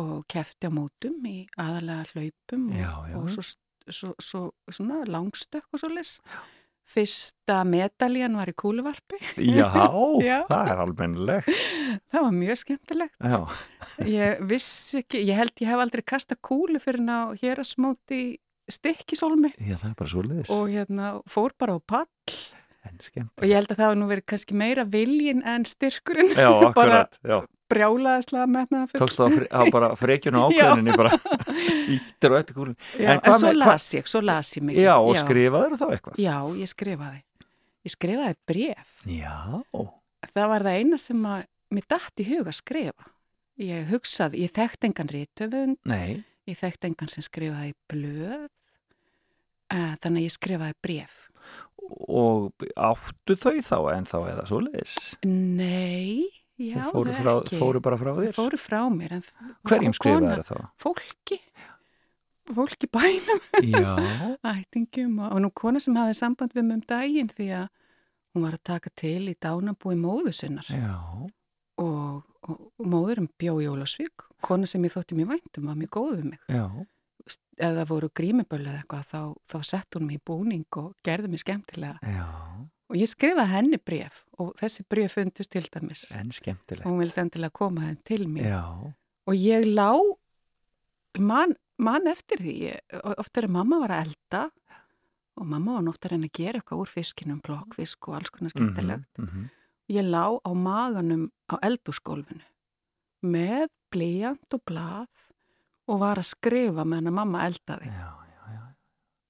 og 0.00 0.16
kefti 0.32 0.68
á 0.68 0.72
mótum 0.72 1.20
í 1.28 1.38
aðalega 1.60 2.08
hlaupum 2.14 2.68
Já, 2.72 2.90
já. 3.12 3.16
og 3.20 3.32
svo, 3.32 3.46
svo, 3.92 4.12
svo, 4.22 4.42
svona 4.72 5.02
langstökk 5.06 5.66
og 5.72 5.80
svo 5.82 5.90
les. 5.94 6.16
Fyrsta 6.86 7.64
medaljan 7.66 8.36
var 8.38 8.46
í 8.46 8.54
kúluvarpi. 8.54 9.18
já, 9.42 9.66
Já. 10.22 10.36
það 10.46 10.68
er 10.70 10.82
almennilegt. 10.84 11.48
Það 12.14 12.26
var 12.28 12.34
mjög 12.36 12.60
skemmtilegt. 12.62 13.16
Já, 13.18 13.40
Ég 14.06 14.42
vissi 14.46 15.00
ekki, 15.02 15.22
ég 15.26 15.38
held 15.40 15.62
ég 15.64 15.70
hef 15.72 15.82
aldrei 15.82 16.04
kasta 16.06 16.36
kúlu 16.38 16.78
fyrir 16.82 17.02
ná 17.02 17.32
hér 17.40 17.62
að 17.64 17.70
smóti 17.72 18.20
stikkisólmi 18.70 19.52
já, 19.62 19.76
það 19.78 19.88
er 19.92 19.96
bara 19.98 20.10
svo 20.10 20.22
liðis. 20.26 20.48
og 20.50 20.70
hérna 20.74 21.10
fór 21.30 21.52
bara 21.58 21.76
á 21.78 21.80
pall 21.86 22.06
og 22.86 23.44
ég 23.46 23.54
held 23.54 23.70
að 23.70 23.76
það 23.78 23.84
hafa 23.86 23.98
nú 23.98 24.06
verið 24.10 24.24
kannski 24.30 24.54
meira 24.58 24.84
viljin 24.86 25.40
en 25.46 25.64
styrkurinn. 25.66 26.32
Já, 26.38 26.50
akkurat, 26.70 27.18
já. 27.26 27.40
Brjálaðislega 27.72 28.46
metnaða 28.50 28.88
full. 28.90 29.00
Tókstu 29.02 29.26
á, 29.26 29.28
fre 29.32 29.48
á 29.50 29.60
bara 29.74 29.90
frekjun 29.98 30.38
og 30.40 30.52
ákveðinni 30.54 30.96
bara 30.98 31.12
íttir 31.96 32.34
og 32.34 32.38
eftir 32.40 32.58
kúlun. 32.58 32.76
Já, 32.98 33.10
En 33.14 33.20
en, 33.20 33.38
svo 33.40 33.52
las 33.56 33.88
ég, 33.96 34.08
svo 34.10 34.22
las 34.24 34.52
ég 34.58 34.66
mikið. 34.68 34.84
Já, 34.86 34.94
og 35.00 35.18
skrifaður 35.20 35.76
þá 35.80 35.86
eitthvað? 35.90 36.20
Já, 36.22 36.36
ég 36.60 36.72
skrifaði. 36.72 37.20
Ég 37.86 37.94
skrifaði 37.94 38.38
bref. 38.50 38.96
Já. 39.10 39.36
Það 40.32 40.48
var 40.52 40.66
það 40.66 40.80
eina 40.80 40.98
sem 40.98 41.26
að 41.30 41.44
mér 41.76 41.86
dætt 41.94 42.22
í 42.22 42.28
huga 42.30 42.50
að 42.50 42.58
skrifa. 42.60 43.10
Ég 43.66 43.86
hugsaði, 43.88 44.42
ég 44.44 44.52
þekkt 44.52 44.84
engan 44.90 45.08
rítöfund, 45.14 45.78
Nei. 45.88 46.24
ég 46.50 46.58
þekkt 46.60 46.90
engan 46.90 47.08
sem 47.08 47.24
skrifaði 47.24 47.72
blöð, 47.88 48.42
uh, 49.72 49.94
þannig 50.02 50.18
að 50.20 50.26
ég 50.26 50.34
skrifaði 50.34 50.76
bref. 50.84 51.22
Og 52.10 52.66
áttu 52.74 53.36
þau 53.38 53.54
þá 53.62 53.78
en 53.94 54.08
þá 54.10 54.16
eða 54.32 54.44
svo 54.50 54.58
liðis? 54.64 54.96
Nei, 55.24 56.26
já, 56.58 56.76
Þau 56.82 56.92
fóru, 56.92 57.12
það 57.12 57.22
frá, 57.22 57.58
fóru 57.60 57.80
bara 57.84 57.96
frá 58.00 58.12
þér? 58.20 58.34
fóru 58.36 58.58
frá 58.60 58.80
mér. 58.92 59.16
Hverjum 59.66 59.92
og 59.94 59.98
kona- 59.98 59.98
skrifaður 60.00 60.44
þá? 60.50 60.68
Fólki. 60.82 61.40
Fólki 62.46 62.86
bænum. 62.92 63.40
Já. 63.66 63.94
ættingum 64.54 65.18
og, 65.24 65.32
og 65.34 65.40
nú 65.42 65.50
kona 65.54 65.80
sem 65.82 65.96
hafði 65.98 66.14
samband 66.20 66.54
við 66.54 66.64
mig 66.68 66.78
um 66.78 66.84
daginn 66.86 67.30
því 67.32 67.48
að 67.62 67.66
hún 68.36 68.44
var 68.46 68.54
að 68.58 68.62
taka 68.70 68.92
til 68.94 69.24
í 69.32 69.34
dánabúi 69.42 69.96
móðu 69.98 70.32
sinnar 70.36 70.68
Já. 70.70 70.92
og, 71.02 71.30
og, 71.80 72.22
og 72.46 72.86
móðurum 72.86 73.26
bjó 73.40 73.56
í 73.64 73.66
Ólasvík 73.72 74.26
kona 74.44 74.68
sem 74.70 74.84
ég 74.86 74.92
þótti 74.94 75.16
mjög 75.18 75.32
væntum 75.34 75.66
var 75.70 75.78
mjög 75.80 75.90
góð 75.96 76.12
við 76.20 76.26
mig 76.34 76.52
Já. 76.52 76.66
ef 77.56 77.72
það 77.80 77.88
voru 77.90 78.10
grímibölu 78.20 78.68
eða 78.70 78.82
eitthvað 78.84 79.08
þá, 79.10 79.20
þá 79.50 79.56
sett 79.72 79.96
hún 79.98 80.06
mig 80.06 80.20
í 80.20 80.24
búning 80.30 80.66
og 80.78 80.92
gerði 81.02 81.32
mig 81.32 81.42
skemmtilega 81.42 81.98
Já. 82.14 82.28
Og 82.90 82.96
ég 82.96 83.08
skrifaði 83.10 83.50
henni 83.50 83.78
bref 83.78 84.24
og 84.38 84.52
þessi 84.60 84.84
bref 84.88 85.12
fundust 85.18 85.50
til 85.50 85.66
dæmis 85.72 86.04
En 86.16 86.30
skemmtilegt. 86.32 86.86
hún 86.86 86.98
vildi 87.02 87.20
endilega 87.20 87.50
koma 87.52 87.80
henni 87.86 88.02
til 88.04 88.26
mér 88.28 88.46
Já. 88.50 88.62
og 89.26 89.34
ég 89.34 89.64
lá 89.66 89.90
mann 91.18 91.54
man 91.78 92.06
eftir 92.08 92.38
því 92.40 92.54
ég, 92.72 92.78
oft 93.18 93.36
er 93.36 93.48
mamma 93.48 93.78
var 93.82 93.90
að 93.90 94.06
elda 94.06 94.50
og 95.36 95.46
mamma 95.46 95.74
var 95.80 95.88
oft 95.92 96.06
að 96.06 96.10
reyna 96.14 96.26
að 96.30 96.38
gera 96.38 96.58
eitthvað 96.60 96.80
úr 96.80 96.88
fiskinum 96.88 97.40
plokkfisk 97.44 98.08
og 98.08 98.14
alls 98.20 98.30
konar 98.30 98.50
skemmtilegt 98.54 99.18
Mm 99.18 99.26
-hmm. 99.26 99.48
ég 99.90 100.04
lá 100.10 100.40
á 100.44 100.50
maganum 100.54 101.30
á 101.52 101.54
eldúsgólfinu 101.62 102.42
með 103.22 103.68
blíjant 103.92 104.54
og 104.54 104.60
blað 104.66 105.08
og 105.88 106.00
var 106.00 106.16
að 106.18 106.22
skrifa 106.34 106.84
meðan 106.84 107.12
mamma 107.14 107.46
eldaði 107.46 107.86
já. 107.86 108.25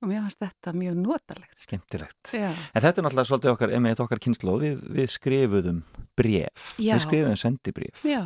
Og 0.03 0.09
mér 0.11 0.23
fannst 0.27 0.41
þetta 0.45 0.73
mjög 0.77 0.97
notalegt 1.03 1.63
Skemmtilegt. 1.67 2.33
Já, 2.37 2.51
En 2.75 2.83
þetta 2.85 3.01
er 3.01 3.07
náttúrulega 3.07 3.29
svolítið 3.31 3.53
okkar, 3.55 3.71
einmitt 3.79 4.01
okkar 4.05 4.21
kynnslóð, 4.23 4.61
við, 4.67 4.83
við 4.99 5.09
skrifuðum 5.15 5.79
bref. 6.19 6.67
Já. 6.79 6.95
Við 6.97 7.05
skrifuðum 7.07 7.41
sendibref. 7.41 8.05
já, 8.05 8.23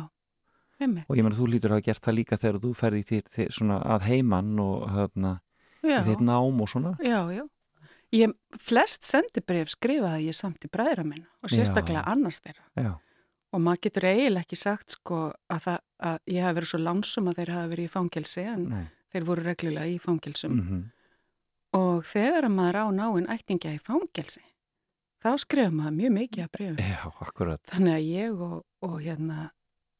einmitt 0.81 1.05
Og 1.09 1.15
ég 1.17 1.23
meina, 1.25 1.37
þú 1.37 1.47
lítur 1.53 1.71
að 1.71 1.79
hafa 1.79 1.87
gert 1.91 2.03
það 2.07 2.17
líka 2.19 2.37
þegar 2.41 2.59
þú 2.65 2.73
ferði 2.81 3.03
til, 3.11 3.21
til 3.35 3.47
svona 3.55 3.79
að 3.95 4.05
heiman 4.09 4.51
og 4.59 4.85
hérna, 4.91 5.33
já, 5.85 6.01
þitt 6.07 6.21
nám 6.27 6.61
og 6.61 6.69
svona. 6.69 6.93
já, 6.99 7.21
já 7.37 7.43
Ég, 8.11 8.33
flest 8.59 9.05
sendibref 9.07 9.69
skrifaði 9.71 10.25
ég 10.27 10.35
samt 10.35 10.65
í 10.67 10.67
bræðra 10.67 11.05
minna 11.07 11.29
og 11.39 11.47
Já. 11.47 11.61
sérstaklega 11.61 12.01
annars 12.11 12.41
þeirra 12.43 12.65
Já. 12.83 12.89
og 13.55 13.61
maður 13.63 13.79
getur 13.85 14.03
eiginlega 14.09 14.43
ekki 14.43 14.57
sagt 14.59 14.97
sko 14.97 15.19
að, 15.47 15.61
það, 15.63 15.77
að 16.09 16.17
ég 16.35 16.43
hef 16.43 16.57
verið 16.57 16.71
svo 16.73 16.79
lánsum 16.83 17.29
að 17.31 17.37
þeir 17.39 17.51
hafa 17.55 17.69
verið 17.71 17.87
í 17.87 17.91
fangelsi 17.93 18.43
en 18.51 18.65
Nei. 18.67 18.83
þeir 19.15 19.27
voru 19.29 19.45
reglulega 19.47 19.87
í 19.87 19.95
fangelsum 20.03 20.57
Mm 20.59 20.81
og 21.77 22.03
þegar 22.07 22.47
að 22.49 22.55
maður 22.57 22.79
á 22.81 22.85
náinn 22.99 23.29
ættingja 23.31 23.73
í 23.75 23.81
fangelsi 23.81 24.43
þá 25.21 25.31
skrifa 25.43 25.71
maður 25.71 25.97
mjög 25.99 26.13
mikið 26.17 26.43
að 26.45 26.51
brefum 26.57 26.85
Já, 26.91 27.01
akkurat. 27.25 27.61
þannig 27.71 27.97
að 27.97 28.07
ég 28.09 28.45
og, 28.49 28.61
og 28.87 28.95
hérna 29.01 29.49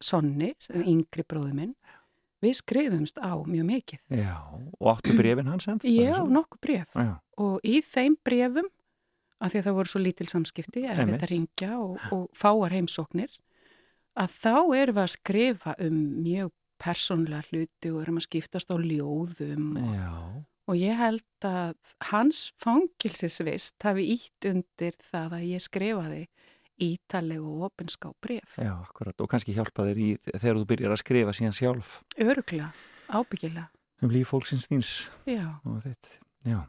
Sonni, 0.02 0.48
er 0.74 0.86
yngri 0.90 1.22
bróðu 1.22 1.52
minn 1.54 1.74
við 2.42 2.56
skrifumst 2.58 3.20
á 3.22 3.38
mjög 3.46 3.66
mikið. 3.68 4.00
Já, 4.18 4.34
og 4.50 4.88
áttu 4.90 5.14
brefin 5.14 5.46
hans 5.46 5.68
enn? 5.70 5.78
ég 5.86 6.10
á 6.10 6.26
nokkuð 6.26 6.60
bref 6.64 6.96
Já, 6.98 7.12
og 7.38 7.60
í 7.62 7.76
þeim 7.86 8.16
brefum 8.26 8.66
af 9.42 9.52
því 9.52 9.60
að 9.60 9.68
það 9.68 9.76
voru 9.78 9.92
svo 9.92 10.02
lítil 10.02 10.28
samskipti 10.30 10.82
erfitt 10.90 11.22
að 11.22 11.30
ringja 11.30 11.76
og, 11.78 12.02
og 12.14 12.26
fáar 12.34 12.74
heimsóknir 12.74 13.30
að 14.18 14.34
þá 14.42 14.54
erum 14.76 14.98
við 14.98 15.02
að 15.04 15.14
skrifa 15.14 15.76
um 15.86 16.00
mjög 16.26 16.50
persónlega 16.82 17.46
hluti 17.52 17.92
og 17.94 18.02
erum 18.02 18.18
að 18.18 18.26
skiptast 18.26 18.74
á 18.74 18.76
ljóðum 18.76 19.68
og, 19.78 19.94
já, 19.94 20.10
og 20.72 20.80
ég 20.80 20.96
held 20.96 21.44
að 21.44 21.74
hans 22.08 22.46
fangilsisvist 22.62 23.76
hafi 23.84 24.06
ítt 24.14 24.48
undir 24.48 24.96
það 25.04 25.36
að 25.36 25.48
ég 25.50 25.64
skrifaði 25.64 26.22
ítaleg 26.82 27.42
og 27.44 27.66
opinská 27.68 28.10
bref 28.24 28.56
já, 28.56 28.72
akkurat. 28.72 29.14
Og 29.20 29.28
kannski 29.30 29.54
hjálpa 29.54 29.84
þér 29.90 30.00
í 30.00 30.10
þegar 30.32 30.60
þú 30.62 30.68
byrjar 30.72 30.94
að 30.94 31.02
skrifa 31.02 31.34
síðan 31.36 31.56
sjálf 31.58 31.98
öruglega, 32.16 32.70
ábyggilega 33.12 33.68
um 34.02 34.14
líf 34.14 34.32
fólksins 34.32 34.64
þíns 34.70 34.92
já, 35.28 35.44
og 35.68 35.82
þitt. 35.84 36.16
Já. 36.48 36.62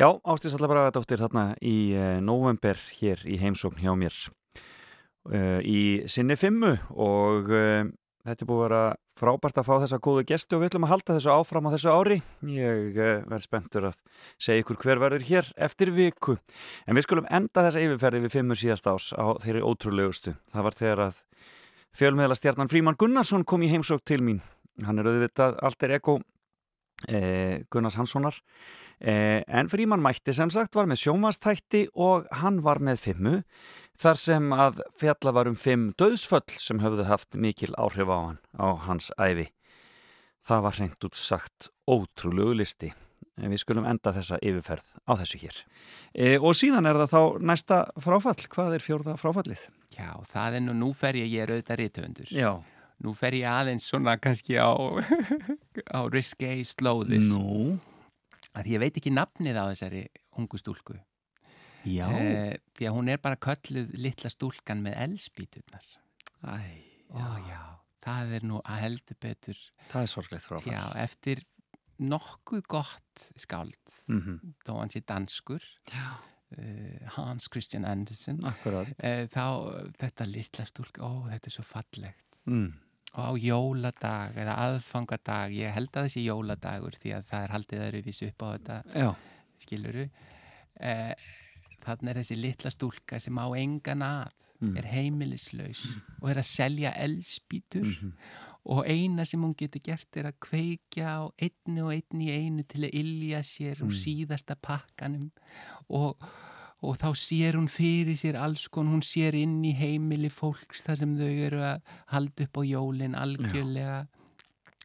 Já, 0.00 0.08
Ástis 0.24 0.54
Allabræðadóttir 0.56 1.20
þarna 1.20 1.50
í 1.60 1.92
uh, 1.98 2.20
november 2.24 2.78
hér 2.96 3.20
í 3.28 3.36
heimsókn 3.42 3.82
hjá 3.82 3.92
mér 3.98 4.14
uh, 5.28 5.58
í 5.60 6.06
sinni 6.08 6.38
fimmu 6.38 6.72
og 6.94 7.50
uh, 7.52 7.82
þetta 8.26 8.44
er 8.44 8.48
búið 8.48 8.60
að 8.60 8.64
vera 8.64 8.82
frábært 9.18 9.58
að 9.60 9.66
fá 9.68 9.72
þessa 9.82 9.98
góðu 10.02 10.24
gesti 10.28 10.56
og 10.56 10.62
við 10.62 10.70
ætlum 10.70 10.86
að 10.86 10.92
halda 10.92 11.16
þessu 11.16 11.32
áfram 11.34 11.68
á 11.68 11.74
þessu 11.74 11.92
ári. 11.92 12.18
Ég 12.48 12.98
uh, 12.98 13.14
verð 13.28 13.44
spenntur 13.44 13.88
að 13.90 13.98
segja 14.36 14.64
ykkur 14.64 14.80
hver 14.84 15.02
verður 15.02 15.26
hér 15.28 15.50
eftir 15.68 15.92
viku. 15.96 16.36
En 16.86 16.98
við 16.98 17.06
skulum 17.08 17.28
enda 17.30 17.66
þessa 17.66 17.82
yfirferði 17.82 18.24
við 18.26 18.36
fimmur 18.36 18.60
síðast 18.62 18.90
ás 18.90 19.10
á 19.18 19.26
þeirri 19.42 19.64
ótrúlegustu. 19.66 20.36
Það 20.54 20.68
var 20.68 20.78
þegar 20.78 21.04
að 21.08 21.22
fjölmiðla 21.98 22.38
stjarnan 22.38 22.72
Fríman 22.72 22.98
Gunnarsson 23.00 23.46
kom 23.48 23.66
í 23.66 23.72
heimsókn 23.72 24.06
til 24.08 24.22
mín. 24.24 24.42
Hann 24.86 25.02
er 25.02 25.10
auðvitað 25.10 25.58
alter 25.66 25.98
eko 25.98 26.20
eh, 27.08 27.62
Gunnars 27.70 27.98
Hanssonar 27.98 28.38
eh, 29.00 29.42
en 29.46 29.68
Fríman 29.68 30.02
mætti 30.02 30.34
sem 30.36 30.50
sagt 30.52 30.76
var 30.78 30.88
með 30.90 31.02
sjómastætti 31.04 31.86
og 31.92 32.28
hann 32.42 32.62
var 32.64 32.80
með 32.84 33.02
fimmu 33.02 33.34
þar 34.02 34.18
sem 34.18 34.52
að 34.54 34.82
fjalla 35.00 35.32
var 35.34 35.50
um 35.50 35.58
fimm 35.58 35.90
döðsföll 36.00 36.58
sem 36.58 36.82
höfðu 36.82 37.06
haft 37.08 37.38
mikil 37.38 37.72
áhrif 37.78 38.10
á 38.10 38.18
hann 38.18 38.40
á 38.58 38.66
hans 38.86 39.10
æfi 39.16 39.48
Það 40.42 40.62
var 40.64 40.78
hreint 40.78 41.06
út 41.06 41.18
sagt 41.18 41.68
ótrúlegu 41.86 42.56
listi. 42.58 42.90
En 43.38 43.52
Við 43.52 43.62
skulum 43.62 43.86
enda 43.88 44.12
þessa 44.14 44.40
yfirferð 44.42 44.88
á 45.06 45.12
þessu 45.20 45.38
hér. 45.40 45.60
E, 46.12 46.34
og 46.36 46.56
síðan 46.58 46.88
er 46.90 46.98
það 47.04 47.12
þá 47.12 47.46
næsta 47.52 47.78
fráfall. 48.02 48.48
Hvað 48.50 48.76
er 48.76 48.84
fjórða 48.84 49.14
fráfallið? 49.20 49.62
Já, 49.94 50.10
það 50.28 50.58
er 50.58 50.64
nú, 50.66 50.74
nú 50.80 50.90
fer 50.98 51.18
ég, 51.20 51.30
ég 51.30 51.46
er 51.46 51.54
auðvitað 51.54 51.80
rithöfundur. 51.80 52.34
Já. 52.34 52.50
Nú 53.02 53.14
fer 53.18 53.38
ég 53.38 53.46
aðeins 53.48 53.86
svona 53.88 54.16
kannski 54.22 54.58
á, 54.58 54.74
á 55.98 56.00
risque 56.10 56.50
slóðir. 56.66 57.22
Nú. 57.22 57.78
Að 58.58 58.74
ég 58.74 58.82
veit 58.82 58.98
ekki 58.98 59.14
nafnið 59.14 59.62
á 59.62 59.64
þessari 59.70 60.04
ungu 60.38 60.58
stúlku. 60.58 60.98
Já. 60.98 61.11
Eh, 62.08 62.56
því 62.76 62.88
að 62.88 62.96
hún 62.96 63.10
er 63.12 63.20
bara 63.22 63.36
kölluð 63.36 63.92
litla 63.98 64.30
stúlkan 64.32 64.82
með 64.84 64.98
já, 67.46 67.62
það 68.02 68.36
er 68.38 68.46
nú 68.50 68.60
að 68.64 68.82
heldur 68.82 69.18
betur. 69.20 69.58
það 69.90 70.02
er 70.02 70.12
sorglegt 70.12 70.46
fráfall. 70.46 70.72
Já, 70.72 70.82
eftir 71.02 71.42
nokkuð 72.02 72.62
gott 72.66 73.26
skáld, 73.38 73.78
Mm 74.08 74.18
þó 74.66 74.78
hann 74.78 74.90
sé 74.90 75.00
danskur, 75.06 75.62
uh, 75.92 77.08
Hans 77.16 77.48
Christian 77.48 77.84
Andersen, 77.84 78.40
uh, 78.42 79.26
þá 79.30 79.46
þetta 79.98 80.26
litla 80.26 80.64
stúlka, 80.66 81.02
ó 81.02 81.28
þetta 81.30 81.46
er 81.46 81.54
svo 81.56 81.62
fallegt. 81.62 82.24
Mm. 82.46 82.72
Og 83.12 83.22
á 83.28 83.32
jóladag 83.36 84.36
eða 84.36 84.56
aðfangadag, 84.56 85.52
ég 85.52 85.70
held 85.70 85.90
að 85.92 86.08
þessi 86.08 86.24
jóladagur 86.24 86.96
því 86.96 87.12
að 87.18 87.26
það 87.28 87.42
er 87.42 87.52
haldið 87.52 87.84
öðruvísi 87.86 88.28
upp 88.30 88.42
á 88.42 88.46
þetta, 88.56 88.82
Já. 88.94 89.14
skiluru. 89.58 90.10
Uh, 90.80 91.14
þannig 91.84 92.10
er 92.14 92.20
þessi 92.22 92.36
litla 92.40 92.70
stúlka 92.70 93.20
sem 93.20 93.38
á 93.38 93.46
engan 93.58 94.02
að, 94.02 94.30
Mm. 94.62 94.76
er 94.78 94.84
heimilislaus 94.86 95.80
og 96.22 96.28
er 96.30 96.36
að 96.38 96.46
selja 96.46 96.92
elspítur 96.94 97.82
Mhm. 97.82 98.12
og 98.64 98.86
eina 98.86 99.24
sem 99.26 99.40
hún 99.42 99.56
getur 99.58 99.82
gert 99.82 100.16
er 100.16 100.28
að 100.30 100.38
kveikja 100.38 101.06
á 101.18 101.22
einni 101.36 101.80
og 101.82 101.90
einni 101.90 102.28
í 102.30 102.36
einu 102.46 102.62
til 102.62 102.84
að 102.86 102.94
ylja 102.94 103.40
sér 103.42 103.82
úr 103.82 103.90
Mm. 103.90 103.98
síðasta 104.04 104.54
pakkanum 104.54 105.32
og, 105.90 106.14
og 106.80 106.96
þá 106.96 107.10
sér 107.18 107.54
hún 107.58 107.66
fyrir 107.68 108.14
sér 108.14 108.38
alls 108.38 108.68
kon, 108.68 108.86
hún 108.86 109.02
sér 109.02 109.34
inn 109.34 109.64
í 109.64 109.74
heimili 109.74 110.30
fólks 110.30 110.82
þar 110.86 110.96
sem 110.96 111.16
þau 111.18 111.46
eru 111.46 111.58
að 111.60 111.82
halda 112.06 112.44
upp 112.44 112.54
á 112.58 112.62
jólin 112.62 113.14
algjörlega 113.18 114.06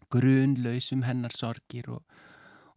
grunlausum 0.09 1.03
hennar 1.03 1.31
sorgir 1.35 1.87
og, 1.89 2.03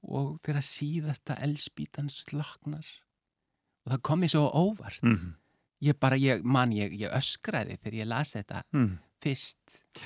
og 0.03 0.39
þegar 0.45 0.65
síðasta 0.67 1.37
elspítan 1.41 2.11
sloknar 2.13 2.85
og 3.87 3.93
það 3.95 4.03
kom 4.03 4.21
mér 4.25 4.33
svo 4.35 4.49
óvart 4.51 5.01
Mm. 5.03 5.35
ég 5.83 5.99
bara, 6.01 6.17
ég, 6.17 6.43
man, 6.45 6.71
ég, 6.73 6.93
ég 7.01 7.11
öskraði 7.17 7.79
þegar 7.81 7.95
ég 8.03 8.07
las 8.07 8.35
þetta 8.37 8.63
Mm. 8.73 8.99
fyrst 9.21 9.59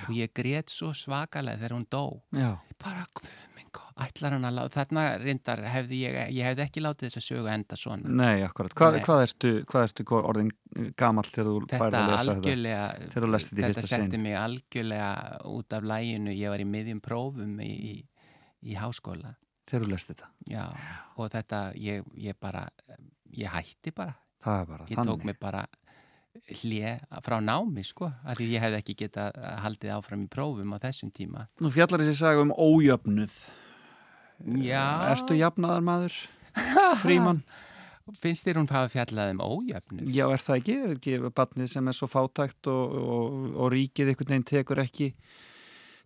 og 0.09 0.15
ég 0.15 0.33
grét 0.35 0.71
svo 0.71 0.93
svakalega 0.95 1.59
þegar 1.59 1.77
hún 1.79 1.87
dó 1.91 2.23
Já. 2.33 2.59
bara, 2.79 3.07
góð, 3.15 3.29
ætlar 3.99 4.33
hann 4.35 4.45
að 4.47 4.55
láta 4.55 4.85
þarna 4.85 5.03
reyndar 5.23 5.61
hefði 5.67 5.99
ég, 6.03 6.17
ég 6.35 6.45
hefði 6.47 6.63
ekki 6.65 6.81
látið 6.83 7.09
þess 7.09 7.19
að 7.19 7.27
sögu 7.27 7.49
enda 7.51 7.77
svona 7.77 8.09
Nei, 8.09 8.43
akkurat. 8.43 8.75
Hvað, 8.75 8.93
Nei. 8.93 9.03
hvað 9.07 9.23
ertu, 9.27 9.51
hvað 9.67 9.87
ertu 9.89 10.05
orðin 10.31 10.51
gamall 10.97 11.25
þegar 11.31 11.47
þú 11.51 11.69
færði 11.71 11.99
að 11.99 12.11
lesa 12.11 12.35
þetta? 12.35 12.51
þetta 13.11 13.73
þetta 13.75 13.87
setti 13.91 14.19
mig 14.19 14.35
algjörlega 14.39 15.11
út 15.51 15.73
af 15.73 15.83
læginu 15.83 16.31
ég 16.35 16.49
var 16.51 16.59
í 16.63 16.65
miðjum 16.71 17.01
prófum 17.03 17.59
í, 17.61 17.73
í, 17.95 17.95
í 18.71 18.75
háskóla 18.79 19.35
Þegar 19.67 19.87
þú 19.87 19.91
lest 19.91 20.09
þetta. 20.13 20.27
já, 20.51 20.65
og 21.17 21.31
þetta, 21.33 21.61
ég, 21.81 22.05
ég 22.19 22.35
bara 22.41 22.69
ég 23.41 23.51
hætti 23.55 23.93
bara, 23.95 24.15
Það 24.45 24.61
er 24.61 24.67
bara 24.71 24.87
ég 24.91 24.97
þannig. 24.99 25.11
tók 25.15 25.25
mig 25.31 25.39
bara 25.41 25.65
hlje 26.61 26.95
frá 27.25 27.37
námi 27.41 27.85
sko, 27.87 28.09
af 28.27 28.37
því 28.39 28.49
ég 28.57 28.65
hefði 28.65 28.81
ekki 28.83 28.95
getað 29.05 29.37
haldið 29.63 29.93
áfram 29.97 30.25
í 30.27 30.31
prófum 30.33 30.75
á 30.75 30.79
þessum 30.83 31.13
tíma 31.15 31.47
Nú 31.63 31.71
fjallar 31.71 32.03
þessi 32.03 32.17
saga 32.19 32.43
um 32.43 32.51
ójöfnuð. 32.53 33.37
já, 34.65 34.83
Ertu 35.15 35.37
jafnaðar 35.39 35.85
maður? 35.87 36.17
Fríman? 37.05 37.45
finnst 38.21 38.45
þér 38.45 38.59
hún 38.61 38.69
hafa 38.69 38.91
fjallað 38.93 39.31
um 39.33 39.41
ójöfnu 39.47 40.05
Já, 40.13 40.27
er 40.35 40.43
það 40.43 40.59
ekki? 40.59 40.75
Er 40.85 40.91
ekki 40.99 41.15
batnið 41.39 41.71
sem 41.73 41.89
er 41.89 41.97
svo 41.97 42.09
fátækt 42.11 42.69
og, 42.69 42.99
og, 43.01 43.39
og 43.65 43.71
ríkið 43.73 44.11
einhvern 44.13 44.35
veginn 44.35 44.45
tekur 44.51 44.83
ekki 44.83 45.09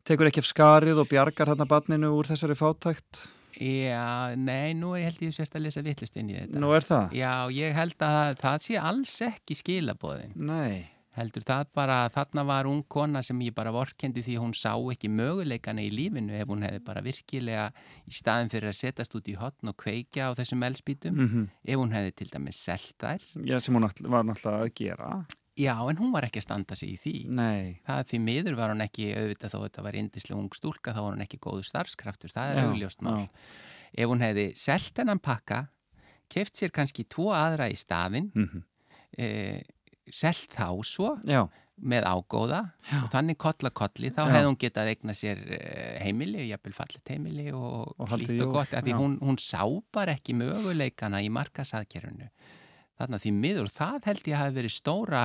tekur 0.06 0.28
ekki 0.30 0.44
af 0.44 0.46
skarið 0.52 1.00
og 1.02 1.08
bjargar 1.10 1.50
þarna 1.50 1.66
batninu 1.68 2.12
úr 2.14 2.28
þessari 2.30 2.54
fátækt? 2.56 3.24
Já, 3.58 4.36
nei, 4.38 4.74
nú 4.78 4.92
held 4.94 5.24
ég 5.24 5.34
sérst 5.34 5.56
að 5.58 5.66
lesa 5.66 5.82
vittlust 5.82 6.18
inn 6.20 6.30
í 6.30 6.36
þetta. 6.36 6.60
Nú 6.62 6.70
er 6.76 6.84
það? 6.86 7.16
Já, 7.18 7.32
ég 7.56 7.74
held 7.74 8.04
að 8.06 8.36
það, 8.38 8.62
sé 8.62 8.78
alls 8.78 9.16
ekki 9.26 9.56
skilabóðin. 9.58 10.36
Nei. 10.38 10.86
Heldur 11.18 11.42
það 11.42 11.70
bara, 11.74 11.96
þarna 12.14 12.44
var 12.46 12.68
ung 12.70 12.84
kona 12.86 13.24
sem 13.26 13.40
ég 13.42 13.54
bara 13.56 13.72
vorkendi 13.74 14.22
því 14.22 14.36
hún 14.38 14.52
sá 14.54 14.76
ekki 14.92 15.10
möguleikana 15.10 15.82
í 15.82 15.88
lífinu 15.90 16.36
ef 16.38 16.46
hún 16.46 16.62
hefði 16.62 16.82
bara 16.86 17.02
virkilega 17.02 17.64
í 18.06 18.14
staðin 18.14 18.52
fyrir 18.52 18.70
að 18.70 18.78
setjast 18.78 19.18
út 19.18 19.26
í 19.26 19.34
hotn 19.40 19.72
og 19.72 19.78
kveikja 19.82 20.30
á 20.30 20.38
þessum 20.38 20.62
elspítum, 20.68 21.18
Mm 21.18 21.48
ef 21.68 21.76
hún 21.76 21.92
hefði 21.92 22.14
til 22.14 22.28
dæmis 22.30 22.62
selt 22.62 22.94
þær. 23.02 23.24
Já, 23.44 23.58
sem 23.60 23.74
hún 23.74 23.82
var 23.82 24.24
náttúrulega 24.24 24.62
að 24.62 24.74
gera. 24.78 25.10
Já, 25.58 25.74
en 25.90 25.98
hún 25.98 26.12
var 26.14 26.28
ekki 26.28 26.42
að 26.42 26.46
standa 26.46 26.76
sig 26.78 26.94
í 26.94 26.98
því. 27.02 27.14
Nei. 27.34 27.80
Það 27.86 28.04
því 28.12 28.20
miður 28.26 28.58
var 28.60 28.70
hún 28.72 28.84
ekki, 28.84 29.08
auðvitað 29.18 29.54
þó 29.54 29.58
þetta 29.64 29.86
var 29.88 29.98
indislega 29.98 30.38
ung 30.38 30.54
stúlka, 30.54 30.94
þá 30.94 31.00
var 31.02 31.16
hún 31.16 31.24
ekki 31.24 31.40
góðu 31.42 31.66
starfskraftur, 31.66 32.32
það 32.34 32.52
er 32.52 32.62
augljóst 32.68 33.02
mál. 33.02 33.26
Ef 33.90 34.10
hún 34.10 34.22
hefði 34.22 34.50
selt 34.58 35.00
hennan 35.00 35.18
pakka, 35.22 35.64
keft 36.30 36.60
sér 36.60 36.70
kannski 36.76 37.08
tvo 37.10 37.32
aðra 37.34 37.70
í 37.72 37.78
staðinn, 37.78 38.30
Mm 38.36 38.66
e, 39.16 39.62
selt 40.12 40.52
þá 40.56 40.68
svo 40.86 41.14
Já. 41.28 41.42
með 41.78 42.06
ágóða 42.08 42.60
Já. 42.88 43.00
og 43.02 43.10
þannig 43.12 43.38
kolla 43.40 43.70
kolli, 43.76 44.10
þá 44.14 44.22
hefði 44.32 44.48
hún 44.48 44.60
getað 44.60 44.92
eigna 44.92 45.14
sér 45.16 45.42
eh, 45.54 45.98
heimili, 46.02 46.46
jafnvel 46.48 46.74
fallit 46.76 47.12
heimili 47.12 47.50
og, 47.54 47.94
Og 47.98 48.14
hlýtt 48.14 48.40
og 48.46 48.54
gott, 48.56 48.74
af 48.74 48.86
því 48.86 48.96
hún, 48.98 49.18
hún 49.22 49.38
sá 49.42 49.62
bara 49.94 50.16
ekki 50.16 50.36
möguleikana 50.38 51.20
í 51.24 51.28
markasaðkerfunu. 51.34 52.30
Þannig 52.98 53.14
að 53.14 53.22
því 53.24 53.32
miður, 53.38 53.68
það 53.70 54.04
held 54.08 54.22
ég 54.26 54.36
hafi 54.40 54.54
verið 54.58 54.72
stóra, 54.74 55.20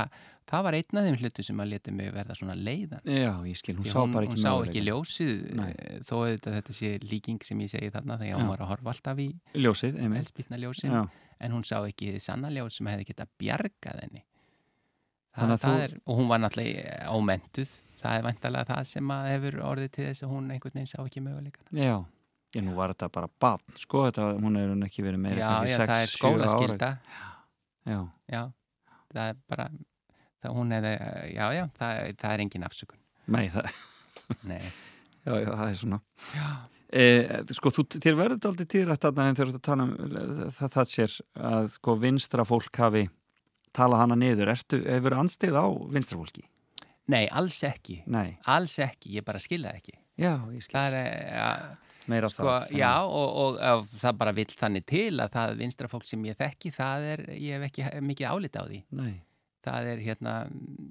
það 0.45 0.63
var 0.67 0.74
einn 0.78 0.97
af 0.99 1.05
þeim 1.07 1.15
hlutu 1.24 1.43
sem 1.47 1.57
að 1.63 1.69
leti 1.71 1.91
mig 1.91 2.11
verða 2.13 2.36
svona 2.38 2.55
leiðan. 2.59 3.01
Já, 3.09 3.32
ég 3.49 3.57
skil, 3.57 3.76
hún 3.80 3.84
Því 3.88 3.89
sá 3.93 3.99
bara 4.13 4.26
hún 4.28 4.28
ekki 4.30 4.41
sá 4.43 4.49
möguleika. 4.51 4.69
ekki 4.69 4.84
ljósið, 4.86 5.55
Nei. 5.57 5.71
eh, 5.80 5.99
þó 6.05 6.13
auðvitað 6.19 6.57
þetta 6.59 6.74
sé 6.78 6.91
líking 7.09 7.41
sem 7.43 7.59
ég 7.65 7.69
segi 7.74 7.89
þarna 7.95 8.19
þegar 8.19 8.30
Já. 8.30 8.38
hún 8.43 8.51
var 8.53 8.61
að 8.61 8.69
horfa 8.74 8.93
alltaf 8.93 9.17
í 9.17 9.28
Ljósið, 9.55 9.97
Já. 10.93 11.09
en 11.41 11.51
hún 11.51 11.63
sá 11.65 11.76
ekki 11.88 12.13
þið 12.13 12.21
sanna 12.21 12.49
ljós 12.53 12.78
sem 12.78 12.86
hefði 12.88 13.05
getað 13.09 13.28
bjargað 13.41 13.99
henni. 14.05 14.24
Þannig 15.34 15.57
að 15.57 15.63
það 15.65 15.74
þú- 15.74 15.84
er, 15.84 15.93
og 16.05 16.17
hún 16.19 16.28
var 16.30 16.39
náttúrulega 16.43 17.09
ómentuð, 17.09 17.69
það 18.03 18.17
er 18.19 18.21
vantalega 18.28 18.65
það 18.69 18.86
sem 18.86 19.07
að 19.15 19.30
hefur 19.34 19.55
orðið 19.65 19.91
til 19.91 20.05
þess 20.05 20.24
að 20.24 20.30
hún 20.36 20.51
einhvern 20.53 20.74
veginn 20.78 20.91
sá 20.93 20.99
ekki 21.01 21.24
möguleikana. 21.26 21.74
Já. 21.74 22.05
Já, 22.53 22.61
nú 22.61 22.76
var 22.78 22.93
þetta 22.93 23.07
bara 23.11 23.28
batn, 23.41 23.74
sko, 23.82 24.03
þetta, 24.11 24.28
hún 24.38 24.57
er 24.61 24.67
hún 24.69 24.84
ekki 24.86 25.01
verið 25.01 25.17
meira 25.24 25.39
já, 25.41 25.47
kannski 25.57 25.71
já, 25.74 25.78
6, 25.80 25.89
það 25.89 26.03
er 26.03 26.11
7 26.11 26.21
ára. 26.21 26.49
skólaskylda, 26.53 26.89
Já, 27.01 27.33
já, 27.88 28.42
það 29.14 29.24
er 29.30 29.40
bara, 29.50 29.70
það, 30.44 30.54
hún 30.58 30.72
er, 30.78 30.88
já, 31.34 31.46
já, 31.58 31.64
það, 31.80 32.02
það 32.22 32.36
er 32.36 32.44
engin 32.46 32.68
afsökun. 32.68 33.02
nei, 33.28 33.48
það, 33.54 33.72
Nei. 34.50 34.62
já, 35.26 35.34
já, 35.40 35.50
það 35.50 35.68
er 35.72 35.82
svona. 35.82 36.02
Já, 36.36 36.48
E, 36.94 37.06
sko, 37.58 37.72
þú, 37.74 37.88
þér 37.98 38.14
verður 38.20 38.36
þetta 38.38 38.50
aldrei 38.52 38.68
týrætt 38.70 39.02
þarna 39.02 39.24
en 39.32 39.38
þegar 39.40 39.48
þú 39.50 39.54
ert 39.56 39.58
að 39.58 39.64
tala 39.66 39.86
um 39.88 39.94
það, 40.54 40.68
það 40.76 40.90
sér 40.92 41.14
að 41.50 41.70
sko 41.74 41.96
vinstra 41.98 42.44
fólk 42.46 42.78
hafi 42.78 43.02
talað 43.74 44.04
hana 44.04 44.18
niður. 44.22 44.52
Ertu, 44.54 44.78
hefur 44.86 45.16
anstegð 45.18 45.58
á 45.58 45.66
vinstra 45.96 46.20
fólki? 46.20 46.44
Nei, 47.10 47.24
alls 47.34 47.58
ekki, 47.66 47.96
Nei. 48.14 48.36
alls 48.46 48.76
ekki, 48.86 49.10
ég 49.18 49.26
bara 49.26 49.42
skilða 49.42 49.74
ekki. 49.74 49.96
Já, 50.22 50.36
ég 50.54 50.62
skil. 50.68 50.76
Það 50.78 51.00
er, 51.00 51.18
ja, 51.34 51.50
Meira 52.12 52.30
sko, 52.32 52.47
það. 52.47 52.74
já, 52.76 52.91
og, 53.06 53.30
og, 53.43 53.60
og 53.60 53.93
það 54.01 54.18
bara 54.20 54.34
vill 54.36 54.49
þannig 54.49 54.86
til 54.89 55.12
að 55.24 55.36
það 55.38 55.54
vinstra 55.62 55.91
fólk 55.91 56.08
sem 56.10 56.26
ég 56.28 56.39
þekki, 56.39 56.74
það 56.76 57.06
er, 57.14 57.24
ég 57.38 57.56
hef 57.58 57.68
ekki 57.70 58.04
mikið 58.10 58.34
álita 58.34 58.64
á 58.64 58.66
því. 58.68 58.82
Nei. 58.99 59.14
það 59.64 59.89
er 59.93 60.04
hérna 60.04 60.34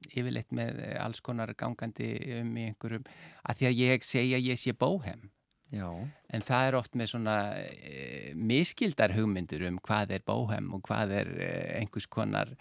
yfirleitt 0.08 0.54
með 0.56 0.78
alls 1.02 1.20
konar 1.20 1.52
gangandi 1.60 2.08
um 2.38 2.54
í 2.56 2.70
einhverjum, 2.70 3.04
að 3.44 3.58
því 3.58 3.68
að 3.68 3.80
ég 3.82 4.06
segja 4.08 4.40
ég 4.40 4.60
sé 4.60 4.72
bóhem, 4.72 5.26
Já. 5.72 5.88
en 6.32 6.44
það 6.44 6.68
er 6.68 6.78
oft 6.78 6.96
með 6.96 7.10
svona 7.12 7.36
e, 7.60 8.32
miskildar 8.36 9.12
hugmyndur 9.16 9.66
um 9.68 9.76
hvað 9.84 10.16
er 10.16 10.24
bóhem 10.24 10.72
og 10.76 10.82
hvað 10.88 11.14
er 11.20 11.30
e, 11.36 11.52
einhvers 11.82 12.08
konar 12.12 12.54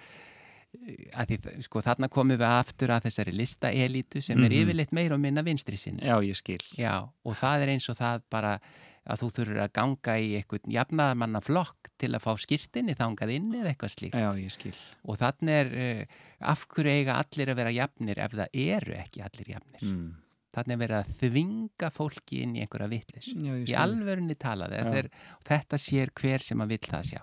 að 1.13 1.28
því, 1.34 1.61
sko 1.65 1.82
þarna 1.84 2.07
komum 2.09 2.38
við 2.39 2.47
aftur 2.47 2.93
að 2.95 3.03
þessari 3.09 3.34
listaelítu 3.36 4.22
sem 4.24 4.39
er 4.43 4.49
Mhm. 4.49 4.61
yfirleitt 4.61 4.91
meira 4.93 5.15
og 5.15 5.19
minna 5.19 5.43
vinstri 5.43 5.78
sinni. 5.78 6.01
Já, 6.01 6.19
ég 6.24 6.36
skil. 6.36 6.59
Já, 6.78 7.09
og 7.26 7.36
það 7.36 7.61
er 7.63 7.67
eins 7.76 7.89
og 7.89 7.97
það 7.97 8.22
bara 8.30 8.59
að 9.09 9.17
þú 9.19 9.28
þurfur 9.34 9.59
að 9.63 9.74
ganga 9.74 10.13
í 10.22 10.36
einhvern 10.38 10.72
jafnaðamanna 10.72 11.41
flokk 11.41 11.89
til 11.97 12.11
að 12.13 12.22
fá 12.22 12.36
skýrtinni 12.38 12.93
þangað 12.95 13.32
inn 13.34 13.51
eða 13.53 13.74
eitthvað 13.74 13.95
slíkt 13.95 14.13
Já, 14.13 14.30
ég 14.38 14.51
skil. 14.51 14.76
og 15.05 15.17
þannig 15.17 15.49
er 15.49 16.01
uh, 16.01 16.05
af 16.53 16.67
hverju 16.67 16.91
eiga 17.01 17.15
allir 17.17 17.49
að 17.49 17.55
vera 17.55 17.72
jafnir 17.74 18.19
ef 18.19 18.32
það 18.32 18.47
eru 18.53 18.93
ekki 18.93 19.22
allir 19.26 19.47
jafnir 19.55 19.82
Mm. 19.82 20.13
þannig 20.53 20.72
er 20.72 20.82
verið 20.84 20.99
að 21.01 21.11
þvinga 21.17 21.89
fólki 21.91 22.41
inn 22.43 22.55
í 22.55 22.61
einhverja 22.61 22.89
ég 23.26 23.69
í 23.69 23.74
alvörunni 23.74 24.36
talaði 24.38 24.78
er, 24.95 25.09
þetta 25.43 25.78
sér 25.82 26.09
hver 26.13 26.39
sem 26.39 26.59
að 26.61 26.67
vill 26.67 26.86
það 26.86 27.03
sjá 27.09 27.22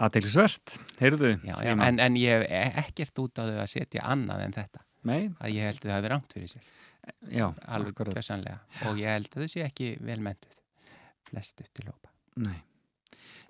Aðeinsvert, 0.00 0.72
heyrðu. 1.02 1.34
já, 1.44 1.54
já, 1.60 1.72
en, 1.84 1.98
en 2.00 2.14
ég 2.16 2.38
hef 2.38 2.46
e- 2.48 2.80
ekkert 2.86 3.18
út 3.20 3.36
á 3.36 3.42
þau 3.44 3.58
að 3.60 3.68
setja 3.74 4.06
annað 4.08 4.46
en 4.46 4.54
þetta. 4.56 4.80
Nei, 5.04 5.22
að 5.42 5.52
ég 5.52 5.66
held 5.68 5.80
að 5.82 5.88
það 5.90 5.96
hefur 5.98 6.12
rangt 6.14 6.32
fyrir 6.32 6.48
sér. 6.54 6.66
Já, 7.34 7.46
alveg 7.66 7.92
akkurat. 7.92 8.14
gjössanlega 8.16 8.58
og 8.88 9.00
ég 9.02 9.10
held 9.10 9.32
að 9.34 9.42
þau 9.42 9.50
sé 9.52 9.64
ekki 9.66 9.88
vel 10.00 10.20
mentuð 10.22 10.54
flest 11.28 11.60
upp 11.64 11.72
til 11.74 11.88
hópa. 11.90 12.12
Nei. 12.40 12.60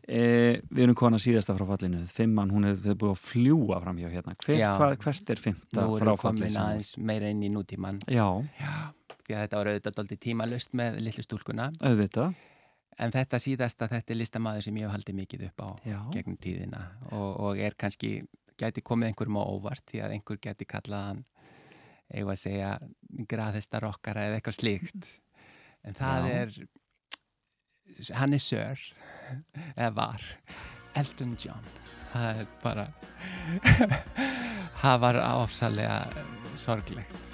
E, 0.02 0.22
við 0.66 0.80
erum 0.82 0.96
kona 0.98 1.18
síðasta 1.22 1.54
frá 1.54 1.62
fallinu. 1.68 2.00
Fimmann, 2.10 2.50
hún 2.50 2.64
þau 2.74 2.90
er 2.90 2.96
búið 2.98 3.12
að 3.12 3.20
fljúa 3.22 3.76
fram 3.84 4.00
hjá 4.02 4.08
hérna. 4.10 4.34
Hver, 4.42 4.56
Já. 4.58 4.70
hvað, 4.80 4.96
hvert 5.04 5.30
er 5.30 5.42
fymta 5.44 5.84
Nú 5.84 5.98
frá 6.00 6.08
erum 6.08 6.16
við 6.16 6.22
komin 6.24 6.42
fallinu? 6.42 6.62
aðeins 6.64 6.90
meira 6.98 7.28
inn 7.30 7.44
í 7.46 7.50
nútíman 7.54 8.00
Já, 8.10 8.26
því 9.22 9.36
að 9.36 9.44
þetta 9.44 9.60
var 9.60 9.70
auðvitað 9.70 9.98
dálítið 10.00 10.20
tímalust 10.26 10.74
með 10.74 10.98
litlu 11.06 11.22
stúlkuna. 11.28 11.68
Auðvitað 11.86 12.34
en 12.98 13.12
þetta 13.14 13.40
síðasta, 13.40 13.88
þetta 13.90 14.14
er 14.14 14.20
listamaður 14.20 14.66
sem 14.66 14.78
ég 14.80 14.86
hef 14.86 14.96
haldið 14.96 15.18
mikið 15.22 15.44
upp 15.48 15.64
á 15.64 15.68
Já. 15.88 15.98
gegnum 16.12 16.38
tíðina 16.42 16.82
og, 17.10 17.30
og 17.48 17.60
er 17.62 17.76
kannski 17.78 18.14
gæti 18.60 18.84
komið 18.84 19.12
einhverjum 19.12 19.40
á 19.40 19.44
óvart 19.44 19.84
því 19.90 20.02
að 20.04 20.16
einhver 20.16 20.40
gæti 20.42 20.68
kallað 20.68 21.06
hann 21.08 21.24
eigum 22.12 22.32
að 22.34 22.42
segja 22.42 22.70
graðhestar 23.30 23.86
okkara 23.88 24.26
eða 24.28 24.38
eitthvað 24.38 24.58
slíkt. 24.58 25.08
En 25.82 25.96
það 25.98 26.28
Já. 26.28 26.34
er 26.42 26.50
hann 28.20 28.36
er 28.36 28.42
sör 28.42 28.84
eða 29.76 29.90
var 29.96 30.28
Elton 31.00 31.36
John. 31.40 31.70
Það 32.12 32.42
er 32.42 32.50
bara 32.62 32.86
það 34.82 34.98
var 35.06 35.20
áfsalega 35.24 36.00
sorglegt. 36.60 37.30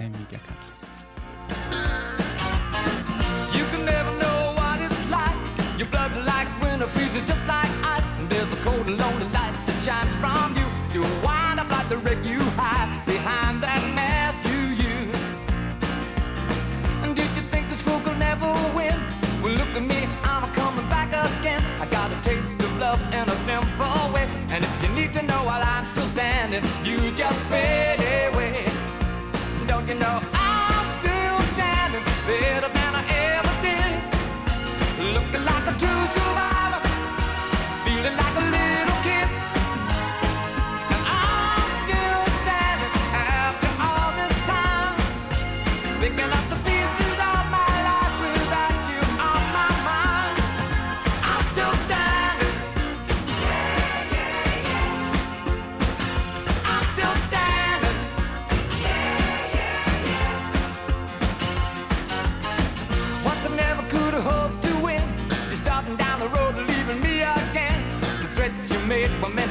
Heimíkja 0.00 0.40
kall 0.48 1.85
need 25.06 25.14
to 25.14 25.22
know 25.22 25.44
while 25.44 25.62
I'm 25.62 25.86
still 25.86 26.06
standing, 26.06 26.64
you 26.84 27.12
just 27.12 27.44
fade 27.44 28.00
away. 28.32 28.64
Don't 29.66 29.86
you 29.86 29.94
know 29.94 30.35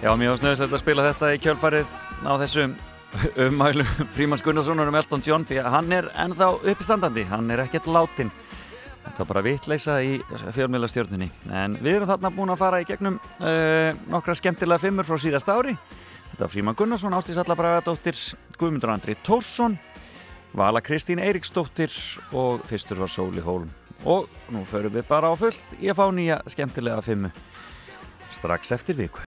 Já, 0.00 0.14
var 0.16 0.38
snöðslega 0.40 0.72
að 0.72 0.80
spila 0.80 1.02
þetta 1.10 1.28
í 1.34 1.38
kjölfarið 1.44 1.90
á 2.24 2.32
þessum 2.40 2.70
ummælu 3.44 3.84
Frímans 4.14 4.40
Gunnarssonar 4.40 4.88
um 4.88 4.96
Elton 4.96 5.24
John 5.26 5.44
því 5.44 5.58
að 5.60 5.74
hann 5.74 5.92
er 5.92 6.08
ennþá 6.24 6.48
uppistandandi, 6.56 7.26
hann 7.28 7.52
er 7.52 7.60
ekkert 7.66 7.90
látin 7.90 8.30
þetta 9.04 9.18
var 9.18 9.28
bara 9.34 9.42
vitleisa 9.44 9.98
í 10.00 10.14
fjölmjöla 10.56 10.88
stjórnunni 10.88 11.28
en 11.52 11.76
við 11.82 11.98
erum 11.98 12.08
þarna 12.08 12.32
búin 12.32 12.54
að 12.54 12.62
fara 12.62 12.80
í 12.80 12.88
gegnum 12.88 13.20
uh, 13.20 13.92
nokkra 14.08 14.38
skemmtilega 14.40 14.80
fimmur 14.80 15.08
frá 15.08 15.20
síðasta 15.20 15.58
ári. 15.60 15.76
Þetta 16.30 16.46
var 16.46 16.54
Fríman 16.54 16.80
Gunnarsson, 16.80 17.20
Ástís 17.20 17.40
Allabragadóttir 17.42 18.16
Guðmundur 18.56 18.94
Andri 18.94 19.18
Tórsson 19.26 19.76
Vala 20.56 20.80
Kristín 20.80 21.20
Eiríksdóttir 21.22 21.92
og 22.32 22.64
fyrstur 22.66 22.98
var 23.04 23.12
Sóli 23.12 23.44
Hólm. 23.44 23.68
Og 24.08 24.26
nú 24.50 24.64
förum 24.64 24.96
við 24.96 25.06
bara 25.12 25.30
á 25.30 25.34
fullt 25.36 25.76
í 25.78 25.92
að 25.92 26.00
fá 26.00 26.06
nýja 26.08 26.40
skemmtilega 26.48 27.04
fimmu 27.04 27.30
strax 28.30 28.72
eftir 28.72 28.96
viku 28.96 29.29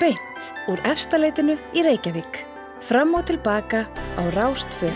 Beint 0.00 0.44
úr 0.72 0.80
efstaleitinu 0.88 1.58
í 1.76 1.82
Reykjavík. 1.84 2.38
Fram 2.80 3.12
og 3.18 3.26
tilbaka 3.28 3.84
á 4.16 4.22
Rástfö. 4.32 4.88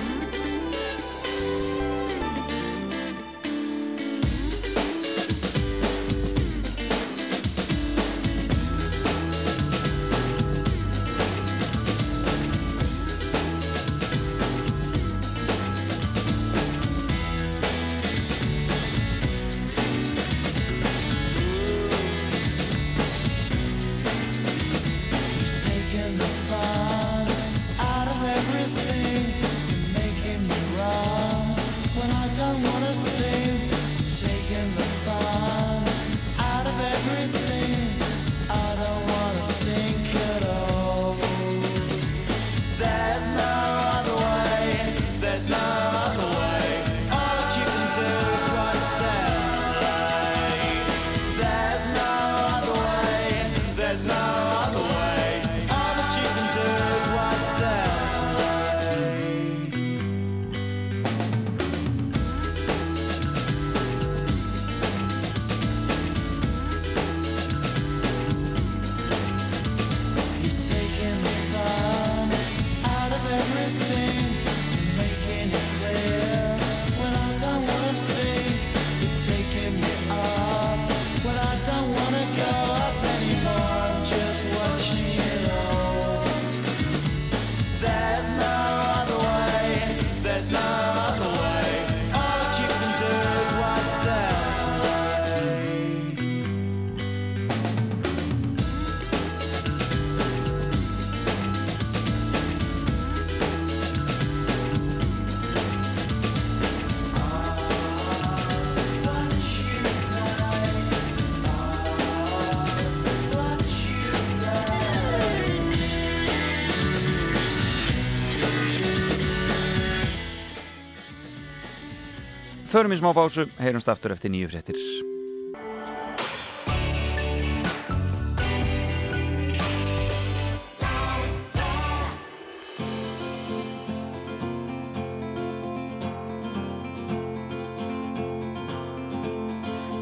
Förum 122.74 122.90
í 122.90 122.96
smá 122.98 123.12
básu, 123.14 123.44
heyrumst 123.62 123.86
aftur 123.86 124.10
eftir 124.10 124.32
nýju 124.34 124.50
fréttir. 124.50 124.74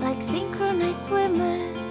like 0.01 0.23
synchronized 0.23 0.97
swimmers 0.97 1.82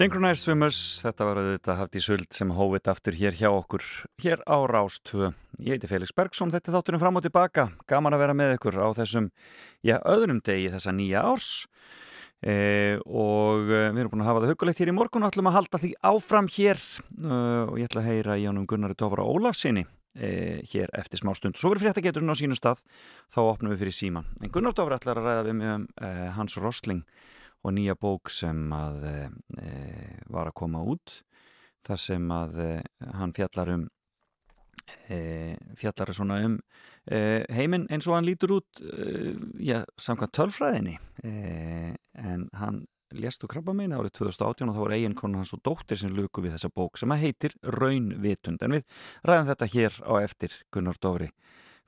Synchronized 0.00 0.46
Swimmers, 0.46 0.78
þetta 1.04 1.24
var 1.28 1.38
auðvitað 1.42 1.76
haft 1.76 1.96
í 1.98 2.00
suld 2.00 2.30
sem 2.32 2.52
hófið 2.56 2.88
aftur 2.88 3.16
hér 3.18 3.34
hjá 3.36 3.50
okkur, 3.50 3.82
hér 4.24 4.40
á 4.48 4.56
Rás 4.64 4.94
2. 5.04 5.28
Ég 5.60 5.76
heiti 5.76 5.90
Felix 5.90 6.14
Bergsson, 6.16 6.48
þetta 6.54 6.72
þátturinn 6.72 7.02
fram 7.02 7.18
og 7.20 7.24
tilbaka, 7.26 7.66
gaman 7.84 8.14
að 8.16 8.22
vera 8.22 8.36
með 8.38 8.54
ykkur 8.54 8.78
á 8.80 8.88
þessum, 8.96 9.26
já, 9.84 9.98
öðrum 10.08 10.38
degi 10.40 10.70
þessa 10.72 10.94
nýja 10.96 11.20
árs 11.28 11.50
e, 12.40 12.96
og 13.04 13.68
e, 13.68 13.82
við 13.92 14.00
erum 14.00 14.14
búin 14.14 14.24
að 14.24 14.30
hafa 14.30 14.40
það 14.46 14.54
hugulegt 14.54 14.80
hér 14.80 14.88
í 14.88 14.94
morgun 14.96 15.26
og 15.26 15.34
ætlum 15.34 15.50
að 15.50 15.56
halda 15.58 15.80
því 15.82 15.90
áfram 16.14 16.48
hér 16.54 16.80
e, 16.80 17.40
og 17.66 17.76
ég 17.76 17.90
ætla 17.90 18.00
að 18.00 18.08
heyra 18.08 18.38
í 18.40 18.46
honum 18.48 18.64
Gunnari 18.72 18.96
Tófara 18.96 19.26
Ólafsinni 19.28 19.84
e, 20.16 20.30
hér 20.70 20.88
eftir 20.96 21.20
smá 21.20 21.34
stund. 21.36 21.60
Svo 21.60 21.74
verður 21.74 21.90
fréttageturinn 21.90 22.32
á 22.32 22.40
sínum 22.40 22.56
stað, 22.56 22.80
þá 23.28 23.42
opnum 23.50 23.76
við 23.76 23.84
fyrir 23.84 23.98
síman. 24.00 24.32
En 24.40 24.48
Gunnar 24.48 24.72
Tófara 24.72 24.96
ætlar 24.96 25.20
að 25.20 25.28
ræða 25.28 25.44
við 25.50 25.60
mig 25.60 27.04
og 27.60 27.74
nýja 27.76 27.96
bók 28.00 28.30
sem 28.32 28.58
að 28.72 29.06
e, 29.08 29.16
var 30.32 30.50
að 30.50 30.58
koma 30.62 30.82
út 30.86 31.20
þar 31.86 32.00
sem 32.00 32.30
að 32.34 32.60
e, 32.64 32.70
hann 33.16 33.34
fjallar 33.36 33.72
um 33.76 33.88
e, 35.08 35.18
fjallar 35.80 36.14
svona 36.16 36.40
um 36.46 36.60
heiminn 37.10 37.88
eins 37.90 38.06
og 38.06 38.14
hann 38.14 38.26
lítur 38.28 38.52
út 38.58 38.80
já, 39.58 39.80
samkvæmt 39.98 40.34
tölfræðinni. 40.36 40.92
En 41.24 42.44
hann 42.54 42.82
lést 43.16 43.42
úr 43.42 43.50
krabba 43.50 43.72
meina 43.74 43.98
árið 43.98 44.20
2018 44.20 44.70
og 44.70 44.76
þá 44.76 44.82
var 44.84 44.94
eiginkonu 44.94 45.40
hans 45.40 45.54
og 45.56 45.62
dóttir 45.66 45.98
sem 45.98 46.12
luku 46.14 46.44
við 46.44 46.54
þessa 46.54 46.70
bók 46.76 47.00
sem 47.00 47.10
að 47.10 47.24
heitir 47.24 47.56
Raunvitund. 47.64 48.62
En 48.62 48.76
við 48.76 48.84
ræðum 49.26 49.48
þetta 49.50 49.70
hér 49.74 49.98
á 50.06 50.12
eftir 50.20 50.54
Gunnar 50.70 51.00
Dófri 51.02 51.30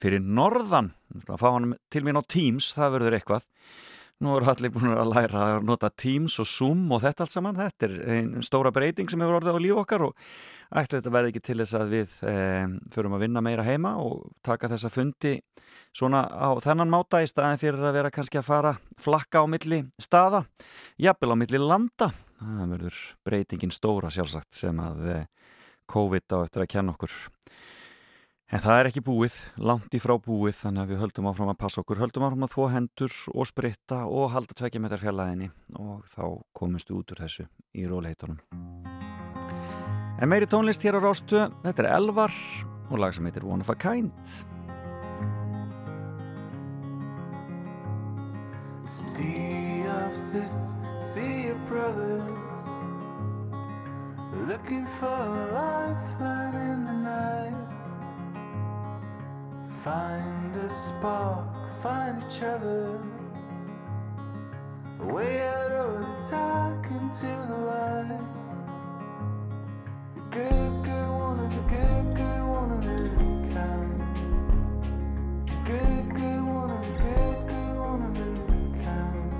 fyrir 0.02 0.22
norðan, 0.24 0.90
að 1.28 1.38
fá 1.38 1.48
hann 1.52 1.74
til 1.92 2.02
mín 2.06 2.18
á 2.18 2.22
Teams, 2.26 2.72
það 2.74 2.96
verður 2.96 3.18
eitthvað 3.18 3.46
Nú 4.22 4.36
eru 4.36 4.46
allir 4.52 4.70
búin 4.70 4.92
að 4.94 5.08
læra 5.10 5.40
að 5.56 5.64
nota 5.66 5.88
Teams 5.90 6.36
og 6.38 6.46
Zoom 6.46 6.84
og 6.94 7.00
þetta 7.02 7.24
allt 7.24 7.32
saman. 7.32 7.56
Þetta 7.58 7.88
er 7.88 7.94
einn 8.14 8.44
stóra 8.46 8.70
breyting 8.74 9.10
sem 9.10 9.22
hefur 9.22 9.40
orðið 9.40 9.58
á 9.58 9.64
líf 9.64 9.80
okkar 9.82 10.04
og 10.06 10.26
ætla 10.70 11.00
þetta 11.00 11.12
verði 11.16 11.32
ekki 11.32 11.42
til 11.48 11.56
þess 11.58 11.78
að 11.78 11.94
við 11.96 12.12
e, 12.30 12.34
förum 12.94 13.16
að 13.16 13.24
vinna 13.24 13.42
meira 13.42 13.66
heima 13.66 13.96
og 13.98 14.28
taka 14.46 14.70
þessa 14.70 14.92
fundi 14.94 15.34
svona 15.90 16.22
á 16.30 16.54
þennan 16.62 16.92
máta 16.92 17.24
í 17.24 17.26
staðin 17.30 17.60
fyrir 17.64 17.82
að 17.82 17.98
vera 17.98 18.12
kannski 18.14 18.38
að 18.38 18.46
fara 18.46 18.72
flakka 19.02 19.42
á 19.42 19.46
milli 19.50 19.82
staða, 19.98 20.44
jafnvel 21.02 21.34
á 21.34 21.36
milli 21.42 21.62
landa. 21.64 22.12
Það 22.38 22.76
verður 22.76 23.02
breytingin 23.26 23.74
stóra 23.74 24.12
sjálfsagt 24.14 24.54
sem 24.62 24.86
að 24.86 25.06
e, 25.08 25.20
COVID 25.90 26.38
á 26.38 26.38
eftir 26.44 26.62
að 26.62 26.72
kenna 26.76 26.94
okkur. 26.94 27.18
En 28.52 28.60
það 28.60 28.78
er 28.78 28.88
ekki 28.90 29.00
búið, 29.00 29.36
langt 29.64 29.94
í 29.96 29.98
frá 30.02 30.12
búið, 30.20 30.58
þannig 30.58 30.82
að 30.82 30.90
við 30.90 30.98
höldum 31.00 31.28
áfram 31.30 31.50
að 31.54 31.60
passa 31.62 31.80
okkur, 31.80 32.02
höldum 32.02 32.26
áfram 32.26 32.42
að 32.44 32.50
þvó 32.52 32.66
hendur 32.68 33.14
og 33.32 33.48
spritta 33.48 34.02
og 34.04 34.26
halda 34.34 34.56
tveikja 34.58 34.82
metrar 34.84 35.00
fjallaðinni 35.00 35.48
og 35.80 36.02
þá 36.12 36.26
komumstu 36.52 36.98
út 36.98 37.14
úr 37.14 37.22
þessu 37.24 37.46
í 37.72 37.86
róleitunum. 37.88 38.42
En 40.20 40.28
meiri 40.28 40.50
tónlist 40.52 40.84
hér 40.84 41.00
á 41.00 41.04
Rástu, 41.06 41.46
þetta 41.64 41.86
er 41.86 41.90
Elvar 41.94 42.36
og 42.92 43.00
lag 43.00 43.16
sem 43.16 43.24
heitir 43.24 43.48
One 43.48 43.64
of 43.64 43.72
a 43.72 43.78
Kind. 43.80 44.36
Sea 48.84 49.88
of 49.96 50.12
sisters, 50.12 50.76
sea 51.00 51.56
of 51.56 51.68
brothers 51.72 52.68
Looking 54.44 54.84
for 55.00 55.08
a 55.08 55.48
lifeline 55.56 56.56
in 56.68 56.84
the 56.84 56.92
night 56.92 57.71
Find 59.82 60.54
a 60.54 60.70
spark, 60.70 61.44
find 61.82 62.22
each 62.22 62.40
other. 62.44 63.00
A 65.00 65.04
Way 65.12 65.42
out 65.42 65.72
of 65.72 66.00
the 66.00 66.30
dark 66.30 66.86
into 66.86 67.26
the 67.26 67.56
light. 67.66 68.20
Good, 70.30 70.84
good, 70.84 71.08
one 71.10 71.40
of 71.40 71.50
the 71.50 71.62
good, 71.62 72.16
good, 72.16 72.42
one 72.46 72.70
of 72.70 72.84
the 72.84 72.94
kind. 73.52 73.98
Good, 75.64 76.14
good, 76.14 76.42
one 76.44 76.70
of 76.70 76.82
the 76.86 76.92
good, 77.02 77.48
good, 77.48 77.76
one 77.76 78.02
of 78.04 78.14
the 78.14 78.22
kind. 78.84 79.32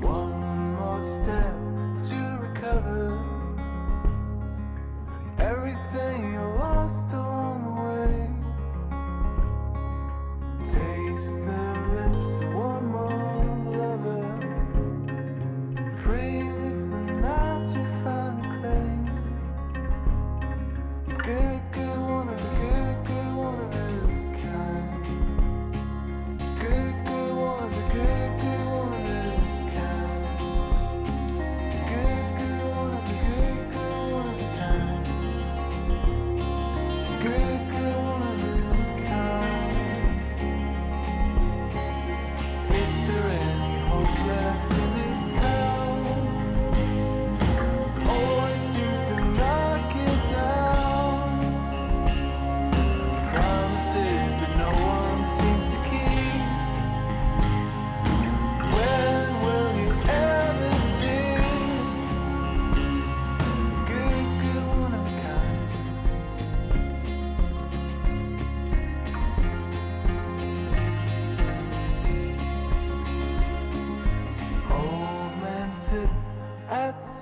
One 0.00 0.32
more 0.76 1.02
step 1.02 1.54
to 2.08 2.38
recover. 2.40 3.20
Everything. 5.38 5.91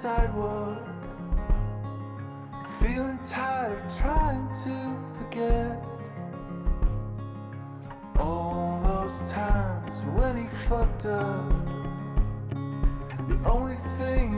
sidewalk. 0.01 0.79
Feeling 2.81 3.19
tired 3.23 3.85
of 3.85 3.99
trying 3.99 4.49
to 4.65 4.97
forget 5.19 5.85
all 8.19 8.81
those 8.83 9.31
times 9.31 10.03
when 10.17 10.39
he 10.39 10.49
fucked 10.69 11.05
up. 11.05 11.51
The 13.29 13.39
only 13.45 13.77
thing 13.99 14.30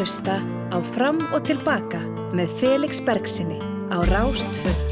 að 0.00 0.06
hlusta 0.06 0.36
á 0.72 0.78
Fram 0.94 1.18
og 1.36 1.42
Tilbaka 1.44 2.00
með 2.32 2.54
Felix 2.56 3.02
Bergsinni 3.04 3.60
á 3.92 4.00
Rástföld. 4.08 4.89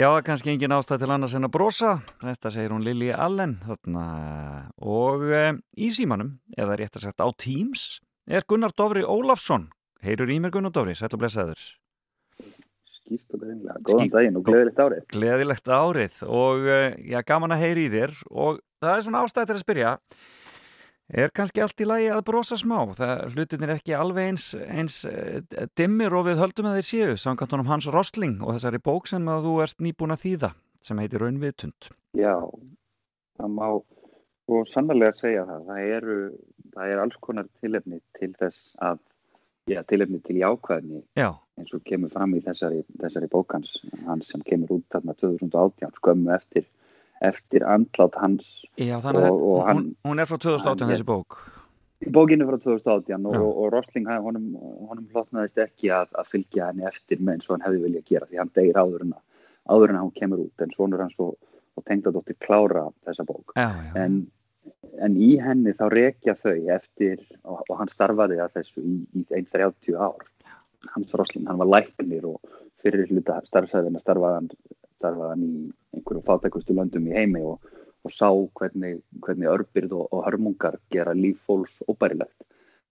Já, 0.00 0.08
kannski 0.24 0.48
engin 0.48 0.72
ástæð 0.72 1.02
til 1.02 1.10
annars 1.12 1.34
en 1.36 1.44
að 1.44 1.50
brosa. 1.52 1.90
Þetta 2.22 2.50
segir 2.54 2.72
hún 2.72 2.80
Lili 2.86 3.10
Allen. 3.12 3.58
Þarna. 3.60 4.04
Og 4.80 5.26
e, 5.28 5.42
í 5.76 5.90
símanum, 5.92 6.30
eða 6.56 6.78
rétt 6.80 6.96
að 6.96 7.04
sagt 7.04 7.20
á 7.20 7.28
Teams, 7.36 7.82
er 8.24 8.46
Gunnar 8.48 8.72
Dofri 8.72 9.02
Ólafsson. 9.04 9.66
Heyrur 10.00 10.32
í 10.32 10.38
mér 10.40 10.54
Gunnar 10.54 10.72
Dofri, 10.72 10.94
sætla 10.96 11.20
blessaður. 11.20 11.66
Skýrt 12.96 13.36
og 13.36 13.44
greinlega. 13.44 13.76
Góðan 13.90 14.12
daginn 14.14 14.40
og 14.40 14.46
gleðilegt 14.48 14.80
árið. 14.86 15.04
Gleðilegt 15.12 15.68
árið 15.68 16.24
og 16.40 16.64
e, 16.64 16.80
já, 17.12 17.20
gaman 17.34 17.58
að 17.58 17.66
heyri 17.66 17.84
í 17.90 17.92
þér 17.98 18.16
og 18.30 18.64
það 18.80 18.94
er 18.94 19.04
svona 19.04 19.24
ástæð 19.26 19.50
til 19.50 19.58
að 19.58 19.64
spyrja. 19.66 19.94
Er 21.10 21.32
kannski 21.34 21.62
allt 21.64 21.80
í 21.82 21.86
lagi 21.88 22.10
að 22.14 22.22
brosa 22.28 22.54
smá? 22.60 22.78
Það 22.94 23.22
hlutin 23.34 23.64
er 23.66 23.72
ekki 23.74 23.94
alveg 23.98 24.30
eins, 24.30 24.50
eins 24.70 25.00
eh, 25.10 25.40
dimmir 25.78 26.14
og 26.14 26.28
við 26.28 26.38
höldum 26.38 26.68
að 26.70 26.78
þeir 26.78 26.86
séu 26.86 27.16
samkvæmt 27.18 27.56
honum 27.56 27.70
Hans 27.70 27.88
Rostling 27.90 28.36
og 28.44 28.54
þessari 28.54 28.78
bók 28.84 29.10
sem 29.10 29.26
að 29.26 29.48
þú 29.48 29.54
ert 29.64 29.82
nýbúin 29.82 30.14
að 30.14 30.22
þýða 30.24 30.52
sem 30.86 31.02
heitir 31.02 31.24
Raunviðtund. 31.24 31.90
Já, 32.18 32.36
það 33.40 33.56
má 33.56 33.66
og 34.50 34.70
sannlega 34.70 35.14
segja 35.18 35.44
það. 35.48 35.66
Það 35.68 35.92
eru, 35.96 36.18
það 36.74 36.92
er 36.94 37.02
alls 37.04 37.20
konar 37.26 37.48
tilefni 37.62 38.00
til 38.18 38.30
þess 38.38 38.72
að, 38.86 39.02
já, 39.70 39.80
tilefni 39.90 40.20
til 40.26 40.38
jákvæðni 40.40 41.02
Já, 41.18 41.30
eins 41.58 41.74
og 41.76 41.84
kemur 41.86 42.12
fram 42.14 42.34
í 42.38 42.42
þessari, 42.44 42.84
þessari 43.02 43.30
bókans, 43.34 43.76
hans 44.06 44.30
sem 44.30 44.46
kemur 44.46 44.78
út 44.78 44.86
þarna 44.94 45.16
2018, 45.18 45.98
skömmu 45.98 46.34
eftir, 46.38 46.70
eftir 47.20 47.64
andlát 47.68 48.14
hans 48.20 48.46
já 48.80 48.96
þannig 49.04 49.26
að 49.28 49.40
hún, 49.74 49.88
hún 50.08 50.20
er 50.22 50.28
frá 50.30 50.38
2018 50.38 50.80
hann- 50.86 50.92
þessi 50.94 51.06
bók. 51.08 51.36
Bókinu 52.00 52.46
frá 52.48 52.56
2018 52.64 53.26
og, 53.28 53.34
og, 53.36 53.58
og 53.64 53.72
Rosling, 53.74 54.06
hann- 54.08 54.22
honum, 54.24 54.46
honum 54.88 55.06
hlotnaðist 55.12 55.58
ekki 55.60 55.90
að, 55.92 56.08
að 56.16 56.30
fylgja 56.32 56.70
henni 56.70 56.86
eftir 56.88 57.20
með 57.20 57.34
eins 57.34 57.48
og 57.50 57.56
hann 57.58 57.66
hefði 57.66 57.82
viljað 57.84 58.06
gera 58.08 58.26
því 58.30 58.40
hann 58.40 58.52
degir 58.56 58.80
áður 58.80 59.04
en, 59.04 59.12
að- 59.18 59.96
hann 60.00 60.12
kemur 60.16 60.44
út 60.46 60.64
en 60.64 60.72
svonur 60.72 61.02
hans 61.04 61.18
og, 61.20 61.34
og 61.76 61.84
tengdadóttir 61.84 62.38
klára 62.40 62.86
þessa 63.04 63.26
bók. 63.28 63.52
Já, 63.56 63.68
já. 63.68 63.92
En, 64.06 64.16
en 65.04 65.16
í 65.20 65.34
henni 65.44 65.72
þá 65.76 65.84
rekja 65.92 66.34
þau 66.40 66.56
eftir 66.72 67.20
og, 67.44 67.60
og 67.68 67.76
hann 67.82 67.92
starfaði 67.92 68.40
að 68.40 68.56
þessu 68.56 68.80
í, 68.80 68.96
í 69.20 69.26
einn 69.36 69.46
30 69.52 69.94
ár. 70.00 70.24
Hans 70.96 71.12
Rosling, 71.12 71.44
hann 71.46 71.60
var 71.60 71.68
læknir 71.68 72.24
og 72.24 72.40
fyrir 72.80 73.04
hluta 73.12 73.42
starfsæðina 73.44 74.00
starfaði 74.00 74.38
hann, 74.40 74.50
starfaði 75.00 75.32
hann 75.32 75.44
í 75.48 75.52
einhverju 75.96 76.22
fátækustu 76.28 76.76
löndum 76.78 77.08
í 77.10 77.16
heimi 77.18 77.42
og 77.42 77.58
og 78.00 78.08
sá 78.16 78.30
hvernig, 78.56 79.02
hvernig 79.20 79.44
örbyrð 79.52 79.90
og, 79.92 80.06
og 80.16 80.22
hörmungar 80.24 80.78
gera 80.88 81.12
líf 81.12 81.36
fólks 81.44 81.82
óbærilegt. 81.84 82.46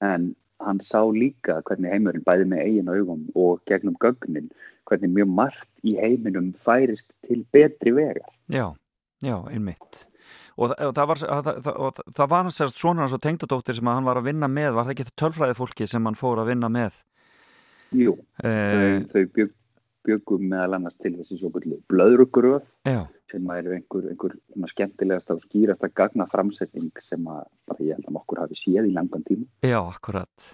En 0.06 0.36
hann 0.62 0.82
sá 0.86 1.00
líka 1.10 1.56
hvernig 1.66 1.90
heimurinn 1.90 2.22
bæði 2.28 2.46
með 2.52 2.62
eigin 2.62 2.92
augum 2.94 3.24
og 3.34 3.64
gegnum 3.66 3.96
gögnin, 3.98 4.52
hvernig 4.86 5.10
mjög 5.16 5.32
margt 5.40 5.82
í 5.82 5.96
heiminum 5.98 6.52
færist 6.62 7.10
til 7.26 7.42
betri 7.50 7.96
vegar. 7.98 8.30
Já, 8.54 8.68
já, 9.26 9.34
einmitt. 9.50 10.04
Og, 10.60 10.70
þa- 10.76 10.78
og 10.92 10.94
það 11.00 11.10
var, 11.10 11.24
það, 11.26 11.52
það, 11.66 12.02
það 12.22 12.32
var 12.36 12.54
sérst 12.60 12.78
svona 12.86 13.02
hans 13.08 13.18
og 13.18 13.24
tengdadóttir 13.26 13.80
sem 13.80 13.90
hann 13.90 14.06
var 14.06 14.22
að 14.22 14.30
vinna 14.30 14.52
með, 14.60 14.76
var 14.78 14.86
það 14.92 14.94
ekki 15.00 15.16
tölfræði 15.24 15.58
fólki 15.58 15.90
sem 15.90 16.06
hann 16.06 16.20
fór 16.22 16.44
að 16.44 16.52
vinna 16.54 16.70
með? 16.70 17.02
Jú, 17.98 18.14
Eh, 18.46 19.02
þau, 19.10 19.10
þau 19.16 19.26
bjög, 19.40 19.56
bjögum 20.08 20.46
meðal 20.52 20.78
annars 20.78 20.98
til 21.02 21.16
þessi 21.18 21.40
svo 21.40 21.52
blöðrugröð 21.54 22.64
sem 23.30 23.52
eru 23.56 23.76
einhver, 23.76 24.08
einhver 24.14 24.38
svona 24.54 24.72
skemmtilegasta 24.72 25.36
og 25.36 25.44
skýrasta 25.44 25.92
gagnaframsetning 26.02 27.04
sem 27.06 27.28
að 27.30 27.84
ég 27.86 28.00
held 28.00 28.10
að 28.10 28.24
okkur 28.24 28.44
hafi 28.46 28.58
séð 28.60 28.90
í 28.90 28.96
langan 28.96 29.28
tíma. 29.28 29.46
já, 29.66 29.80
akkurat. 29.82 30.50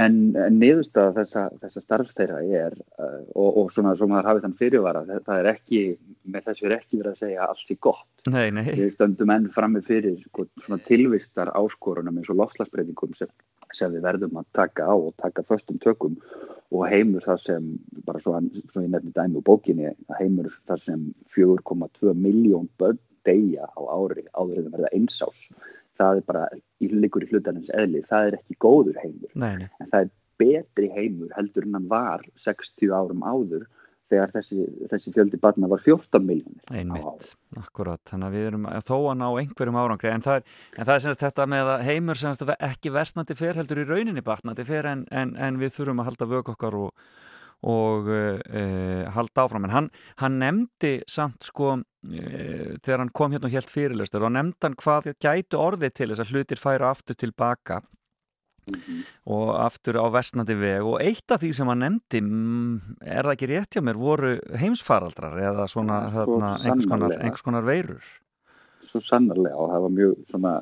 En, 0.00 0.14
en 0.36 0.56
niðurstaða 0.60 1.12
þessa, 1.18 1.42
þessa 1.62 1.80
starfstæra 1.82 2.38
er, 2.56 2.74
uh, 3.00 3.20
og, 3.36 3.58
og 3.62 3.70
svona 3.72 3.94
sem 3.96 4.08
maður 4.10 4.28
hafið 4.30 4.46
þann 4.46 4.56
fyrirvara, 4.60 5.02
það, 5.08 5.20
það 5.26 5.40
er 5.40 5.48
ekki, 5.52 5.80
með 6.28 6.46
þessu 6.48 6.68
er 6.68 6.74
ekki 6.78 7.00
verið 7.00 7.10
að 7.12 7.20
segja 7.22 7.42
að 7.44 7.52
allt 7.52 7.72
er 7.74 7.80
gott. 7.86 8.06
Nei, 8.28 8.46
nei, 8.56 8.64
Við 8.68 8.90
stöndum 8.94 9.32
enn 9.34 9.48
frammi 9.52 9.82
fyrir 9.84 10.16
sko, 10.24 10.46
svona 10.64 10.80
tilvistar 10.88 11.52
áskorunum 11.56 12.20
eins 12.20 12.32
og 12.32 12.40
lofslagsbreytingum 12.40 13.14
sem, 13.16 13.32
sem 13.76 13.92
við 13.94 14.04
verðum 14.06 14.38
að 14.40 14.46
taka 14.56 14.86
á 14.88 14.94
og 14.94 15.14
taka 15.20 15.44
föstum 15.46 15.80
tökum 15.82 16.16
og 16.74 16.84
heimur 16.90 17.24
það 17.24 17.42
sem, 17.44 17.66
bara 18.04 18.20
svo, 18.20 18.38
svo 18.72 18.84
ég 18.84 18.92
nefni 18.92 19.12
dæmi 19.16 19.40
úr 19.40 19.46
bókinni, 19.46 19.92
heimur 20.18 20.50
það 20.68 20.84
sem 20.84 21.04
4,2 21.34 22.14
miljón 22.16 22.68
börn 22.80 23.00
deyja 23.28 23.68
á 23.68 23.80
ári 23.92 24.24
áður 24.32 24.62
en 24.62 24.72
verða 24.74 24.92
einsás. 24.96 25.48
Það 25.98 26.20
er 26.20 26.26
bara, 26.28 26.44
í 26.80 26.90
líkur 26.92 27.26
í 27.26 27.30
hlutarnins 27.32 27.72
eðli, 27.74 28.04
það 28.08 28.28
er 28.28 28.38
ekki 28.38 28.58
góður 28.62 29.00
heimur 29.02 29.32
nei, 29.34 29.64
nei. 29.64 29.68
en 29.82 29.90
það 29.90 30.04
er 30.04 30.12
betri 30.38 30.90
heimur 30.94 31.32
heldur 31.34 31.66
en 31.66 31.74
hann 31.74 31.88
var 31.90 32.22
60 32.38 32.94
árum 32.94 33.24
áður 33.26 33.66
þegar 34.08 34.32
þessi, 34.34 34.58
þessi 34.90 35.12
fjöldi 35.14 35.40
barna 35.42 35.68
var 35.70 35.82
14 35.84 36.24
miljónir 36.24 36.62
á. 36.68 36.72
Einmitt, 36.80 37.30
akkurat, 37.60 38.00
þannig 38.08 38.28
að 38.30 38.36
við 38.38 38.46
erum 38.50 38.66
að- 38.70 38.86
þó 38.88 38.96
að 39.12 39.16
ná 39.20 39.26
einhverjum 39.42 39.80
árangri, 39.82 40.10
en 40.14 40.24
það 40.24 40.40
er, 40.40 40.44
en 40.78 40.86
það 40.88 40.94
er 40.94 41.04
semst 41.06 41.24
þetta 41.26 41.46
með 41.54 41.72
að 41.74 41.86
heimur 41.88 42.20
semst 42.22 42.44
ekki 42.58 42.92
versnandi 42.94 43.36
fer 43.38 43.54
heldur 43.60 43.82
í 43.84 43.88
rauninni 43.88 44.24
batnandi 44.24 44.64
fer 44.68 44.86
en, 44.92 45.06
en, 45.10 45.36
en 45.36 45.58
við 45.60 45.74
þurfum 45.76 46.00
að 46.04 46.08
halda 46.12 46.30
vök 46.34 46.52
okkar 46.54 46.78
og, 46.78 46.92
og 47.68 48.06
uh, 48.06 49.10
halda 49.16 49.44
áfram, 49.44 49.64
en 49.66 49.74
hann, 49.74 49.90
hann 50.22 50.38
nefndi 50.38 50.92
samt 51.10 51.42
sko 51.48 51.72
uh, 51.74 51.82
þegar 52.78 53.02
hann 53.02 53.10
kom 53.12 53.32
hérna 53.34 53.50
og 53.50 53.56
helt 53.56 53.72
fyrirlöstur 53.72 54.22
og 54.28 54.32
nefndi 54.36 54.62
hann 54.68 54.76
hvað 54.78 55.12
gætu 55.18 55.58
orðið 55.58 55.94
til 55.98 56.08
þess 56.12 56.22
að 56.22 56.30
hlutir 56.36 56.60
færa 56.62 56.92
aftur 56.94 57.18
tilbaka 57.18 57.80
og 59.28 59.52
aftur 59.58 59.98
á 60.00 60.06
vestnandi 60.12 60.56
veg. 60.58 60.86
Og 60.86 61.02
eitt 61.04 61.34
af 61.34 61.42
því 61.42 61.52
sem 61.56 61.70
hann 61.72 61.84
nefndi 61.84 62.22
mm, 62.24 62.96
er 63.02 63.28
það 63.28 63.34
ekki 63.34 63.50
rétt 63.52 63.76
hjá 63.76 63.84
mér 63.84 64.00
voru 64.00 64.34
heimsfaraldrar 64.62 65.38
eða 65.50 65.68
svona 65.70 66.00
svo 66.08 66.24
þarna, 66.24 66.52
einhvers, 66.64 66.90
konar, 66.90 67.16
einhvers 67.18 67.46
konar 67.46 67.68
veirur? 67.68 68.12
Svo 68.88 69.02
sannarlega. 69.04 69.56
Og 69.56 69.72
það 69.72 69.84
var 69.86 69.96
mjög, 69.98 70.14
svona, 70.32 70.54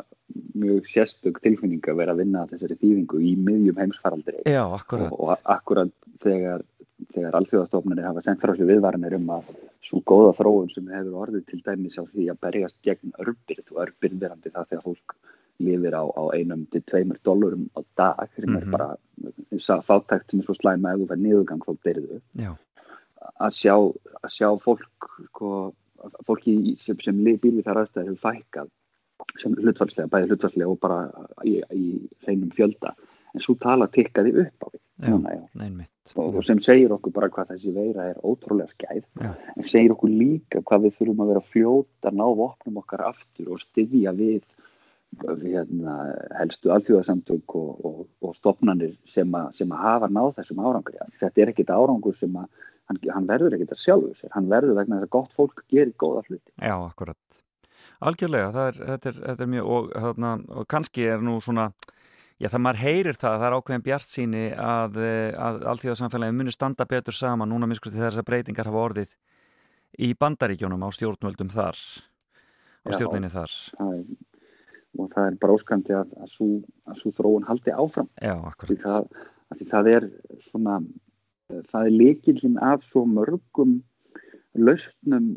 mjög 0.55 0.89
sérstök 0.93 1.43
tilfinning 1.45 1.85
að 1.87 2.01
vera 2.03 2.17
að 2.17 2.25
vinna 2.25 2.47
þessari 2.51 2.81
þýðingu 2.81 3.23
í 3.23 3.37
miðjum 3.39 3.85
heimsfaraldri. 3.85 4.41
Já, 4.49 4.65
akkurat. 4.67 5.13
Og, 5.13 5.29
og 5.29 5.53
akkurat 5.57 5.95
þegar, 6.25 6.67
þegar 7.15 7.39
alþjóðastofnarnir 7.41 8.11
hafa 8.11 8.27
sendt 8.27 8.43
frá 8.43 8.55
sér 8.57 8.71
viðvaranir 8.73 9.19
um 9.21 9.33
að 9.39 9.55
svo 9.87 10.03
góða 10.03 10.35
þróun 10.41 10.71
sem 10.73 10.89
hefur 10.91 11.21
orðið 11.23 11.47
til 11.51 11.61
dæmis 11.63 11.99
á 12.01 12.03
því 12.03 12.29
að 12.33 12.41
berjast 12.43 12.79
gegn 12.83 13.15
örbyrð 13.23 13.73
og 13.75 13.83
örbyrð 13.85 14.23
verandi 14.25 14.53
það 14.53 14.71
þegar 14.73 14.87
fólk 14.89 15.17
lifir 15.61 15.95
á, 15.97 16.05
á 16.05 16.23
einum 16.37 16.67
til 16.71 16.83
tveimur 16.83 17.19
dollurum 17.25 17.69
á 17.77 17.81
dag. 17.97 18.29
Sem 18.37 18.57
er 18.57 18.65
Mhm. 18.65 18.71
bara 18.71 18.97
sá, 19.59 19.81
fátækt 19.83 20.31
sem 20.31 20.41
er 20.41 20.45
svo 20.45 20.55
slæma 20.55 20.93
ef 20.95 21.01
þú 21.01 21.09
fær 21.09 21.21
niðurgang 21.23 21.63
þá 21.65 21.73
byrðu 21.85 22.21
Já, 22.37 22.53
að 23.41 23.53
sjá, 23.53 23.75
að 24.23 24.31
sjá 24.31 24.49
fólk 24.61 25.11
sko, 25.31 25.75
fólki 26.27 26.77
sem, 26.81 26.99
sem 27.01 27.15
býr 27.25 27.41
við 27.41 27.65
þar 27.65 27.83
aðstæður 27.85 28.11
hefur 28.13 28.25
fækkað 28.33 28.69
sem 29.41 29.55
hlutfalslega, 29.55 30.09
bæði 30.13 30.29
hlutfalslega 30.31 30.71
og 30.71 30.81
bara 30.81 31.11
í, 31.45 31.61
í 31.73 32.09
hreinum 32.25 32.51
fjölda. 32.51 32.95
En 33.35 33.41
svo 33.41 33.55
tala 33.61 33.87
tikkaði 33.89 34.33
upp 34.47 34.65
á 34.65 34.69
einmitt. 35.61 35.91
Og, 36.17 36.37
og 36.37 36.45
sem 36.45 36.61
segir 36.61 36.93
okkur 36.95 37.13
bara 37.13 37.29
hvað 37.29 37.51
þessi 37.51 37.73
veira 37.75 38.05
er 38.13 38.21
ótrúlega 38.25 38.71
skæð 38.73 39.03
Já. 39.21 39.33
en 39.57 39.65
segir 39.65 39.93
okkur 39.93 40.09
líka 40.09 40.63
hvað 40.63 40.87
við 40.87 40.95
þurfum 40.97 41.21
að 41.25 41.33
vera 41.33 41.43
fljóta 41.51 42.13
ná 42.15 42.25
vopnum 42.39 42.79
okkar 42.81 43.03
aftur 43.11 43.51
og 43.53 43.61
styðja 43.61 44.15
við, 44.17 44.43
hérna, 45.25 45.97
helstu 46.39 46.73
alþjóðasamtök 46.75 47.57
og, 47.59 47.85
og, 47.87 47.99
og 48.23 48.37
stopnanir 48.37 48.97
sem, 49.11 49.33
a, 49.35 49.49
sem 49.57 49.73
að 49.73 49.83
hafa 49.85 50.11
náð 50.13 50.33
þessum 50.41 50.63
árangri. 50.65 50.99
Þetta 51.21 51.43
er 51.43 51.53
ekkit 51.53 51.73
árangur 51.75 52.17
sem 52.19 52.37
að 52.37 52.49
hann, 52.91 53.01
hann 53.15 53.29
verður 53.29 53.57
ekkit 53.57 53.75
að 53.75 53.83
sjálfu 53.83 54.15
sér, 54.19 54.33
hann 54.37 54.51
verður 54.51 54.79
vegna 54.81 55.01
þess 55.01 55.09
að 55.09 55.15
gott 55.19 55.37
fólk 55.37 55.65
gerir 55.73 55.95
góða 55.99 56.25
hluti. 56.29 56.51
Já, 56.57 56.75
akkurat. 56.77 57.43
Algjörlega, 58.07 58.67
er, 58.69 58.81
þetta, 58.93 59.13
er, 59.13 59.21
þetta 59.31 59.47
er 59.47 59.53
mjög 59.55 59.71
og, 59.73 59.93
þarna, 60.07 60.33
og 60.53 60.67
kannski 60.69 61.07
er 61.09 61.25
nú 61.25 61.39
svona 61.45 61.71
já 62.37 62.51
það 62.53 62.63
maður 62.67 62.83
heyrir 62.83 63.17
það, 63.17 63.39
það 63.41 63.47
er 63.49 63.57
ákveðin 63.57 63.87
bjart 63.87 64.11
síni 64.13 64.45
að, 64.53 64.99
eh, 65.01 65.31
að 65.41 65.63
allþjóðasamfélagi 65.73 66.37
muni 66.37 66.53
standa 66.53 66.85
betur 66.89 67.17
saman, 67.17 67.49
núna 67.49 67.69
miskusti 67.71 67.97
þess 67.97 68.21
að 68.21 68.29
breytingar 68.29 68.69
hafa 68.69 68.83
orðið 68.91 69.15
í 70.05 70.13
bandaríkjónum 70.21 70.85
á 70.85 70.89
stjórnvöldum 70.93 71.53
þar 71.53 71.81
á 72.85 72.89
Já. 72.93 72.99
stjórninni 72.99 73.33
þar. 73.33 73.55
Það 73.79 73.95
er, 73.95 74.05
og 74.99 75.11
það 75.15 75.31
er 75.31 75.41
bara 75.43 75.57
óskandi 75.57 75.97
að, 75.97 76.13
að, 76.21 76.31
svo, 76.35 76.51
að 76.89 77.01
svo 77.01 77.13
þróun 77.17 77.49
haldi 77.49 77.75
áfram. 77.75 78.09
Já, 78.23 78.37
því 78.63 78.79
það, 78.85 79.09
að 79.51 79.61
því 79.61 79.69
það 79.73 79.91
er 79.95 80.09
svona 80.49 80.79
það 81.71 81.89
er 81.89 81.99
leikillin 82.01 82.57
af 82.63 82.85
svo 82.87 83.05
mörgum 83.09 83.81
lausnum 84.57 85.37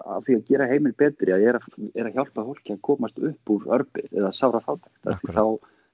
af 0.00 0.24
því 0.24 0.38
að 0.38 0.46
gera 0.48 0.68
heimil 0.70 0.94
betri 0.96 1.34
að 1.34 1.44
er 1.50 1.58
að, 1.58 1.66
er 1.92 2.08
að 2.08 2.16
hjálpa 2.16 2.44
fólki 2.46 2.74
að 2.74 2.84
komast 2.88 3.18
upp 3.20 3.52
úr 3.52 3.66
örbið 3.76 4.14
eða 4.16 4.32
sára 4.32 4.62
fátækt. 4.64 4.94
Þá, 5.28 5.44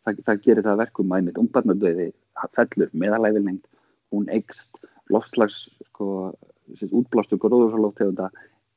það, 0.07 0.21
það 0.29 0.43
gerir 0.45 0.63
það 0.63 0.73
að 0.73 0.83
verkum 0.85 1.13
að 1.13 1.23
einmitt 1.23 1.41
ungbarnadauði 1.43 2.11
fellur 2.55 2.93
meðalæfilningd 2.95 3.67
hún 4.15 4.29
eikst 4.31 4.79
loftslags 5.11 5.67
sko, 5.91 6.35
útblástu 6.87 7.39
gróðursalóftegunda 7.43 8.31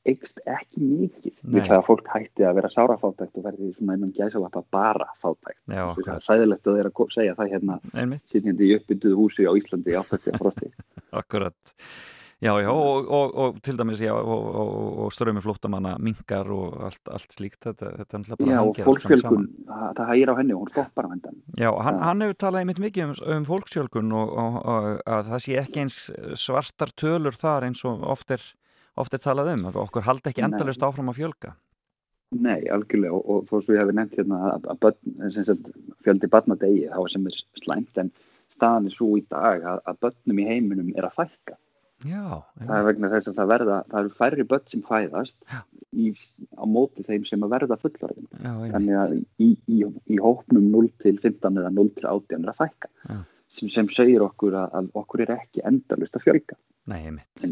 eikst 0.07 0.39
ekki 0.47 0.83
mikið 0.83 1.33
Nei. 1.33 1.53
við 1.55 1.65
það 1.67 1.77
að 1.77 1.87
fólk 1.89 2.11
hætti 2.13 2.45
að 2.47 2.59
vera 2.59 2.71
sára 2.71 2.95
fátækt 3.01 3.39
og 3.39 3.47
verði 3.49 3.71
svona 3.75 3.97
innan 3.97 4.13
gæsalappa 4.15 4.63
bara 4.71 5.09
fátækt 5.19 5.59
það 5.67 6.13
er 6.15 6.23
sæðilegt 6.27 6.69
að 6.69 6.79
þeirra 6.79 7.09
segja 7.15 7.35
það 7.39 7.51
hérna 7.55 7.79
sitjandi 8.31 8.69
í 8.69 8.77
uppbyttuðu 8.77 9.19
húsi 9.19 9.49
á 9.49 9.51
Íslandi 9.59 9.95
í 9.95 9.99
80 9.99 10.39
frosti 10.39 10.71
Akkurat. 11.19 11.75
Já, 12.39 12.53
já, 12.63 12.69
og, 12.71 13.07
og, 13.11 13.33
og 13.35 13.57
til 13.59 13.75
dæmis, 13.75 13.99
já, 13.99 14.13
og, 14.15 14.45
og, 14.55 14.99
og 15.03 15.09
strömi 15.11 15.41
flóttamanna 15.43 15.97
minkar 15.99 16.47
og 16.55 16.77
allt, 16.87 17.01
allt 17.11 17.35
slíkt, 17.35 17.57
þetta, 17.65 17.89
þetta 17.99 18.19
er 18.21 18.37
bara 18.39 18.53
Já, 18.53 18.59
og 18.87 19.01
saman. 19.03 19.49
það, 19.67 19.89
það 19.97 20.11
hægir 20.13 20.31
á 20.31 20.35
henni 20.37 20.55
og 20.55 20.61
hún 20.61 20.71
stoppar 20.71 21.09
á 21.09 21.11
hendan. 21.11 21.41
Já, 21.59 21.67
hann, 21.83 21.99
hann 21.99 22.23
hefur 22.23 22.37
talað 22.45 22.63
einmitt 22.63 22.79
mikið 22.79 23.09
um, 23.09 23.17
um 23.35 24.13
og, 24.21 24.31
og 24.39 24.87
að 25.03 25.33
það 25.33 25.43
sé 25.43 25.57
ekki 25.59 25.83
eins 25.83 25.99
svartar 26.39 26.95
tölur 26.95 27.35
þar 27.35 27.67
eins 27.67 27.83
og 27.83 28.07
oft 28.07 28.31
er, 28.31 28.47
oft 29.01 29.15
er 29.15 29.23
talað 29.23 29.53
um, 29.55 29.65
að 29.69 29.81
okkur 29.85 30.07
haldi 30.07 30.31
ekki 30.31 30.45
endalust 30.45 30.83
áfram 30.85 31.11
að 31.11 31.21
fjölga. 31.21 31.55
Nei, 32.29 32.67
algjörlega 32.69 33.15
og, 33.17 33.23
og 33.25 33.47
þó 33.49 33.55
svo 33.57 33.73
ég 33.73 33.81
hefði 33.81 33.95
nefnt 33.97 34.19
hérna 34.19 34.39
að, 34.51 34.67
að 34.69 34.81
börn, 34.83 35.31
sem 35.33 35.63
fjöldi 36.05 36.29
barnadegi 36.29 36.83
þá 36.91 36.99
sem 37.09 37.25
er 37.31 37.39
slæmt 37.57 37.97
en 38.03 38.11
staðan 38.53 38.89
er 38.89 38.93
svo 38.93 39.15
í 39.17 39.23
dag 39.31 39.65
að, 39.65 39.81
að 39.89 40.03
börnum 40.05 40.43
í 40.43 40.45
heiminum 40.45 40.91
er 40.93 41.07
að 41.09 41.17
fækka. 41.23 41.57
Já, 42.07 42.45
Það 42.55 42.77
er 42.77 42.85
vegna 42.87 43.09
þess 43.11 43.27
að 43.27 43.39
það 43.41 43.49
verða, 43.51 43.77
það 43.91 43.99
eru 43.99 44.11
færri 44.15 44.43
börn 44.47 44.67
sem 44.71 44.83
fæðast 44.87 45.55
í, 45.91 46.11
á 46.55 46.63
móti 46.69 47.03
þeim 47.03 47.25
sem 47.27 47.41
að 47.43 47.55
verða 47.57 47.77
fullorðin. 47.81 48.29
Já, 48.29 48.51
einmitt. 48.53 48.75
Þannig 48.75 48.99
að 49.01 49.15
í, 49.17 49.49
í, 49.49 49.79
í 50.15 50.19
hópnum 50.23 50.69
0 50.71 50.91
til 51.03 51.17
15 51.17 51.59
eða 51.59 51.73
0 51.75 51.91
til 51.97 52.07
18 52.07 52.45
er 52.45 52.53
að 52.53 52.61
fækka 52.61 52.91
sem, 53.57 53.71
sem 53.73 53.89
segir 53.91 54.23
okkur 54.23 54.55
að, 54.61 54.77
að 54.79 54.89
okkur 55.01 55.25
er 55.25 55.35
ekki 55.35 55.65
endalust 55.67 56.15
að 56.15 56.29
fjölga. 56.29 56.59
Nei, 56.87 57.01
einmitt. 57.01 57.49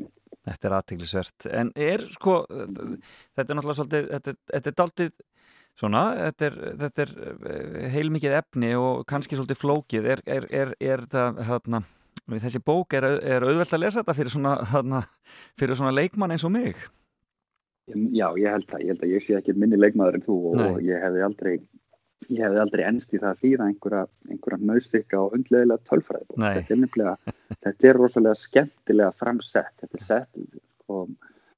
Þetta 0.48 0.68
er 0.70 0.76
aðteglisvert. 0.78 1.48
En 1.52 1.72
er 1.76 2.04
sko, 2.08 2.42
þetta 2.48 3.44
er 3.44 3.58
náttúrulega 3.58 3.78
svolítið, 3.82 4.06
þetta, 4.14 4.34
þetta 4.54 4.72
er 4.72 4.78
daldið 4.82 5.16
svona, 5.78 6.04
þetta 6.22 6.48
er, 6.48 6.58
þetta 6.84 7.06
er 7.06 7.14
eh, 7.52 7.88
heilmikið 7.94 8.36
efni 8.40 8.74
og 8.80 9.06
kannski 9.10 9.38
svolítið 9.38 9.62
flókið. 9.62 10.12
Er, 10.16 10.24
er, 10.38 10.48
er, 10.62 10.76
er 10.94 11.04
það, 11.12 11.42
hérna, 11.50 11.82
þessi 12.36 12.62
bók, 12.64 12.96
er, 12.98 13.10
er 13.22 13.48
auðvelt 13.48 13.76
að 13.76 13.84
lesa 13.84 14.04
þetta 14.04 14.18
fyrir 14.18 14.36
svona, 14.38 14.54
hérna, 14.72 15.02
fyrir 15.60 15.80
svona 15.80 15.96
leikmann 15.96 16.36
eins 16.36 16.48
og 16.48 16.56
mig? 16.56 16.88
Já, 17.88 18.28
ég 18.36 18.52
held 18.52 18.68
það. 18.68 18.82
Ég 18.84 18.90
held 18.94 19.04
að 19.06 19.14
ég 19.14 19.24
sé 19.24 19.36
ekki 19.38 19.56
minni 19.56 19.80
leikmaður 19.80 20.20
en 20.20 20.26
þú 20.26 20.38
og, 20.50 20.56
Nei. 20.60 20.70
og 20.72 20.80
ég 20.84 21.04
hefði 21.04 21.28
aldrei 21.28 21.54
ég 22.30 22.42
hefði 22.44 22.60
aldrei 22.64 22.84
ennst 22.88 23.14
í 23.14 23.20
það 23.22 23.30
að 23.32 23.42
þýða 23.44 23.66
einhverja, 23.72 24.02
einhverja 24.32 24.60
nöðstikka 24.72 25.20
og 25.22 25.36
undlegilega 25.38 25.84
tölfræði 25.90 26.38
Nei. 26.42 26.50
þetta 26.58 26.74
er 26.76 26.82
nefnilega, 26.82 27.34
þetta 27.64 27.90
er 27.92 28.00
rosalega 28.02 28.40
skemmtilega 28.42 29.12
framsett, 29.16 29.74
þetta 29.84 30.00
er 30.00 30.06
sett 30.08 30.42
sko, 30.82 31.04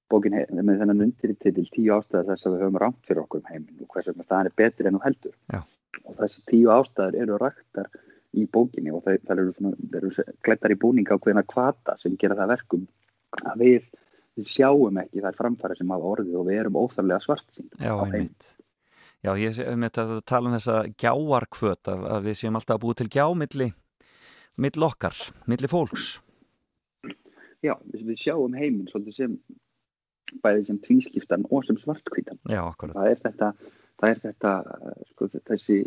bókin 0.10 0.36
he- 0.38 0.46
með 0.52 0.82
þennan 0.84 1.04
undirtitil 1.08 1.66
tíu 1.74 1.96
ástæður 1.96 2.30
þess 2.34 2.46
að 2.50 2.56
við 2.58 2.64
höfum 2.66 2.80
rámt 2.84 3.02
fyrir 3.08 3.24
okkur 3.24 3.42
um 3.44 3.50
heiminn 3.54 3.82
og 3.86 3.92
hvers 3.96 4.10
vegna 4.12 4.28
staðan 4.28 4.50
er 4.52 4.58
betri 4.62 4.88
en 4.92 4.98
þú 5.00 5.04
heldur 5.08 5.36
Já. 5.54 5.62
og 6.06 6.16
þessi 6.20 6.46
tíu 6.52 6.70
ástæður 6.76 7.20
eru 7.24 7.38
raktar 7.42 7.90
í 8.38 8.46
bókinni 8.46 8.92
og 8.94 9.04
það, 9.08 9.20
það 9.26 9.40
eru, 9.42 9.54
svona, 9.58 9.76
það 9.90 10.00
eru 10.04 10.36
klættar 10.46 10.74
í 10.76 10.80
búninga 10.84 11.16
á 11.18 11.22
hverjana 11.22 11.46
kvata 11.50 11.96
sem 11.98 12.18
gera 12.22 12.36
það 12.38 12.52
verkum 12.54 12.84
að 13.46 13.64
við, 13.64 13.88
við 14.38 14.52
sjáum 14.54 15.00
ekki 15.02 15.24
þær 15.24 15.38
framfæri 15.40 15.78
sem 15.80 15.94
hafa 15.96 16.12
orðið 16.14 16.36
og 16.42 16.46
við 16.52 16.60
erum 16.62 16.78
óþarlega 16.84 17.24
svart 17.26 17.48
sín 17.58 17.70
Já. 17.82 17.96
Já, 19.20 19.34
ég 19.36 19.52
sé 19.56 19.66
um 19.68 19.84
þetta 19.84 20.04
að 20.06 20.20
tala 20.32 20.48
um 20.48 20.56
þessa 20.56 20.78
gjáarkvöt 21.02 21.90
að, 21.92 22.04
að 22.16 22.28
við 22.30 22.38
séum 22.40 22.56
alltaf 22.60 22.78
að 22.78 22.84
búið 22.86 23.00
til 23.02 23.08
gjá 23.18 23.26
milli, 23.36 23.68
milli 24.64 24.86
okkar, 24.88 25.18
milli 25.52 25.70
fólks. 25.72 26.06
Já, 27.60 27.74
við, 27.92 28.14
sjáum 28.22 28.56
heiminn 28.56 28.88
svolítið 28.88 29.18
sem 29.18 29.34
bæði 30.44 30.64
sem 30.70 30.80
tvískiptan 30.86 31.44
og 31.50 31.66
sem 31.68 31.80
svartkvítan. 31.82 32.40
Já, 32.48 32.62
akkurat. 32.64 32.96
Það 32.96 33.12
er 33.12 33.22
þetta, 33.26 33.50
það 34.00 34.14
er 34.14 34.22
þetta 34.24 34.54
sko, 35.10 35.30
þessi, 35.52 35.80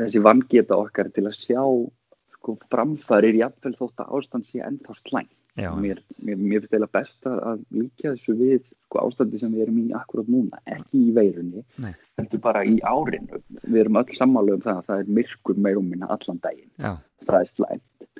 þessi 0.00 0.24
vangeta 0.26 0.80
okkar 0.82 1.12
til 1.14 1.28
að 1.30 1.38
sjá 1.38 1.62
sko, 2.40 2.56
framfærir 2.72 3.38
jafnvel 3.38 3.76
þótt 3.78 4.02
að 4.02 4.16
ástand 4.18 4.50
sé 4.50 4.64
ennþá 4.66 4.98
slæm. 4.98 5.30
Já. 5.58 5.70
Mér, 5.74 6.02
mér, 6.22 6.36
mér 6.38 6.60
finnst 6.60 6.74
eiginlega 6.74 6.94
best 6.94 7.26
að, 7.26 7.38
að 7.50 7.62
líka 7.74 8.12
þessu 8.12 8.34
við 8.38 8.60
sko, 8.62 9.00
ástandi 9.02 9.40
sem 9.40 9.54
við 9.54 9.64
erum 9.66 9.80
í 9.82 9.86
akkurat 9.98 10.28
núna, 10.30 10.60
ekki 10.76 11.00
í 11.08 11.14
veirunni, 11.16 11.64
Nei. 11.82 11.92
heldur 12.20 12.42
bara 12.44 12.64
í 12.66 12.76
árinu. 12.86 13.40
Við 13.64 13.80
erum 13.84 14.00
öll 14.02 14.18
sammála 14.18 14.58
um 14.58 14.64
það 14.66 14.76
að 14.76 14.90
það 14.90 15.02
er 15.04 15.14
myrkur 15.20 15.62
meir 15.66 15.80
um 15.80 15.88
minna 15.90 16.10
allan 16.14 16.42
daginn. 16.44 16.70
Já. 16.78 16.92
Það 17.26 17.40
er 17.40 17.50
slæmt. 17.54 18.10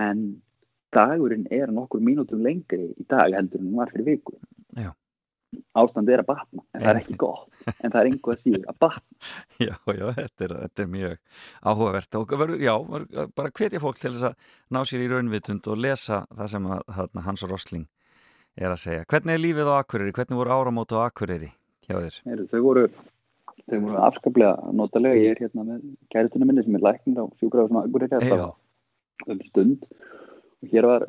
En 0.00 0.24
dagurinn 0.96 1.46
er 1.54 1.72
nokkur 1.74 2.02
mínútum 2.04 2.42
lengri 2.44 2.90
í 2.96 3.06
dag 3.08 3.36
heldur 3.36 3.60
en 3.60 3.70
hann 3.70 3.82
var 3.82 3.92
fyrir 3.92 4.08
viku. 4.14 4.38
Já. 4.78 4.90
Ástandi 5.80 6.14
er 6.14 6.22
að 6.22 6.28
batna, 6.28 6.62
en 6.74 6.82
það 6.82 6.90
er 6.92 6.98
ekki 7.00 7.16
gott. 7.18 7.62
En 7.72 7.92
það 7.92 8.00
er 8.00 8.08
einhver 8.10 8.34
að 8.36 8.42
síður 8.44 8.66
að 8.70 8.76
batna. 8.84 9.18
Já, 9.66 9.74
já, 9.92 10.04
þetta 10.16 10.44
er, 10.46 10.52
þetta 10.64 10.82
er 10.82 10.90
mjög 10.90 11.16
áhugavert 11.70 12.16
og 12.16 12.34
verður, 12.40 12.62
já, 12.64 12.72
verður, 12.88 13.32
bara 13.36 13.52
hvetja 13.58 13.80
fólk 13.82 13.98
til 14.00 14.12
þess 14.14 14.28
að 14.30 14.52
ná 14.72 14.80
sér 14.88 15.02
í 15.04 15.08
raunvitund 15.10 15.68
og 15.68 15.82
lesa 15.84 16.22
það 16.32 16.52
sem 16.54 16.68
að, 16.70 16.84
þarna, 16.96 17.24
Hans 17.26 17.44
Rosling 17.50 17.84
er 18.56 18.70
að 18.70 18.80
segja. 18.84 19.06
Hvernig 19.10 19.36
er 19.36 19.42
lífið 19.42 19.70
á 19.70 19.74
Akureyri? 19.76 20.14
Hvernig 20.16 20.40
voru 20.40 20.54
áramót 20.54 20.94
á 20.96 20.98
Akureyri 21.04 21.50
hjá 21.86 21.96
þér? 21.98 22.16
Heru, 22.30 22.46
þau, 22.50 22.60
voru, 22.64 22.86
voru 23.74 24.00
afskaplega 24.06 24.72
notalega. 24.80 25.20
Ég 25.20 25.34
er 25.34 25.44
hérna 25.44 25.66
með 25.68 25.84
kæritunum 26.14 26.50
minni 26.50 26.64
sem 26.66 26.80
er 26.80 26.86
læknir 26.88 27.20
á 27.20 27.24
sjúkraðum 27.42 27.82
Akureyri 27.82 28.16
Já. 28.16 28.22
alltaf 28.22 29.30
um 29.34 29.44
stund. 29.50 29.86
Og 30.60 30.72
hér 30.72 30.88
var, 30.88 31.06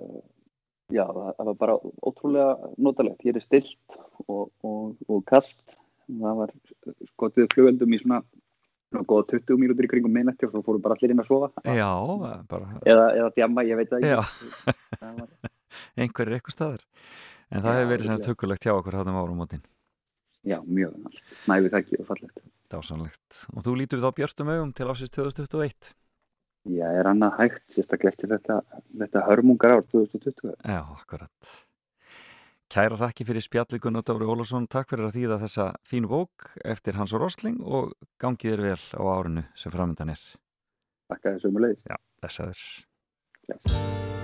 já, 0.93 1.05
það 1.07 1.47
var 1.49 1.57
bara 1.63 1.77
ótrúlega 2.03 2.71
notalegt. 2.77 3.23
Hér 3.25 3.39
er 3.39 3.45
stilt 3.45 3.97
og, 4.27 4.51
og, 4.65 4.95
og 5.07 5.23
kast. 5.29 5.63
Það 6.11 6.39
var 6.41 6.53
skotið 7.13 7.49
flugveldum 7.53 7.95
í 7.95 8.01
svona 8.01 8.21
svona 8.91 9.07
góða 9.07 9.27
20 9.37 9.59
mínútur 9.61 9.87
í 9.87 9.89
kringum 9.91 10.11
minnætti 10.11 10.47
og 10.47 10.51
svo 10.51 10.61
fóru 10.65 10.81
bara 10.83 10.97
allir 10.97 11.13
inn 11.13 11.23
að 11.23 11.29
sofa. 11.29 11.51
Já, 11.63 11.87
bara, 12.51 12.71
Eða, 12.83 13.05
eða 13.21 13.29
djamma, 13.37 13.63
ég 13.67 13.79
veit 13.79 13.91
það 13.91 14.07
ekki. 14.09 14.73
Það 14.99 15.21
var, 15.21 15.53
einhverjir 16.03 16.37
eitthvað 16.37 16.55
staðar. 16.57 16.83
En 17.51 17.63
það 17.63 17.77
hefur 17.77 17.91
verið 17.91 18.09
semst 18.09 18.27
hugulegt 18.31 18.67
hjá 18.67 18.73
okkur 18.75 18.97
hátum 18.99 19.19
áramótin. 19.21 19.63
já, 20.47 20.57
mjög. 20.65 20.95
Næfið 21.47 21.73
þakki 21.75 21.99
og 22.01 22.07
fallegt. 22.09 22.43
Dásanlegt. 22.71 23.41
Og 23.55 23.65
þú 23.65 23.75
lítur 23.79 24.03
þá 24.03 24.09
björtum 24.19 24.51
augum 24.51 24.71
til 24.75 24.87
ásins 24.91 25.11
2021. 25.15 25.91
Já, 26.69 26.85
er 26.93 27.09
annað 27.09 27.39
hægt, 27.39 27.63
sérstaklega 27.73 28.13
eftir 28.13 28.31
þetta, 28.35 28.59
þetta 29.01 29.25
hörmungar 29.25 29.75
ár 29.79 29.85
2020. 29.89 30.53
Já, 30.61 30.81
akkurat. 30.83 31.53
Kæra 32.71 32.99
þakki 33.01 33.25
fyrir 33.27 33.43
spjallið 33.43 33.81
Gunnar 33.83 34.05
Dóri 34.07 34.29
Ólafsson. 34.29 34.69
Takk 34.71 34.93
fyrir 34.93 35.09
að 35.09 35.17
þýða 35.17 35.39
þessa 35.41 35.65
fínu 35.89 36.11
bók 36.11 36.53
eftir 36.63 36.95
Hans 36.99 37.11
og 37.17 37.25
Rosling 37.25 37.59
og 37.65 37.91
gangið 38.21 38.53
þér 38.53 38.63
vel 38.69 38.85
á 38.95 39.03
árinu 39.17 39.43
sem 39.59 39.73
framöndan 39.73 40.13
er. 40.13 40.23
Takk 41.11 41.33
að 41.33 41.49
um 41.49 41.59
leiðis. 41.65 41.83
Já, 41.89 41.99
blessaður. 42.21 42.63
I'm 43.51 44.20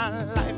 my 0.00 0.24
life 0.24 0.49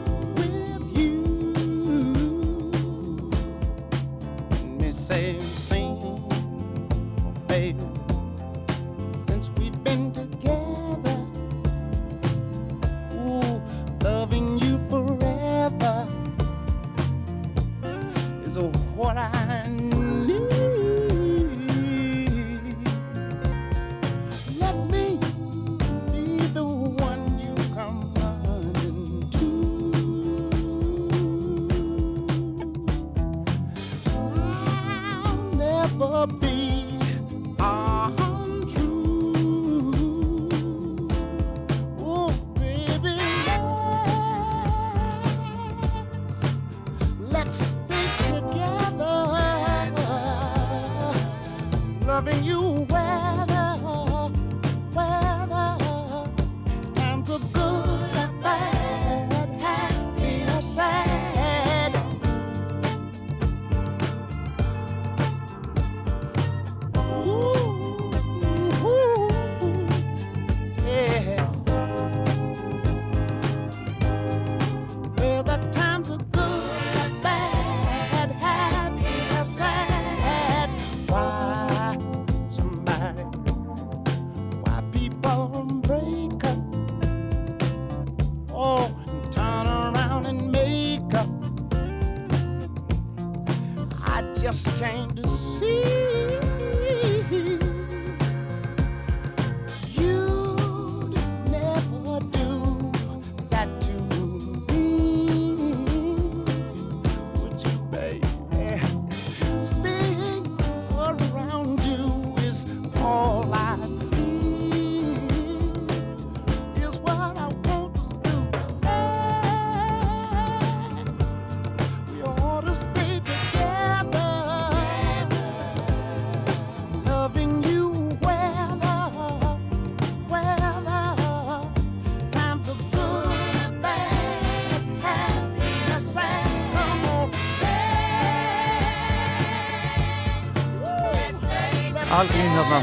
hérna 142.63 142.83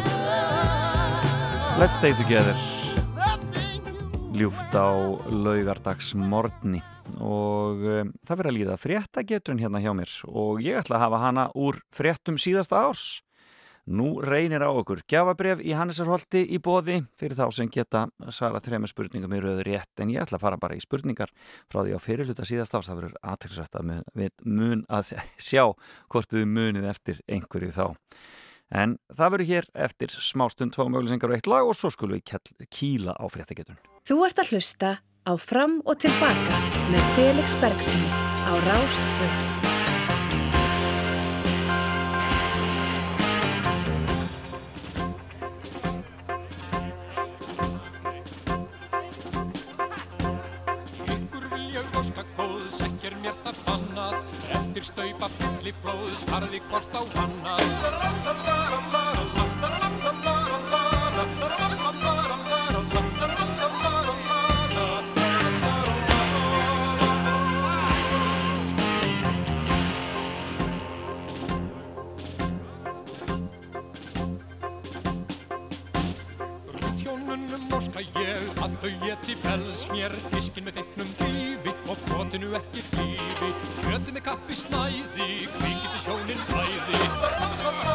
Let's 1.80 1.96
stay 1.96 2.12
together. 2.14 2.56
Ljúft 4.36 4.76
á 4.76 4.92
laugardags 5.32 6.12
morgni 6.16 6.82
og 7.24 7.80
um, 7.88 8.10
það 8.28 8.40
verður 8.42 8.50
að 8.50 8.58
líða 8.58 8.76
fréttageturinn 8.80 9.62
hérna 9.64 9.80
hjá 9.80 9.94
mér. 9.96 10.12
Og 10.28 10.60
ég 10.64 10.76
ætla 10.82 10.98
að 10.98 11.04
hafa 11.06 11.22
hana 11.24 11.46
úr 11.56 11.80
fréttum 11.96 12.36
síðasta 12.36 12.82
árs. 12.84 13.22
Nú 13.88 14.20
reynir 14.20 14.62
á 14.62 14.70
okkur 14.70 15.06
gjafabref 15.10 15.64
í 15.64 15.72
Hannesarholti 15.74 16.44
í 16.52 16.60
bóði 16.60 17.00
fyrir 17.18 17.40
þá 17.40 17.48
sem 17.56 17.72
geta 17.72 18.04
svara 18.28 18.60
þrema 18.62 18.92
spurningum 18.92 19.38
í 19.38 19.40
rauður 19.40 19.72
rétt. 19.72 19.94
En 20.04 20.12
ég 20.12 20.26
ætla 20.26 20.42
að 20.42 20.44
fara 20.44 20.60
bara 20.60 20.76
í 20.76 20.84
spurningar 20.84 21.32
frá 21.72 21.82
því 21.86 21.96
á 21.96 22.00
fyrirluta 22.04 22.46
síðast 22.46 22.76
árs. 22.76 22.92
Það 22.92 23.02
verður 23.02 23.18
aðtilsvægt 23.32 23.80
að 23.80 23.96
mun 24.44 24.84
að 24.92 25.16
sjá 25.40 25.64
hvort 26.12 26.36
við 26.36 26.46
munið 26.52 26.92
eftir 26.92 27.24
einhverju 27.32 27.72
þá. 27.80 27.88
En 28.70 28.98
það 29.10 29.32
verður 29.34 29.50
hér 29.50 29.70
eftir 29.88 30.14
smástund 30.14 30.76
tvá 30.76 30.86
mögulesengar 30.88 31.32
og 31.32 31.40
eitt 31.40 31.50
lag 31.50 31.70
og 31.70 31.78
svo 31.78 31.90
skulum 31.94 32.20
við 32.20 32.68
kýla 32.70 33.18
á 33.18 33.26
fréttagetun. 33.32 33.80
Þú 34.06 34.26
ert 34.28 34.42
að 34.42 34.54
hlusta 34.54 34.92
á 35.02 35.34
Fram 35.42 35.80
og 35.86 35.98
Tilbaka 36.02 36.62
með 36.90 37.16
Felix 37.18 37.58
Bergsinni 37.62 38.12
á 38.46 38.54
Rástfjörn. 38.70 39.59
Eftir 54.80 54.94
staupa 54.96 55.28
fylli 55.36 55.74
flóðs, 55.84 56.22
farði 56.24 56.60
hvort 56.70 56.94
á 56.96 57.04
annað. 57.20 57.64
Brúðhjónunum 76.70 77.68
óska 77.76 78.00
ég 78.16 78.64
að 78.64 78.80
þau 78.80 78.96
geti 79.04 79.36
pels 79.44 79.84
mér 79.92 80.16
Fiskin 80.32 80.72
með 80.72 80.80
feiknum 80.80 81.16
lífi 81.26 81.79
og 81.90 81.98
brotinu 82.08 82.54
ekki 82.60 82.84
hlífi 82.92 83.50
Kjöti 83.82 84.14
með 84.14 84.26
kappi 84.30 84.58
snæði, 84.58 85.30
kvikið 85.56 85.94
til 85.96 86.04
sjónin 86.06 86.44
bæði 86.52 87.89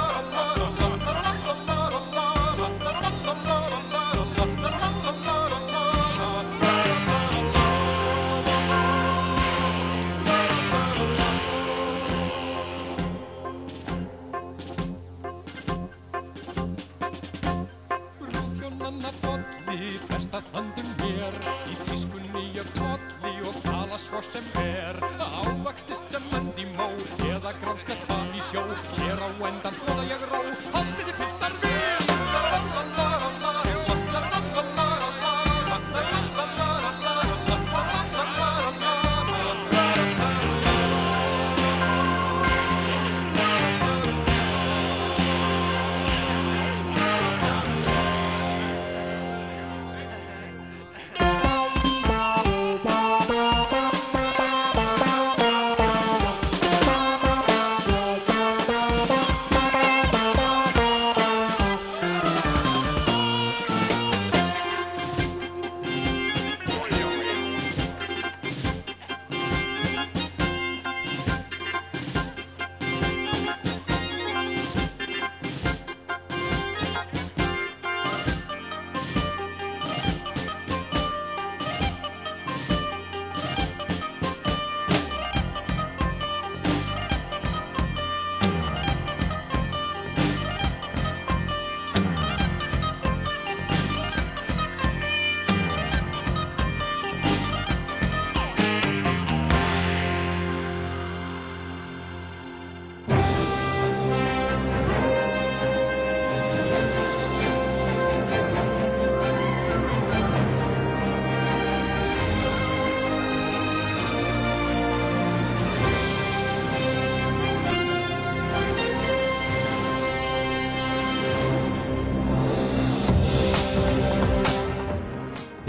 sem 24.33 24.45
er 24.63 25.01
Ávakstist 25.45 26.11
sem 26.11 26.31
land 26.33 26.59
í 26.59 26.67
mó 26.77 26.89
eða 27.29 27.53
grásketta 27.61 28.24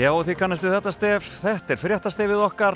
Já, 0.05 0.11
og 0.13 0.27
þið 0.27 0.35
kannastu 0.37 0.69
þetta 0.69 0.91
stef, 0.93 1.27
þetta 1.41 1.73
er 1.73 1.79
fréttastefið 1.81 2.41
okkar 2.45 2.75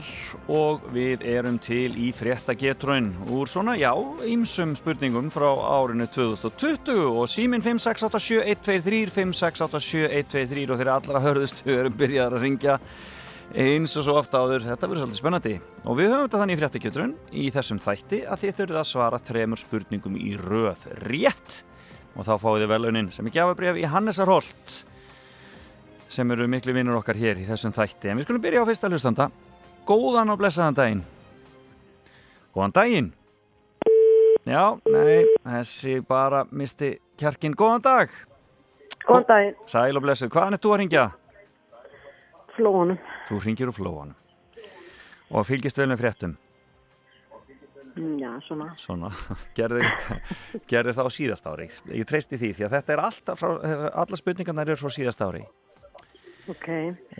og 0.49 0.88
við 0.95 1.22
erum 1.30 1.60
til 1.61 1.91
í 2.01 2.07
fréttagetraun 2.15 3.11
úr 3.30 3.51
svona, 3.51 3.76
já, 3.77 3.91
ýmsum 4.26 4.72
spurningum 4.80 5.27
frá 5.30 5.45
árinu 5.45 6.07
2020 6.10 7.03
og 7.11 7.30
símin 7.30 7.61
5687123, 7.61 9.14
5687123 9.14 10.65
og 10.73 10.81
þeirra 10.81 10.97
allra 10.97 11.23
hörðustu 11.27 11.69
erum 11.76 12.01
byrjaðar 12.01 12.39
að 12.39 12.47
ringja 12.47 12.80
eins 13.53 13.93
og 13.99 14.10
svo 14.10 14.18
ofta 14.23 14.41
áður, 14.41 14.65
þetta 14.72 14.89
verður 14.89 15.06
svolítið 15.06 15.22
spennandi. 15.22 15.56
Og 15.85 16.01
við 16.01 16.14
höfum 16.15 16.26
þetta 16.31 16.43
þannig 16.47 16.57
í 16.57 16.64
fréttagetraun 16.64 17.18
í 17.30 17.47
þessum 17.53 17.85
þætti 17.85 18.26
að 18.26 18.45
þið 18.47 18.61
þurfið 18.64 18.81
að 18.81 18.91
svara 18.95 19.26
þremur 19.30 19.68
spurningum 19.68 20.18
í 20.18 20.34
röð 20.41 20.91
rétt. 21.06 21.64
Og 22.18 22.26
þá 22.26 22.39
fáið 22.41 22.64
þið 22.64 22.72
velunin 22.73 23.14
sem 23.14 23.30
er 23.30 23.38
gjafabrif 23.38 23.77
í 23.77 23.91
Hannesarholt 23.93 24.80
sem 26.10 26.31
eru 26.34 26.48
miklu 26.49 26.73
vinnur 26.76 26.98
okkar 26.99 27.18
hér 27.19 27.40
í 27.41 27.45
þessum 27.48 27.73
þætti. 27.76 28.10
En 28.11 28.19
við 28.19 28.27
skulum 28.27 28.41
byrja 28.44 28.64
á 28.65 28.69
fyrsta 28.69 28.90
hlustanda. 28.90 29.30
Góðan 29.88 30.34
og 30.34 30.40
blessaðan 30.41 30.77
daginn. 30.77 31.03
Góðan 32.56 32.73
daginn. 32.76 33.11
Já, 34.49 34.64
nei, 34.90 35.27
þessi 35.45 35.99
bara 36.07 36.44
misti 36.49 36.95
kjarkin. 37.19 37.53
Góðan 37.57 37.86
dag. 37.86 38.14
Góðan 39.06 39.27
daginn. 39.30 39.57
Sæl 39.69 39.98
og 39.99 40.06
blessuð. 40.06 40.31
Hvaðan 40.34 40.57
er 40.57 40.64
þú 40.64 40.73
að 40.73 40.81
ringja? 40.84 41.06
Flóanum. 42.57 42.99
Þú 43.30 43.41
ringir 43.45 43.69
úr 43.72 43.77
flóanum. 43.77 44.15
Og 45.30 45.45
fylgist 45.45 45.77
vel 45.77 45.91
með 45.91 46.02
fréttum. 46.02 46.38
Mm, 47.99 48.15
Já, 48.22 48.31
svona. 48.48 48.68
Svona, 48.80 49.10
gerðir, 49.57 49.86
gerðir 50.69 50.95
það 50.98 51.10
á 51.10 51.11
síðast 51.14 51.48
ári. 51.49 51.68
Ég 51.94 52.07
treysti 52.10 52.38
því 52.40 52.52
því 52.57 52.65
að 52.68 52.76
þetta 52.77 52.94
er 52.95 53.02
alltaf 53.06 53.44
alla 53.45 54.19
spurningarnar 54.19 54.72
eru 54.72 54.80
frá 54.81 54.94
síðast 54.98 55.22
ári. 55.26 55.44
Ok. 56.50 56.68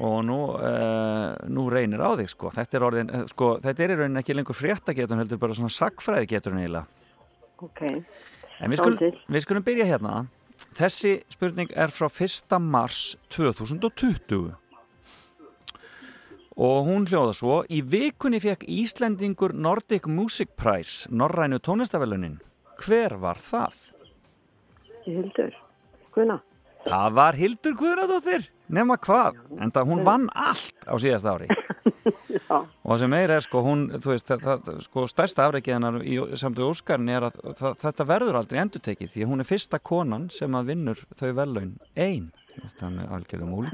Og 0.02 0.24
nú, 0.26 0.40
uh, 0.58 1.36
nú 1.54 1.68
reynir 1.70 2.02
á 2.02 2.18
þig, 2.18 2.32
sko. 2.34 2.50
Þetta 2.56 2.78
er 2.78 2.86
orðin, 2.88 3.12
eh, 3.14 3.26
sko, 3.30 3.50
þetta 3.62 3.84
er 3.86 3.94
í 3.94 3.98
rauninni 4.00 4.24
ekki 4.24 4.36
lengur 4.38 4.58
fréttagetun, 4.58 5.22
heldur 5.22 5.42
bara 5.42 5.58
svona 5.58 5.70
sagfræði 5.70 6.32
getur 6.32 6.58
eiginlega. 6.58 6.88
Ok. 7.62 7.84
En 8.60 8.72
við 8.72 8.82
skulum, 8.82 9.20
við 9.30 9.46
skulum 9.46 9.66
byrja 9.68 9.86
hérna. 9.92 10.16
Þessi 10.76 11.22
spurning 11.32 11.70
er 11.76 11.94
frá 11.94 12.10
1. 12.10 12.60
mars 12.60 13.16
2020 13.30 14.56
og 16.60 16.90
hún 16.90 17.06
hljóða 17.08 17.34
svo 17.38 17.62
Í 17.72 17.80
vikunni 17.88 18.42
fekk 18.44 18.66
Íslendingur 18.68 19.54
Nordic 19.56 20.10
Music 20.12 20.52
Prize 20.60 21.08
Norrænu 21.08 21.62
tónlistavelunin. 21.64 22.40
Hver 22.84 23.16
var 23.22 23.40
það? 23.40 23.78
Hildur. 25.06 25.56
Guðna. 26.12 26.42
Það 26.86 27.16
var 27.18 27.38
Hildur 27.38 27.76
Guðnadóttir, 27.80 28.46
nema 28.72 28.96
hvað, 29.02 29.40
en 29.60 29.74
það 29.76 29.90
hún 29.92 30.06
vann 30.08 30.30
allt 30.32 30.88
á 30.88 30.96
síðast 31.02 31.28
ári. 31.28 31.50
Og 32.50 32.94
það 32.94 33.02
sem 33.04 33.12
meira 33.14 33.36
er 33.38 33.46
sko, 33.46 33.62
hún, 33.66 33.84
þú 34.02 34.14
veist, 34.14 34.30
það, 34.30 34.64
það, 34.66 34.80
sko, 34.86 35.04
stærsta 35.12 35.46
afreikið 35.46 35.76
hennar 35.76 35.98
í 36.02 36.18
samt 36.40 36.62
og 36.62 36.74
Óskarni 36.74 37.14
er 37.14 37.28
að 37.28 37.38
það, 37.60 37.76
þetta 37.84 38.08
verður 38.10 38.40
aldrei 38.40 38.62
endurtekið 38.64 39.12
því 39.14 39.26
að 39.26 39.32
hún 39.34 39.44
er 39.44 39.50
fyrsta 39.50 39.80
konan 39.92 40.30
sem 40.34 40.58
að 40.58 40.72
vinnur 40.74 41.04
þau 41.20 41.28
vellaun 41.38 41.76
ein. 41.94 42.32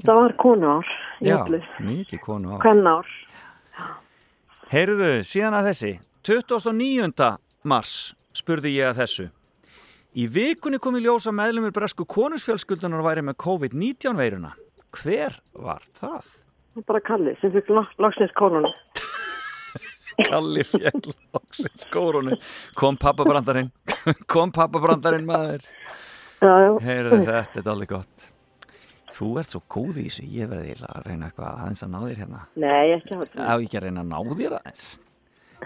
Það 0.05 0.19
var 0.19 0.35
konu 0.41 0.73
ár. 0.75 0.91
Já, 1.23 1.37
mikið 1.85 2.21
konu 2.25 2.57
á. 2.57 2.57
Hvern 2.65 2.91
ár. 2.91 3.15
Heyrðu, 4.73 5.09
síðan 5.25 5.57
að 5.59 5.71
þessi, 5.71 5.93
29. 6.25 7.31
mars 7.69 7.95
spurði 8.35 8.75
ég 8.75 8.91
að 8.91 9.01
þessu. 9.03 9.29
Í 10.15 10.29
vikunni 10.31 10.77
kom 10.79 10.95
í 10.95 11.01
ljós 11.03 11.25
að 11.27 11.35
meðlumur 11.41 11.73
bresku 11.75 12.05
konusfjölskyldunar 12.07 13.01
væri 13.03 13.23
með 13.27 13.35
COVID-19 13.43 14.15
veiruna. 14.15 14.53
Hver 14.95 15.41
var 15.59 15.83
það? 15.99 16.29
Bara 16.87 17.01
Kalli 17.03 17.33
sem 17.41 17.51
fikk 17.51 17.73
loksins 17.73 18.31
kólunum. 18.39 18.71
Kalli 20.29 20.63
fjell 20.63 21.01
loksins 21.35 21.83
kórunu. 21.91 22.37
Kom 22.79 22.95
pappabrandarinn, 23.01 23.73
kom 24.31 24.55
pappabrandarinn 24.55 25.27
maður. 25.27 25.67
Heyrðu, 26.39 27.19
þetta 27.27 27.59
er 27.59 27.69
alveg 27.73 27.91
gott. 27.91 28.29
Þú 29.15 29.29
ert 29.39 29.51
svo 29.51 29.61
góð 29.71 29.99
í 29.99 30.07
þessu, 30.07 30.29
ég 30.31 30.47
veði 30.51 30.77
að 30.79 31.09
reyna 31.09 31.27
eitthvað 31.27 31.59
aðeins 31.59 31.83
að 31.83 31.91
ná 31.91 31.99
þér 32.05 32.23
hérna. 32.23 32.41
Nei, 32.63 32.95
ekki 32.95 33.19
að 33.19 33.35
Á 33.35 33.55
ekki 33.55 33.81
að 33.81 33.85
reyna 33.89 34.07
að 34.07 34.15
ná 34.15 34.39
þér 34.39 34.57
aðeins. 34.61 34.87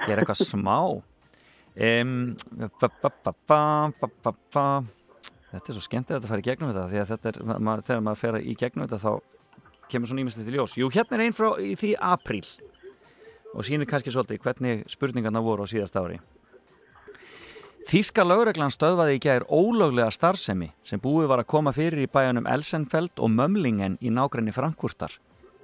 Gera 0.08 0.24
eitthvað 0.24 0.42
smá. 0.42 0.80
Þetta 5.50 5.72
er 5.72 5.74
svo 5.74 5.82
skemmtilegt 5.82 6.24
að 6.24 6.30
fara 6.30 6.44
í 6.44 6.46
gegnum 6.46 6.70
þetta 6.70 6.88
því 6.92 7.00
að 7.02 7.12
þetta 7.14 7.30
er, 7.32 7.38
ma 7.58 7.78
þegar 7.82 8.02
maður 8.06 8.20
fer 8.22 8.36
í 8.42 8.56
gegnum 8.58 8.86
þetta 8.86 9.00
þá 9.02 9.12
kemur 9.90 10.12
svona 10.12 10.22
ímestið 10.22 10.50
til 10.50 10.58
ljós. 10.60 10.76
Jú, 10.78 10.90
hérna 10.94 11.18
er 11.18 11.24
einn 11.26 11.34
frá 11.34 11.48
því 11.58 11.94
apríl 11.98 12.46
og 13.56 13.66
sýnir 13.66 13.90
kannski 13.90 14.14
svolítið 14.14 14.44
hvernig 14.44 14.84
spurningarna 14.92 15.42
voru 15.42 15.66
á 15.66 15.72
síðast 15.72 15.98
ári. 15.98 16.20
Þíska 17.90 18.22
lögreglan 18.28 18.70
stöðvaði 18.70 19.16
í 19.18 19.22
gær 19.24 19.48
ólöglega 19.50 20.12
starfsemi 20.14 20.70
sem 20.86 21.02
búið 21.02 21.32
var 21.32 21.42
að 21.42 21.50
koma 21.50 21.74
fyrir 21.74 22.04
í 22.04 22.12
bæjanum 22.12 22.46
Elsenfeld 22.46 23.18
og 23.18 23.34
Mömlingen 23.34 23.98
í 23.98 24.12
nágrenni 24.14 24.54
Frankúrtar. 24.54 25.16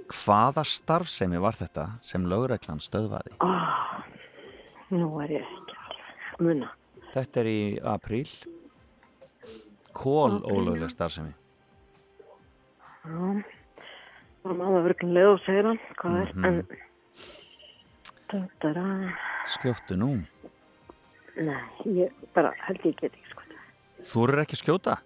Hvaða 0.10 0.64
starfsemi 0.66 1.38
var 1.42 1.54
þetta 1.60 2.00
sem 2.02 2.26
lögreglan 2.26 2.82
stöðvaði? 2.82 3.38
Ah, 3.46 4.02
nú 4.90 5.12
er 5.22 5.38
ég. 5.38 5.65
Muna. 6.44 6.70
Þetta 7.14 7.40
er 7.44 7.48
í 7.50 7.60
apríl. 7.88 8.28
Kól 9.96 10.40
Apríl. 10.42 10.52
ólöglega 10.52 10.90
starfsemi. 10.92 11.32
Já. 13.06 13.44
Það 14.46 14.58
maður 14.60 14.84
verður 14.90 15.14
leið 15.16 15.30
og 15.32 15.40
segir 15.46 15.70
hann 15.70 15.80
hvað 16.02 16.18
er. 16.22 16.34
Mhm. 16.36 16.46
En 16.46 16.56
þetta 18.34 18.70
er 18.74 18.80
að... 18.82 19.06
Skjóttu 19.56 19.98
nú. 20.02 20.10
Nei, 21.36 21.62
ég 21.86 22.12
bara 22.34 22.52
held 22.68 22.84
ég 22.88 22.96
get 23.00 23.14
ekki 23.14 23.32
sko. 23.32 23.42
Þú 24.06 24.24
eru 24.28 24.42
ekki 24.44 24.58
að 24.58 24.64
skjóta? 24.64 24.98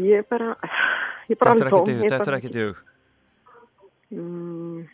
Ég 0.00 0.26
bara... 0.30 0.54
Ég 1.30 1.38
bara 1.38 1.52
Þetta 1.54 1.64
er 1.64 1.70
ekki 1.70 1.84
dug, 1.86 1.92
ég 1.92 2.10
þetta 2.10 2.16
er 2.16 2.24
bara- 2.24 2.38
ekki 2.40 2.52
dug. 2.56 2.82
Mm, 4.12 4.88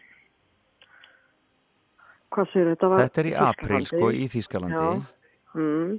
hvað 2.39 2.53
segir 2.53 2.71
þetta? 2.73 2.91
Var 2.93 3.03
Þetta 3.05 3.23
er 3.23 3.31
í 3.31 3.33
apríl 3.45 3.81
Þýskalandi. 3.81 3.91
sko 3.91 4.11
í 4.15 4.29
Þýskalandi. 4.35 4.93
Mm. 5.59 5.97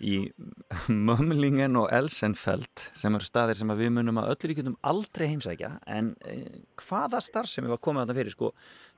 Í 0.00 0.14
Mömlingen 1.10 1.76
og 1.76 1.90
Elsenfeld 1.92 2.86
sem 2.96 3.16
eru 3.16 3.26
staðir 3.26 3.58
sem 3.60 3.72
að 3.72 3.82
við 3.84 3.94
munum 3.98 4.20
að 4.22 4.30
öllu 4.34 4.50
ríkjum 4.50 4.76
aldrei 4.92 5.26
heimsækja 5.28 5.74
en 5.92 6.14
eh, 6.24 6.46
hvaða 6.80 7.20
starfsemi 7.24 7.68
var 7.68 7.82
komið 7.84 8.06
þarna 8.06 8.18
fyrir 8.20 8.36
sko 8.36 8.52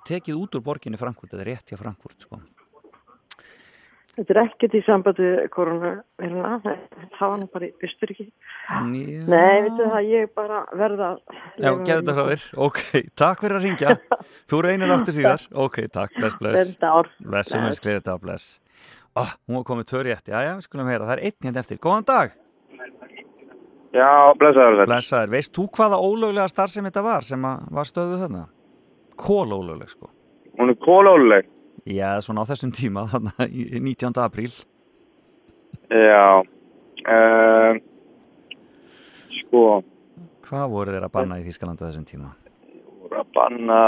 tekið 0.07 0.39
út 0.45 0.59
úr 0.59 0.67
borginni 0.67 1.01
Frankfurt 1.01 1.35
eða 1.35 1.49
rétt 1.51 1.73
hjá 1.73 1.81
Frankfurt 1.81 2.29
sko. 2.29 2.39
Þetta 4.13 4.35
er 4.35 4.39
ekkert 4.43 4.75
í 4.77 4.81
sambandi 4.85 5.29
koronaviruna, 5.55 6.59
það 7.17 7.31
var 7.31 7.39
nú 7.41 7.47
bara 7.55 7.65
í 7.65 7.87
Östuríki. 7.87 8.27
Já. 8.69 8.81
Nei, 8.85 9.63
veitu 9.65 9.87
það, 9.87 10.09
ég 10.11 10.35
bara 10.37 10.59
verða 10.77 11.07
að... 11.15 11.39
Já, 11.57 11.71
geð 11.71 11.95
þetta 11.95 12.17
frá 12.19 12.27
þér. 12.29 12.45
Ok, 12.67 12.83
takk 13.23 13.45
fyrir 13.47 13.57
að 13.57 13.65
ringja. 13.69 13.95
Þú 14.53 14.61
reynir 14.67 14.93
aftur 14.93 15.17
síðar. 15.17 15.47
Ok, 15.65 15.79
takk, 15.95 16.13
bless, 16.19 16.37
bless. 16.43 16.59
Gleðilegt 16.59 16.85
ár. 16.85 17.09
Bless, 17.25 17.55
um 17.57 17.65
við 17.65 17.79
skriðið 17.81 18.03
þetta, 18.03 18.19
bless. 18.27 18.51
Ó, 19.17 19.23
hún 19.49 19.59
var 19.63 19.65
komið 19.71 19.89
tvö 19.95 20.05
rétt. 20.11 20.29
Já, 20.29 20.39
já, 20.45 20.53
við 20.59 20.69
skulum 20.69 20.93
heyra. 20.93 21.09
Það 21.09 21.15
er 21.17 21.25
einn 21.31 21.49
hérna 21.49 21.65
eftir. 21.65 21.81
Góðan 21.81 22.09
dag. 22.13 22.37
Já, 23.93 24.11
blessaður. 24.41 24.85
Blessaður. 24.89 25.33
Veist 25.39 25.57
þú 25.57 25.67
hvaða 25.77 26.03
ólöglega 26.05 26.49
starfsemi 26.53 26.89
þetta 26.89 27.07
var 27.09 27.29
sem 27.29 27.49
að 27.49 27.65
var 27.77 27.89
stöðuð 27.89 28.27
þarna? 28.27 28.45
Kólólögleg, 29.21 29.93
sko. 29.93 30.13
Hún 30.61 30.73
er 30.73 30.81
kólóluleg. 30.85 31.52
Já, 31.89 32.21
svona 32.23 32.45
á 32.45 32.51
þessum 32.51 32.71
tíma, 32.75 33.07
þarna 33.13 33.33
í 33.51 33.67
19. 33.83 34.13
apríl. 34.23 34.53
Já. 35.91 36.43
Uh, 37.03 37.81
sko, 39.41 39.63
Hvað 40.47 40.69
voru 40.71 40.93
þeir 40.95 41.07
að 41.09 41.15
banna 41.17 41.39
í 41.41 41.47
Þískalandi 41.47 41.83
á 41.83 41.89
þessum 41.91 42.07
tíma? 42.07 42.31
voru 43.03 43.19
að 43.19 43.33
banna, 43.35 43.81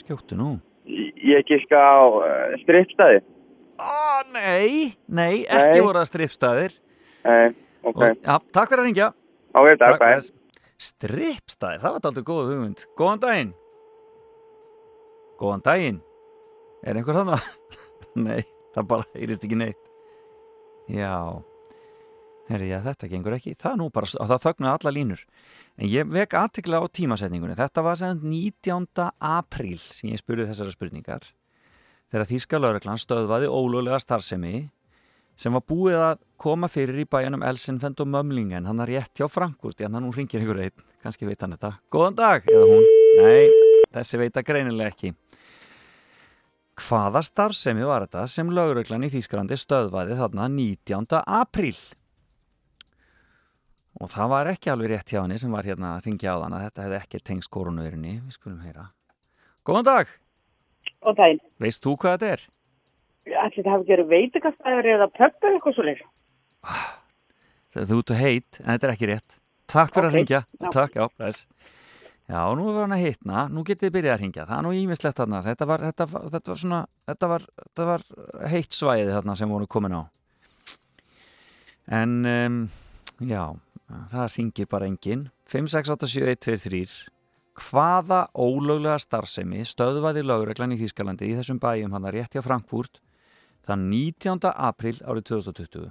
Skjóttu 0.00 0.36
nú. 0.38 0.50
ég 0.86 1.44
giska 1.46 1.76
á 1.78 2.00
uh, 2.08 2.56
strippstæði. 2.64 3.20
Ó, 3.80 3.94
nei, 4.34 4.92
nei, 5.08 5.44
ekki 5.46 5.78
Nei. 5.78 5.84
voru 5.86 6.00
það 6.02 6.08
strippstæðir. 6.10 6.74
Nei, 7.24 7.54
ok. 7.84 7.96
Og, 7.96 8.18
já, 8.26 8.34
takk 8.52 8.72
fyrir 8.72 8.82
að 8.82 8.88
ringja. 8.90 9.08
Ok, 9.54 9.68
takk, 9.80 9.98
bless. 10.02 10.32
Strippstæðir, 10.80 11.80
það 11.84 11.94
var 11.96 12.08
aldrei 12.10 12.26
góð 12.30 12.50
hugmynd. 12.52 12.84
Góðan 12.98 13.22
daginn. 13.24 13.52
Góðan 15.40 15.62
daginn. 15.64 16.00
Er 16.84 16.98
einhver 17.00 17.16
þannig? 17.16 17.46
nei, 18.26 18.42
það 18.74 18.90
bara 18.90 19.08
heyrist 19.14 19.46
ekki 19.46 19.58
neitt. 19.60 19.86
Já. 20.90 21.14
Herri, 22.50 22.72
já, 22.72 22.80
þetta 22.82 23.08
gengur 23.12 23.36
ekki. 23.36 23.54
Það 23.60 23.76
nú 23.78 23.86
bara, 23.94 24.08
og 24.20 24.30
það 24.32 24.42
þögnuði 24.46 24.72
alla 24.72 24.92
línur. 24.96 25.22
En 25.78 25.86
ég 25.88 26.08
vek 26.10 26.34
aðtikla 26.34 26.80
á 26.82 26.84
tímasetningunni. 26.90 27.54
Þetta 27.58 27.84
var 27.86 28.00
sem 28.00 28.16
sagt 28.16 28.26
19. 28.26 29.06
apríl 29.30 29.78
sem 29.80 30.10
ég 30.10 30.20
spurði 30.20 30.48
þessara 30.50 30.74
spurningar. 30.74 31.30
Þegar 32.10 32.26
Þíska 32.26 32.58
lauruglan 32.58 32.98
stöðvaði 32.98 33.48
ólöglega 33.48 34.00
starfsemi 34.02 34.66
sem 35.40 35.54
var 35.56 35.64
búið 35.64 36.02
að 36.02 36.20
koma 36.42 36.68
fyrir 36.68 36.98
í 37.00 37.06
bæjanum 37.08 37.46
Elsenfend 37.46 38.02
og 38.02 38.10
Mömlingen, 38.12 38.66
hann 38.68 38.82
er 38.84 38.96
rétt 38.96 39.16
hjá 39.16 39.30
Frankfurt, 39.30 39.80
en 39.80 39.96
hann 39.96 40.04
hún 40.04 40.16
ringir 40.18 40.42
ykkur 40.42 40.60
einn, 40.66 40.86
kannski 41.00 41.28
veit 41.28 41.40
hann 41.40 41.56
þetta. 41.56 41.78
Góðan 41.94 42.18
dag, 42.18 42.50
eða 42.50 42.66
hún. 42.74 42.88
Nei, 43.22 43.69
þessi 43.94 44.20
veit 44.20 44.36
að 44.40 44.46
greinilega 44.50 44.92
ekki. 44.92 45.12
Hvaða 46.80 47.20
starfsemi 47.26 47.84
var 47.84 48.06
þetta 48.06 48.22
sem 48.32 48.50
lauruglan 48.56 49.04
í 49.04 49.10
Þýskalandi 49.12 49.58
stöðvaði 49.60 50.16
þarna 50.16 50.46
19. 50.48 51.18
apríl? 51.26 51.76
Og 54.00 54.08
það 54.08 54.30
var 54.32 54.48
ekki 54.54 54.70
alveg 54.72 54.92
rétt 54.94 55.12
hjá 55.12 55.20
henni 55.20 55.36
sem 55.42 55.52
var 55.52 55.66
hérna 55.68 55.96
að 55.98 56.06
ringja 56.08 56.32
á 56.32 56.40
þann 56.40 56.54
að 56.56 56.62
þetta 56.68 56.84
hefði 56.86 56.98
ekki 57.02 57.20
tengst 57.28 57.50
koronavirinni. 57.52 58.14
Við 58.24 58.36
skulum 58.38 58.62
heyra. 58.64 58.86
Góðan 59.66 59.84
dag, 59.90 60.14
Og 61.04 61.16
daginn. 61.18 61.40
veist 61.60 61.82
þú 61.84 61.96
hvað 62.00 62.16
þetta 62.16 62.30
er? 62.32 62.46
Ætli 63.44 63.62
það 63.66 63.74
hafi 63.74 63.88
gerið 63.90 64.08
veitingastæður 64.14 64.88
eða 64.94 65.10
pöppu 65.18 65.46
eða 65.50 65.58
eitthvað 65.58 65.76
svo 65.76 65.84
leir. 65.84 66.00
Þú 67.76 67.98
ert 68.00 68.14
heit, 68.18 68.60
en 68.64 68.70
þetta 68.72 68.88
er 68.88 68.94
ekki 68.94 69.10
rétt. 69.10 69.36
Takk 69.70 69.92
fyrir 69.94 70.08
Ok, 70.08 70.10
að 70.10 70.16
ringja. 70.16 70.40
já. 70.64 70.70
Takk, 70.74 70.96
já, 70.96 71.04
bless. 71.18 71.46
Já, 72.30 72.44
nú 72.54 72.68
er 72.70 72.84
hann 72.84 72.94
að 72.94 73.00
hitna, 73.02 73.44
nú 73.50 73.64
getið 73.66 73.88
þið 73.88 73.94
byrjað 73.96 74.12
að 74.12 74.20
ringja, 74.22 74.44
það 74.46 74.58
er 74.60 74.62
nú 74.62 74.70
ímislegt 74.78 75.18
þarna, 75.18 75.40
þetta 75.42 75.66
var, 75.66 75.82
þetta, 75.88 76.04
þetta 76.30 76.50
var 76.52 76.58
svona, 76.60 76.80
þetta 77.10 77.28
var, 77.32 77.46
þetta 77.58 77.86
var 77.88 78.04
heitt 78.52 78.76
svæðið 78.76 79.14
þarna 79.16 79.34
sem 79.40 79.50
voru 79.50 79.66
komin 79.66 79.96
á. 79.98 80.02
En, 81.98 82.12
um, 82.30 82.58
já, 83.26 83.42
það 84.12 84.36
ringir 84.36 84.68
bara 84.70 84.86
enginn, 84.86 85.24
5687123, 85.50 86.92
hvaða 87.66 88.20
ólöglega 88.38 89.00
starfsemi 89.02 89.64
stöðvaði 89.66 90.22
lögreglan 90.22 90.76
í 90.76 90.78
Þýskalandi 90.84 91.32
í 91.32 91.34
þessum 91.40 91.58
bæjum 91.58 91.96
hann 91.96 92.06
rétt 92.14 92.36
hjá 92.36 92.44
Frankfurt 92.46 93.02
þann 93.66 93.88
19. 93.90 94.38
april 94.54 94.94
árið 95.02 95.32
2020 95.32 95.90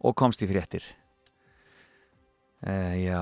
og 0.00 0.16
komst 0.16 0.40
í 0.40 0.48
fréttir. 0.48 0.88
Uh, 2.64 2.96
já, 2.96 3.20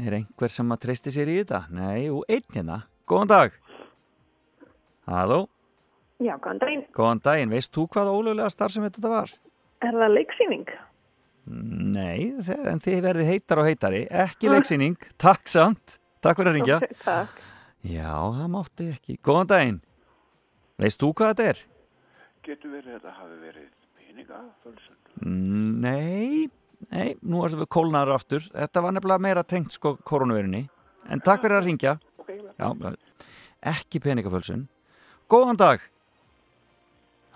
er 0.00 0.16
einhver 0.20 0.50
sem 0.52 0.72
að 0.72 0.80
treysti 0.86 1.12
sér 1.12 1.28
í 1.28 1.38
þetta? 1.42 1.64
Nei, 1.74 2.06
jú, 2.06 2.22
einn 2.28 2.46
hérna. 2.54 2.78
Góðan 3.08 3.28
dag. 3.32 3.58
Halló, 5.10 5.40
Já, 6.22 6.36
góðan 6.38 6.60
daginn. 6.62 6.84
góðan 6.94 7.20
daginn. 7.24 7.50
Veist 7.50 7.72
þú 7.74 7.88
hvað 7.90 8.12
ólöglega 8.14 8.50
starfsemi 8.54 8.88
þetta 8.92 9.10
var? 9.10 9.32
Er 9.82 9.96
það 9.98 10.12
leiksýning? 10.14 10.68
Nei, 11.92 12.30
en 12.70 12.78
þið 12.84 13.00
verðið 13.02 13.30
heitar 13.32 13.58
og 13.58 13.66
heitari. 13.66 14.04
Ekki 14.06 14.52
leiksýning. 14.52 14.94
Takk 15.18 15.50
samt. 15.50 15.96
Takk 16.22 16.38
fyrir 16.38 16.52
að 16.52 16.58
ringja. 16.60 16.76
Ok, 16.78 16.94
takk. 17.08 17.42
Já, 17.82 18.12
það 18.38 18.48
mátti 18.54 18.86
ekki. 18.94 19.16
Góðan 19.26 19.50
daginn. 19.50 19.80
Veist 20.78 21.02
þú 21.02 21.10
hvað 21.18 21.32
þetta 21.32 21.48
er? 21.50 21.64
Getur 22.46 22.70
verið 22.76 22.92
að 22.92 23.00
þetta 23.00 23.16
hafi 23.18 23.40
verið 23.42 23.68
peningafölsun? 23.98 24.98
Nei, 25.82 26.46
nei, 26.92 27.16
nú 27.24 27.42
erum 27.46 27.62
við 27.62 27.70
kólnaður 27.72 28.14
aftur. 28.16 28.46
Þetta 28.52 28.84
var 28.84 28.94
nefnilega 28.96 29.24
meira 29.24 29.44
tengt 29.48 29.74
sko 29.74 29.96
koronavirunni. 30.08 30.66
En 31.10 31.22
takk 31.24 31.42
fyrir 31.44 31.58
að 31.58 31.68
ringja. 31.70 31.96
Já, 32.60 32.94
ekki 33.72 34.00
peningafölsun. 34.04 34.66
Góðan 35.32 35.58
dag. 35.60 35.82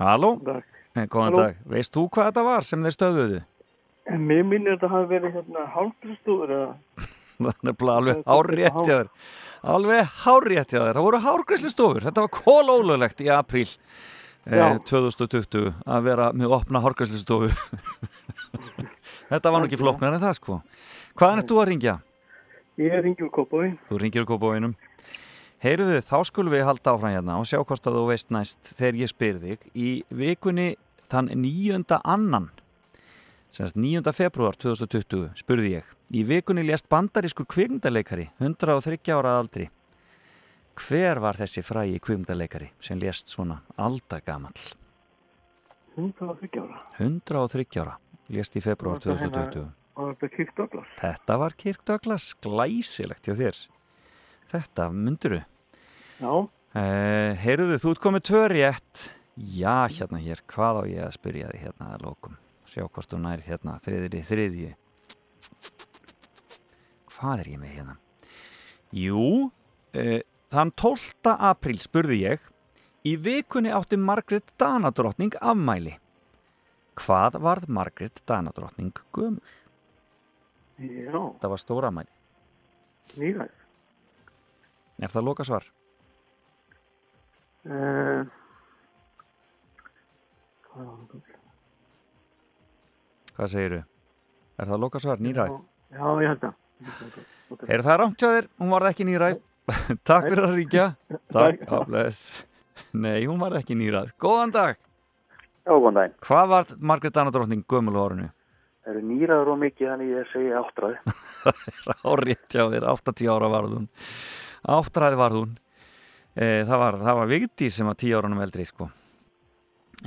Halló? 0.00 0.36
Dag. 0.44 0.64
Góðan 0.96 1.32
Halló. 1.32 1.42
dag. 1.42 1.60
Veist 1.72 1.94
þú 1.96 2.06
hvað 2.12 2.30
þetta 2.30 2.46
var 2.46 2.66
sem 2.68 2.84
þeir 2.84 2.96
stöðuðu? 2.96 3.42
En 4.06 4.26
mér 4.28 4.44
minnir 4.46 4.76
þetta 4.76 4.90
hafi 4.92 5.08
verið 5.10 5.38
hérna 5.40 5.66
hálfgristúður 5.74 6.56
eða 6.56 6.74
Það 7.36 7.48
er 7.50 7.66
nefnilega 7.68 8.22
alveg 8.32 8.76
þér. 8.86 9.08
Alveg 9.76 10.12
þér. 10.72 10.92
Það 10.96 11.02
voru 11.04 11.22
hárgræslistofur. 11.26 12.06
Þetta 12.06 12.24
var 12.24 12.32
kólólulegt 12.36 13.20
í 13.20 13.28
apríl 13.32 13.66
eh, 13.66 14.56
Já. 14.56 14.78
2020 14.88 15.72
að 15.84 16.06
vera 16.06 16.30
með 16.32 16.54
opna 16.56 16.80
hárgræslistofu. 16.84 17.50
Þetta 19.30 19.52
var 19.52 19.62
nú 19.62 19.68
ekki 19.68 19.80
flóknar 19.80 20.14
en 20.16 20.22
það 20.22 20.36
sko. 20.38 20.60
Hvaðan 21.18 21.42
ert 21.42 21.50
þú 21.50 21.62
að 21.62 21.68
ringja? 21.72 21.96
ég 22.76 22.92
er 22.92 23.04
ringjum 23.04 23.30
kópói. 23.32 23.72
Þú 23.88 24.00
ringir 24.00 24.24
úr 24.24 24.28
kópáinum. 24.28 24.76
Heyruðu, 25.64 26.02
þá 26.04 26.18
skulum 26.28 26.52
við 26.52 26.66
halda 26.68 26.92
áfram 26.92 27.14
hérna 27.14 27.38
og 27.40 27.48
sjá 27.48 27.58
hvort 27.62 27.88
að 27.88 27.96
þú 27.96 28.04
veist 28.10 28.32
næst 28.34 28.72
þegar 28.76 28.98
ég 29.00 29.12
spyr 29.12 29.38
þig. 29.40 29.64
Í 29.72 29.90
vikunni 30.12 30.68
þann 31.08 31.30
9. 31.32 31.96
annan, 32.04 32.50
semst 33.54 33.78
9. 33.80 34.12
februar 34.12 34.58
2020, 34.60 35.30
spurði 35.40 35.78
ég. 35.78 35.94
Í 36.12 36.26
vikunni 36.28 36.66
lést 36.68 36.88
bandarískur 36.92 37.48
kvikmyndaleikari, 37.48 38.28
103 38.42 39.00
ára 39.16 39.38
aldri. 39.40 39.70
Hver 40.76 41.22
var 41.24 41.40
þessi 41.40 41.64
frægi 41.64 42.02
kvikmyndaleikari 42.04 42.74
sem 42.84 43.00
lést 43.00 43.32
svona 43.32 43.62
aldargamall? 43.80 44.60
130 45.96 46.60
ára. 46.60 46.82
103 47.00 47.80
ára, 47.80 47.96
lést 48.32 48.56
í 48.58 48.62
februar 48.64 49.00
2020. 49.02 49.68
Og 49.96 50.12
þetta 50.12 50.26
er 50.26 50.32
Kirk 50.34 50.56
Douglas. 50.58 50.88
Þetta 51.00 51.36
var 51.40 51.54
Kirk 51.56 51.84
Douglas, 51.88 52.28
glæsilegt 52.44 53.28
hjá 53.28 53.36
þér. 53.38 53.60
Þetta 54.52 54.88
mynduru. 54.92 55.40
Já. 56.20 56.32
Uh, 56.76 57.30
heyruðu, 57.40 57.78
þú 57.80 57.92
ert 57.94 58.02
komið 58.04 58.26
tvö 58.28 58.42
rétt. 58.52 59.04
Já, 59.36 59.88
hérna 59.92 60.20
hér, 60.20 60.42
hvað 60.52 60.80
á 60.80 60.82
ég 60.90 61.04
að 61.06 61.14
spyrja 61.16 61.52
því 61.52 61.62
hérna 61.64 61.92
að 61.94 62.04
lókum. 62.06 62.36
Sjá 62.68 62.84
hvort 62.84 63.12
þú 63.12 63.20
nær 63.24 63.44
hérna, 63.44 63.76
þriðri, 63.84 64.22
þriðju. 64.28 64.72
Hvað 67.16 67.44
er 67.44 67.50
ég 67.54 67.60
með 67.62 67.74
hérna? 67.78 67.96
Jú, 68.96 69.26
uh, 69.48 70.18
þann 70.52 70.72
12. 70.76 71.36
apríl 71.50 71.78
spurði 71.80 72.20
ég, 72.26 72.50
í 73.06 73.16
vikunni 73.16 73.72
átti 73.72 73.96
Margrét 74.00 74.52
Danadrottning 74.60 75.36
afmæli. 75.40 75.96
Hvað 76.96 77.38
varð 77.44 77.68
Margrét 77.68 78.22
Danadrottning 78.28 78.96
gömul? 79.14 79.42
Já. 80.80 81.20
Það 81.40 81.52
var 81.52 81.60
stóra 81.60 81.90
afmæli. 81.90 82.12
Nýræð. 83.16 83.52
Er 85.04 85.12
það 85.12 85.26
loka 85.28 85.44
svar? 85.46 85.66
Uh, 87.66 88.24
hvað 90.68 90.86
var 90.86 91.00
það? 91.12 91.32
Hvað 93.36 93.52
segiru? 93.52 93.80
Er 94.56 94.70
það 94.70 94.82
loka 94.84 95.02
svar? 95.04 95.20
Nýræð? 95.24 95.56
Já, 95.92 96.06
ég 96.24 96.32
held 96.32 96.44
það. 96.46 96.54
Er 97.72 97.84
það 97.84 98.00
rámt 98.02 98.20
hjá 98.20 98.28
þér? 98.36 98.50
Hún 98.60 98.72
varð 98.72 98.90
ekki 98.90 99.08
nýræð. 99.08 99.38
Takk 100.08 100.28
fyrir 100.30 100.46
að 100.46 100.56
ríkja. 100.60 100.86
Takk. 101.34 101.64
Já, 101.66 101.78
bless. 101.88 102.44
Nei, 102.96 103.20
hún 103.26 103.40
varð 103.42 103.60
ekki 103.60 103.76
nýræð. 103.78 104.12
Góðan 104.22 104.52
dag. 104.56 104.80
Já, 105.66 105.72
góðan 105.74 105.96
daginn. 105.98 106.12
Hvað 106.22 106.50
var 106.52 106.68
Margrét 106.86 107.14
Danadrottning 107.16 107.64
gömul 107.66 107.96
á 107.98 108.00
orðinu? 108.04 108.26
Það 108.86 108.92
eru 108.92 109.00
nýraður 109.08 109.48
og 109.50 109.56
mikið, 109.58 109.88
þannig 109.90 110.10
ég 110.12 110.28
segi 110.30 110.50
áttræði. 110.54 111.14
Það 111.42 111.62
er 111.72 111.88
árétt 112.06 112.54
hjá 112.54 112.62
þér. 112.70 112.84
80 112.92 113.30
ára 113.34 113.48
varð 113.50 113.72
hún. 113.74 113.88
Áttræði 114.76 115.18
varð 115.18 115.38
hún. 115.40 115.56
E, 116.36 116.46
það 116.68 116.82
var, 116.84 116.98
það 117.02 117.18
var 117.18 117.30
Vigdís 117.32 117.78
sem 117.80 117.90
var 117.90 117.98
10 117.98 118.14
árunum 118.20 118.44
eldri, 118.44 118.66
sko. 118.68 118.86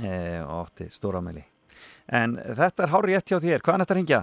E, 0.00 0.14
og 0.46 0.54
átti 0.62 0.88
stóramæli. 0.94 1.44
En 2.08 2.38
þetta 2.40 2.86
er 2.86 2.94
hár 2.94 3.08
rétt 3.10 3.28
hjá 3.28 3.36
þér. 3.44 3.60
Hvaðan 3.60 3.84
þetta 3.84 3.98
ringja? 3.98 4.22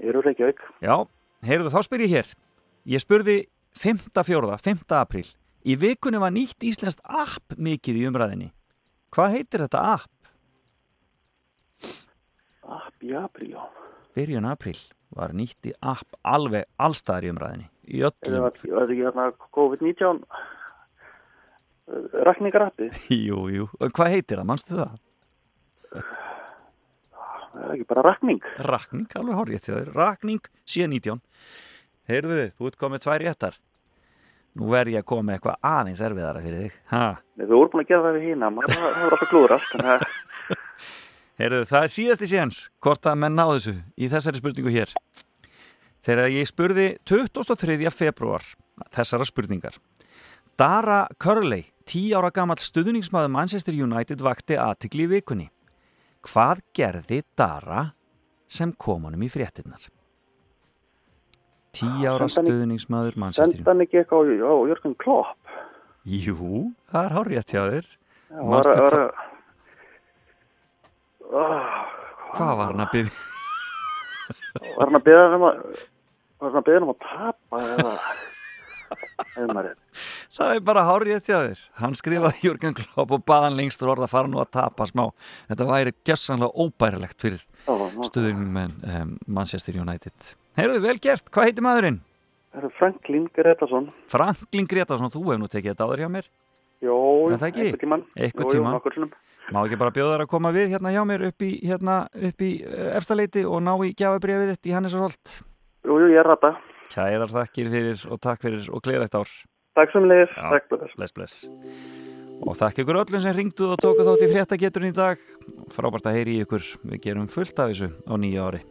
Ég 0.00 0.14
eru 0.14 0.24
Reykjavík. 0.24 0.64
Já, 0.80 0.96
heyrðu 1.44 1.74
þá 1.74 1.78
spyr 1.84 2.06
ég 2.06 2.16
hér. 2.16 2.32
Ég 2.96 3.04
spurði 3.04 3.36
5. 3.76 4.08
fjóruða, 4.24 4.56
5. 4.62 4.88
apríl. 4.96 5.28
Í 5.68 5.76
vikunni 5.76 6.22
var 6.22 6.32
nýtt 6.32 6.64
íslenskt 6.64 7.04
app 7.04 7.60
mikið 7.60 8.00
í 8.00 8.08
umræðinni. 8.08 8.50
Hvað 9.12 9.36
heitir 9.36 9.66
þetta 9.66 9.84
app? 9.98 10.21
App 13.02 13.10
í 13.10 13.14
apríl, 13.18 13.50
já. 13.50 13.62
Byrjun 14.14 14.46
apríl 14.46 14.78
var 15.12 15.32
nýtt 15.34 15.66
í 15.66 15.72
app 15.82 16.14
alveg 16.22 16.68
allstaðar 16.78 17.24
í 17.26 17.30
umræðinni. 17.32 17.66
Í 17.90 18.02
öllum. 18.06 18.22
það 18.22 18.44
er 18.46 18.60
það 18.62 18.92
ekki 18.92 19.02
hérna 19.02 19.24
COVID-19 19.56 20.20
rakningarappið? 22.28 23.00
jú, 23.28 23.40
jú. 23.50 23.66
Hvað 23.82 24.12
heitir 24.14 24.38
það? 24.38 24.46
Manstu 24.52 24.78
það? 24.78 24.94
Það 27.52 27.64
er 27.66 27.74
ekki 27.74 27.88
bara 27.90 28.06
rakning. 28.06 28.40
Rakning, 28.70 29.10
alveg 29.18 29.40
hárið 29.40 29.66
til 29.66 29.74
þér. 29.74 29.92
Rakning 29.98 30.46
719. 30.62 31.20
Heyrðu 32.08 32.38
þið, 32.38 32.54
þú 32.56 32.70
ert 32.70 32.80
komið 32.80 33.04
tvær 33.04 33.26
réttar. 33.26 33.58
Nú 34.52 34.68
verð 34.70 34.94
ég 34.94 35.02
að 35.02 35.08
koma 35.08 35.26
með 35.26 35.38
eitthvað 35.40 35.60
aðeins 35.74 36.00
erfiðara 36.06 36.44
fyrir 36.44 36.64
þig. 36.66 36.80
Ha? 36.92 37.04
Nei, 37.34 37.44
Við 37.46 37.54
vorum 37.56 37.72
búin 37.72 37.82
að 37.82 37.90
gera 37.90 38.06
það 38.06 38.16
við 38.18 38.26
hína, 38.30 38.50
það 38.62 38.82
hefur 38.86 39.16
alltaf 39.16 39.30
glúrast. 39.32 39.70
Að 41.42 41.48
Heyrðu, 41.50 41.66
það 41.66 41.84
er 41.84 41.90
síðasti 41.90 42.26
séns 42.30 42.58
hvort 42.84 43.06
að 43.10 43.16
menn 43.18 43.34
ná 43.34 43.42
þessu 43.50 43.72
í 43.98 44.06
þessari 44.12 44.38
spurningu 44.38 44.70
hér. 44.70 44.90
Þegar 46.06 46.28
ég 46.30 46.46
spurði 46.46 46.84
23. 47.08 47.90
februar 47.90 48.44
þessara 48.94 49.26
spurningar. 49.26 49.74
Dara 50.58 51.00
Curley, 51.18 51.64
10 51.90 52.14
ára 52.14 52.30
gammal 52.30 52.60
stuðningsmaður 52.62 53.32
Manchester 53.34 53.74
United 53.74 54.22
vakti 54.22 54.54
aðtikli 54.54 55.08
í 55.08 55.10
vikunni. 55.16 55.48
Hvað 56.22 56.62
gerði 56.78 57.22
Dara 57.34 57.88
sem 58.46 58.70
kom 58.78 59.08
honum 59.08 59.26
í 59.26 59.30
fréttinnar? 59.32 59.82
10 61.74 62.06
ára 62.06 62.28
í- 62.30 62.36
stuðningsmaður 62.36 63.18
Manchester 63.18 63.50
sendi 63.56 63.66
hann 63.66 63.82
ekki 63.82 63.98
eitthvað 64.04 64.30
á, 64.46 64.54
Jörgen 64.70 64.94
Klopp. 64.94 65.34
Jú, 66.06 66.70
það 66.92 67.02
er 67.10 67.16
hárið 67.18 67.34
hjá 67.50 67.66
þér. 67.66 67.86
Já, 68.30 68.42
var, 68.46 69.10
Ah, 69.10 69.31
Hvað 71.32 72.58
var 72.58 72.72
hann 72.72 72.84
að 72.84 72.92
byggja? 72.96 73.14
var 74.76 74.90
hann 74.90 74.98
að 74.98 75.08
hann 75.12 75.38
um 75.38 75.46
að 75.48 75.62
var 76.42 76.50
hann 76.50 76.60
að 76.60 76.74
hann 76.74 76.84
um 76.88 76.92
að 76.92 77.00
tapa 77.06 77.62
eða 77.72 77.94
Það 80.32 80.50
er 80.54 80.62
bara 80.64 80.82
hárið 80.84 81.12
hjá 81.28 81.38
þér. 81.46 81.60
Hann 81.80 81.94
skrifaði 81.96 82.46
Jörgen 82.46 82.76
Klopp 82.76 83.14
og 83.16 83.24
baðan 83.28 83.56
lengst 83.56 83.82
úr 83.84 83.92
orða 83.94 84.04
að 84.08 84.12
fara 84.12 84.30
nú 84.32 84.40
að 84.42 84.50
tapa 84.56 84.86
smá. 84.88 85.06
Þetta 85.48 85.66
væri 85.68 85.94
gjössanlega 86.08 86.64
óbærilegt 86.64 87.24
fyrir 87.24 87.42
stuðningum 88.08 88.52
með 88.56 88.86
um, 88.92 89.14
Manchester 89.28 89.76
United. 89.80 90.32
Heyrðu, 90.58 90.82
vel 90.84 90.96
gert. 91.04 91.28
Hvað 91.32 91.48
heitir 91.48 91.64
maðurinn? 91.64 92.00
Það 92.52 92.68
er 92.68 92.76
Franklin 92.76 93.26
Gretarsson. 93.32 93.90
Franklin 94.12 94.68
Gretarsson, 94.68 95.12
þú 95.12 95.24
hefur 95.24 95.40
nú 95.40 95.48
tekið 95.52 95.72
þetta 95.72 95.88
áður 95.88 96.04
hjá 96.04 96.10
mér. 96.18 96.30
Jó, 96.82 96.96
Er 97.30 97.38
það 97.40 97.48
ekki? 97.52 97.68
einhvern 98.26 99.12
Má 99.50 99.62
ekki 99.64 99.78
bara 99.80 99.94
bjóða 99.94 100.16
þær 100.16 100.24
að 100.26 100.30
koma 100.30 100.52
við 100.54 100.74
hérna 100.76 100.92
hjá 100.94 101.00
mér 101.08 101.24
upp 101.30 101.44
í, 101.44 101.50
hérna, 101.66 101.96
upp 102.30 102.44
í 102.44 102.50
eh, 102.62 102.92
efstaleiti 102.98 103.42
og 103.48 103.64
ná 103.66 103.72
í 103.82 103.90
gjafabriðið 103.98 104.52
þitt 104.54 104.70
í 104.70 104.76
Hannesarsholt? 104.76 105.38
Jú, 105.82 105.96
jú, 105.98 106.10
ég 106.12 106.22
er 106.22 106.30
ræta. 106.30 106.52
Kærar 106.92 107.32
þakkir 107.32 107.72
fyrir 107.72 108.04
og 108.12 108.20
takk 108.22 108.44
fyrir 108.44 108.68
og 108.70 108.84
glera 108.84 109.08
eitt 109.08 109.18
ár. 109.18 109.32
Takk 109.78 109.94
sem 109.94 110.06
leiðis, 110.06 110.36
takk 110.36 110.68
bless. 110.70 110.96
Bless, 111.00 111.16
bless. 111.16 111.36
Og 112.42 112.58
þakk 112.58 112.82
ykkur 112.82 113.00
öllum 113.02 113.22
sem 113.22 113.34
ringduð 113.36 113.74
og 113.76 113.82
tókuð 113.82 114.08
þátt 114.10 114.26
í 114.26 114.30
fréttageturinn 114.32 114.92
í 114.92 114.96
dag. 114.98 115.26
Frábært 115.72 116.10
að 116.10 116.18
heyri 116.18 116.38
ykkur, 116.44 116.68
við 116.90 117.02
gerum 117.06 117.30
fullt 117.30 117.58
af 117.58 117.72
þessu 117.72 117.90
á 118.04 118.14
nýja 118.20 118.46
ári. 118.50 118.62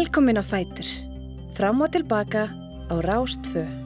Velkomin 0.00 0.40
á 0.40 0.44
Fætur. 0.52 0.88
Fram 1.52 1.84
og 1.84 1.92
tilbaka 1.92 2.48
á 2.88 2.94
Rástföð. 3.04 3.79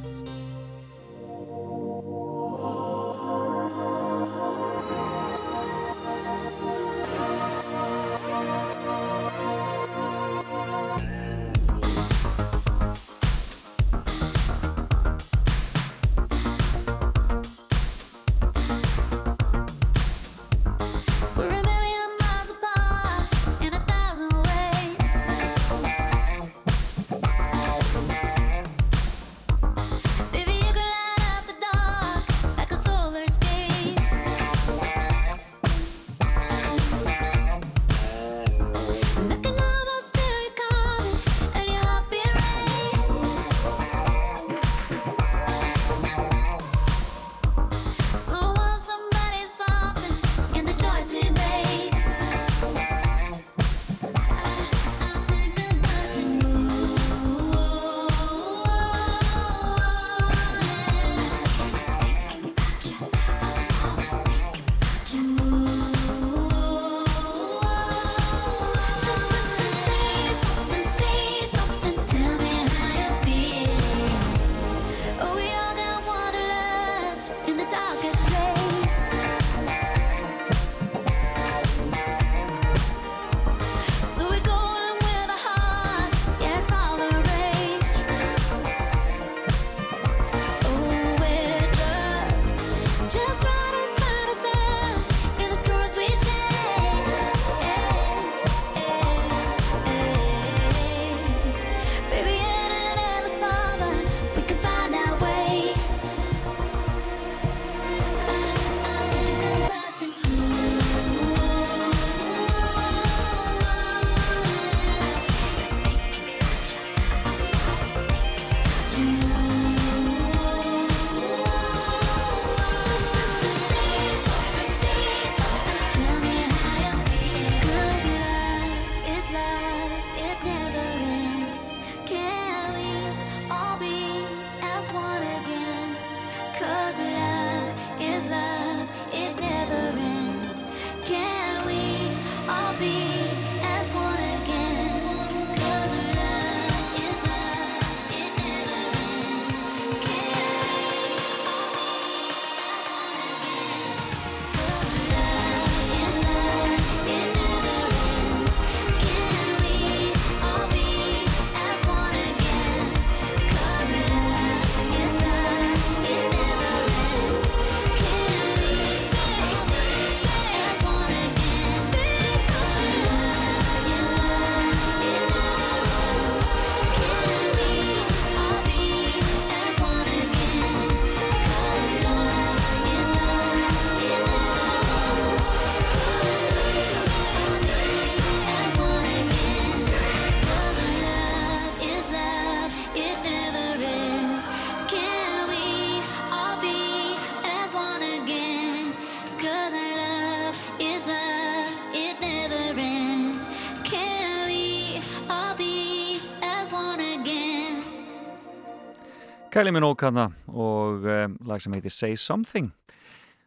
Um, 211.07 211.35
lag 211.47 211.61
sem 211.63 211.75
heitir 211.77 211.93
Say 211.95 212.17
Something. 212.19 212.73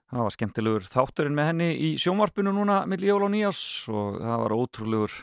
Það 0.07 0.23
var 0.23 0.33
skemmtilegur 0.37 0.85
þátturinn 0.87 1.35
með 1.35 1.49
henni 1.49 1.65
í 1.83 1.89
sjónvarpinu 1.99 2.53
núna 2.55 2.77
milli 2.87 3.09
jól 3.09 3.25
og 3.25 3.33
nýjás 3.33 3.59
og 3.91 4.21
það 4.21 4.43
var 4.45 4.55
ótrúlegur 4.55 5.17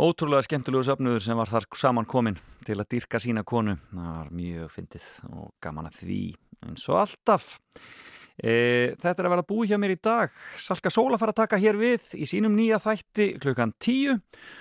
ótrúlega 0.00 0.46
skemmtilegur 0.46 0.86
söfnuður 0.88 1.26
sem 1.26 1.36
var 1.36 1.52
þar 1.52 1.66
saman 1.76 2.08
komin 2.08 2.38
til 2.64 2.78
að 2.78 2.88
dýrka 2.94 3.20
sína 3.20 3.44
konu. 3.44 3.76
Það 3.90 4.08
var 4.14 4.32
mjög 4.40 4.72
fyndið 4.78 5.10
og 5.34 5.52
gaman 5.60 5.90
að 5.90 6.00
því 6.00 6.22
eins 6.64 6.88
og 6.88 7.02
alltaf. 7.02 7.50
E, 8.40 8.56
Þetta 8.96 9.14
er 9.18 9.28
að 9.28 9.34
vera 9.36 9.48
búið 9.52 9.74
hjá 9.74 9.80
mér 9.84 9.96
í 9.98 10.00
dag. 10.00 10.32
Salka 10.56 10.88
Sóla 10.96 11.20
fara 11.20 11.36
að 11.36 11.42
taka 11.42 11.60
hér 11.60 11.76
við 11.76 12.08
í 12.16 12.30
sínum 12.30 12.56
nýja 12.56 12.80
þætti 12.80 13.34
klukkan 13.44 13.76
tíu. 13.76 14.16
og 14.16 14.59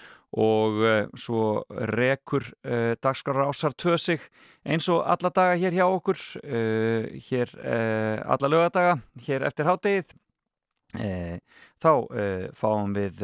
uh, 0.84 1.07
svo 1.18 1.64
rekur 1.69 2.45
uh, 2.65 2.95
dagskar 3.01 3.35
rásar 3.35 3.73
tvö 3.73 3.97
sig 3.97 4.19
eins 4.65 4.89
og 4.89 5.03
alla 5.06 5.31
daga 5.34 5.56
hér 5.57 5.77
hjá 5.80 5.85
okkur 5.88 6.19
uh, 6.43 7.07
hér 7.30 7.56
alla 8.26 8.51
lögadaga 8.51 8.99
hér 9.26 9.47
eftir 9.49 9.65
hádegið. 9.65 10.18
Þá 11.77 11.91
fáum 12.57 12.95
við 12.97 13.22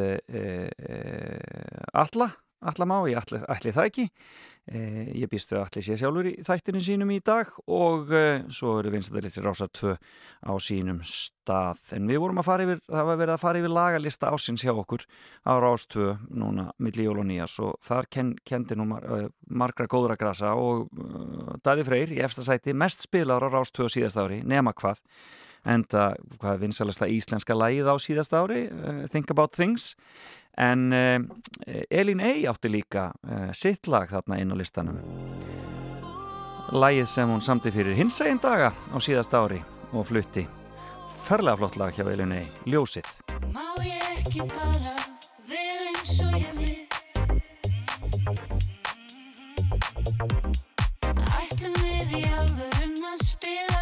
alla 1.98 2.28
alla 2.66 2.86
má, 2.90 2.98
ég 3.10 3.20
ætli, 3.20 3.42
ætli 3.52 3.74
það 3.76 3.90
ekki? 3.90 4.06
eh, 4.10 4.55
ég 4.66 5.30
býstu 5.30 5.60
að 5.60 5.68
ætli 5.68 5.82
sé 5.86 5.96
sjálfur 6.00 6.26
í 6.32 6.32
þættinu 6.46 6.80
sínum 6.82 7.12
í 7.14 7.20
dag 7.22 7.52
og 7.70 8.10
eh, 8.18 8.46
svo 8.50 8.80
eru 8.80 8.96
vinstadalistir 8.96 9.46
rása 9.46 9.68
2 9.70 9.94
á 9.94 10.54
sínum 10.58 11.04
stað. 11.06 11.84
En 11.94 12.10
við 12.10 12.24
vorum 12.24 12.42
að 12.42 12.48
fara 12.48 12.66
yfir, 12.66 12.82
það 12.90 13.08
var 13.12 13.20
verið 13.22 13.34
að 13.36 13.44
fara 13.44 13.62
yfir 13.62 13.76
lagalista 13.76 14.34
ásins 14.34 14.66
hjá 14.66 14.74
okkur 14.74 15.06
á 15.46 15.54
rás 15.62 15.86
2 15.94 16.10
núna 16.34 16.72
milli 16.82 17.06
jól 17.06 17.22
og 17.22 17.30
nýjas 17.30 17.60
og 17.62 17.78
þar 17.86 18.10
ken, 18.10 18.34
kendi 18.42 18.80
nú 18.80 18.90
mar, 18.90 19.06
uh, 19.06 19.30
margra 19.46 19.86
góðra 19.92 20.18
grasa 20.18 20.56
og 20.58 20.90
uh, 20.98 21.56
Daði 21.62 21.86
Freyr 21.86 22.18
í 22.18 22.22
efsta 22.26 22.46
sæti 22.48 22.74
mest 22.74 23.06
spilar 23.06 23.46
á 23.46 23.50
rás 23.54 23.70
2 23.70 23.92
síðast 24.00 24.18
ári, 24.18 24.42
nema 24.42 24.74
hvað 24.74 25.04
enda 25.66 26.12
hvað 26.40 26.62
vinsalasta 26.62 27.08
íslenska 27.10 27.56
lægið 27.58 27.90
á 27.90 27.96
síðast 28.02 28.34
ári 28.38 28.66
uh, 28.70 29.06
Think 29.12 29.30
About 29.34 29.54
Things 29.54 29.94
en 30.58 30.94
uh, 30.94 31.20
Elín 31.90 32.20
Ey 32.20 32.46
átti 32.48 32.72
líka 32.72 33.12
uh, 33.28 33.52
sitt 33.54 33.88
lag 33.92 34.10
þarna 34.12 34.40
inn 34.42 34.54
á 34.54 34.56
listanum. 34.58 35.00
Lægið 36.76 37.08
sem 37.12 37.30
hún 37.30 37.44
samti 37.46 37.72
fyrir 37.72 37.96
hins 37.98 38.22
egin 38.26 38.42
daga 38.42 38.72
á 38.74 38.98
síðast 38.98 39.34
ári 39.38 39.62
og 39.94 40.08
flutti. 40.10 40.48
Ferlega 41.26 41.58
flott 41.60 41.78
lag 41.82 41.94
hjá 41.96 42.06
Elín 42.10 42.34
Ey, 42.36 42.48
Ljósið. 42.70 43.08
Má 43.54 43.66
ég 43.86 44.02
ekki 44.20 44.42
bara 44.50 44.96
vera 45.50 45.92
eins 45.92 46.20
og 46.26 46.34
ég 46.40 46.54
vil 46.60 46.86
Ætlum 51.36 51.76
við 51.82 52.10
í 52.20 52.24
alvörun 52.30 53.00
að 53.12 53.20
spila 53.26 53.75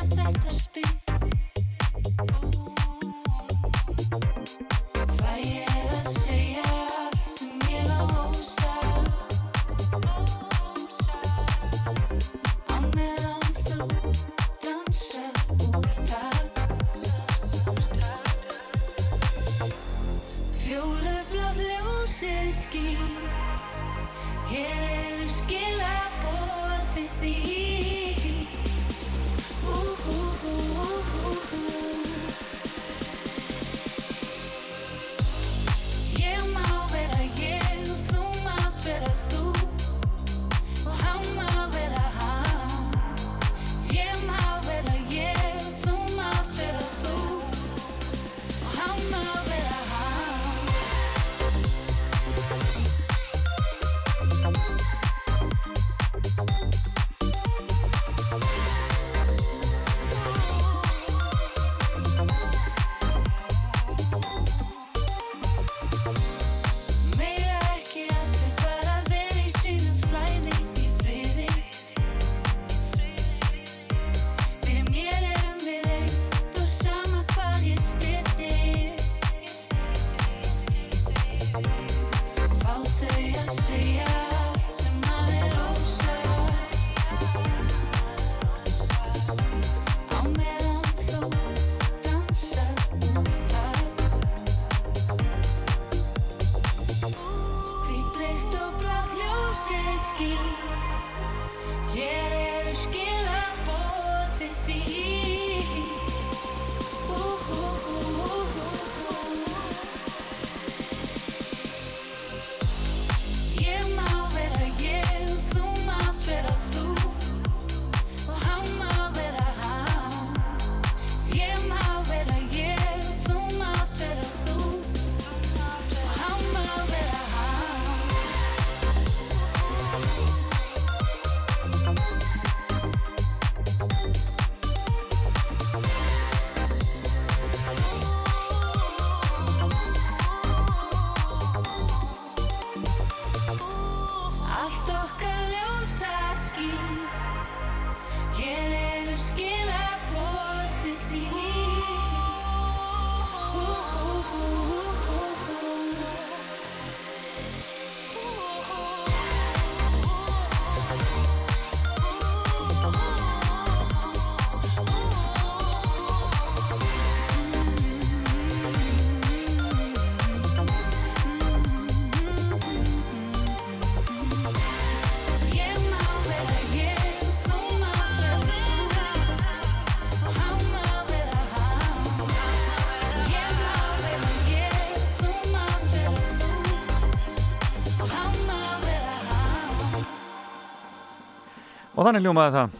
og 192.04 192.10
þannig 192.10 192.26
ljómaði 192.26 192.52
það. 192.58 192.74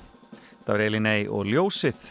Það 0.64 0.74
var 0.74 0.82
Elín 0.84 1.06
Ey 1.08 1.22
og 1.32 1.48
Ljósið. 1.48 2.02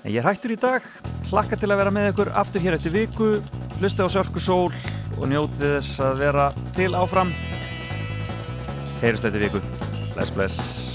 En 0.00 0.10
ég 0.10 0.18
er 0.18 0.26
hættur 0.26 0.54
í 0.56 0.58
dag. 0.58 0.88
Hlakka 1.30 1.58
til 1.60 1.70
að 1.70 1.82
vera 1.84 1.94
með 1.94 2.10
ykkur 2.10 2.32
aftur 2.42 2.64
hér 2.64 2.78
eftir 2.78 2.96
viku. 2.96 3.30
Hlusta 3.78 4.02
á 4.02 4.08
Sölku 4.10 4.42
Sól 4.42 4.74
og 5.14 5.24
njótið 5.30 5.76
þess 5.76 6.02
að 6.08 6.22
vera 6.24 6.50
til 6.74 6.92
áfram. 6.98 7.30
Heyrst 8.98 9.30
eftir 9.30 9.46
viku. 9.46 9.62
Bless 10.16 10.34
bless 10.34 10.89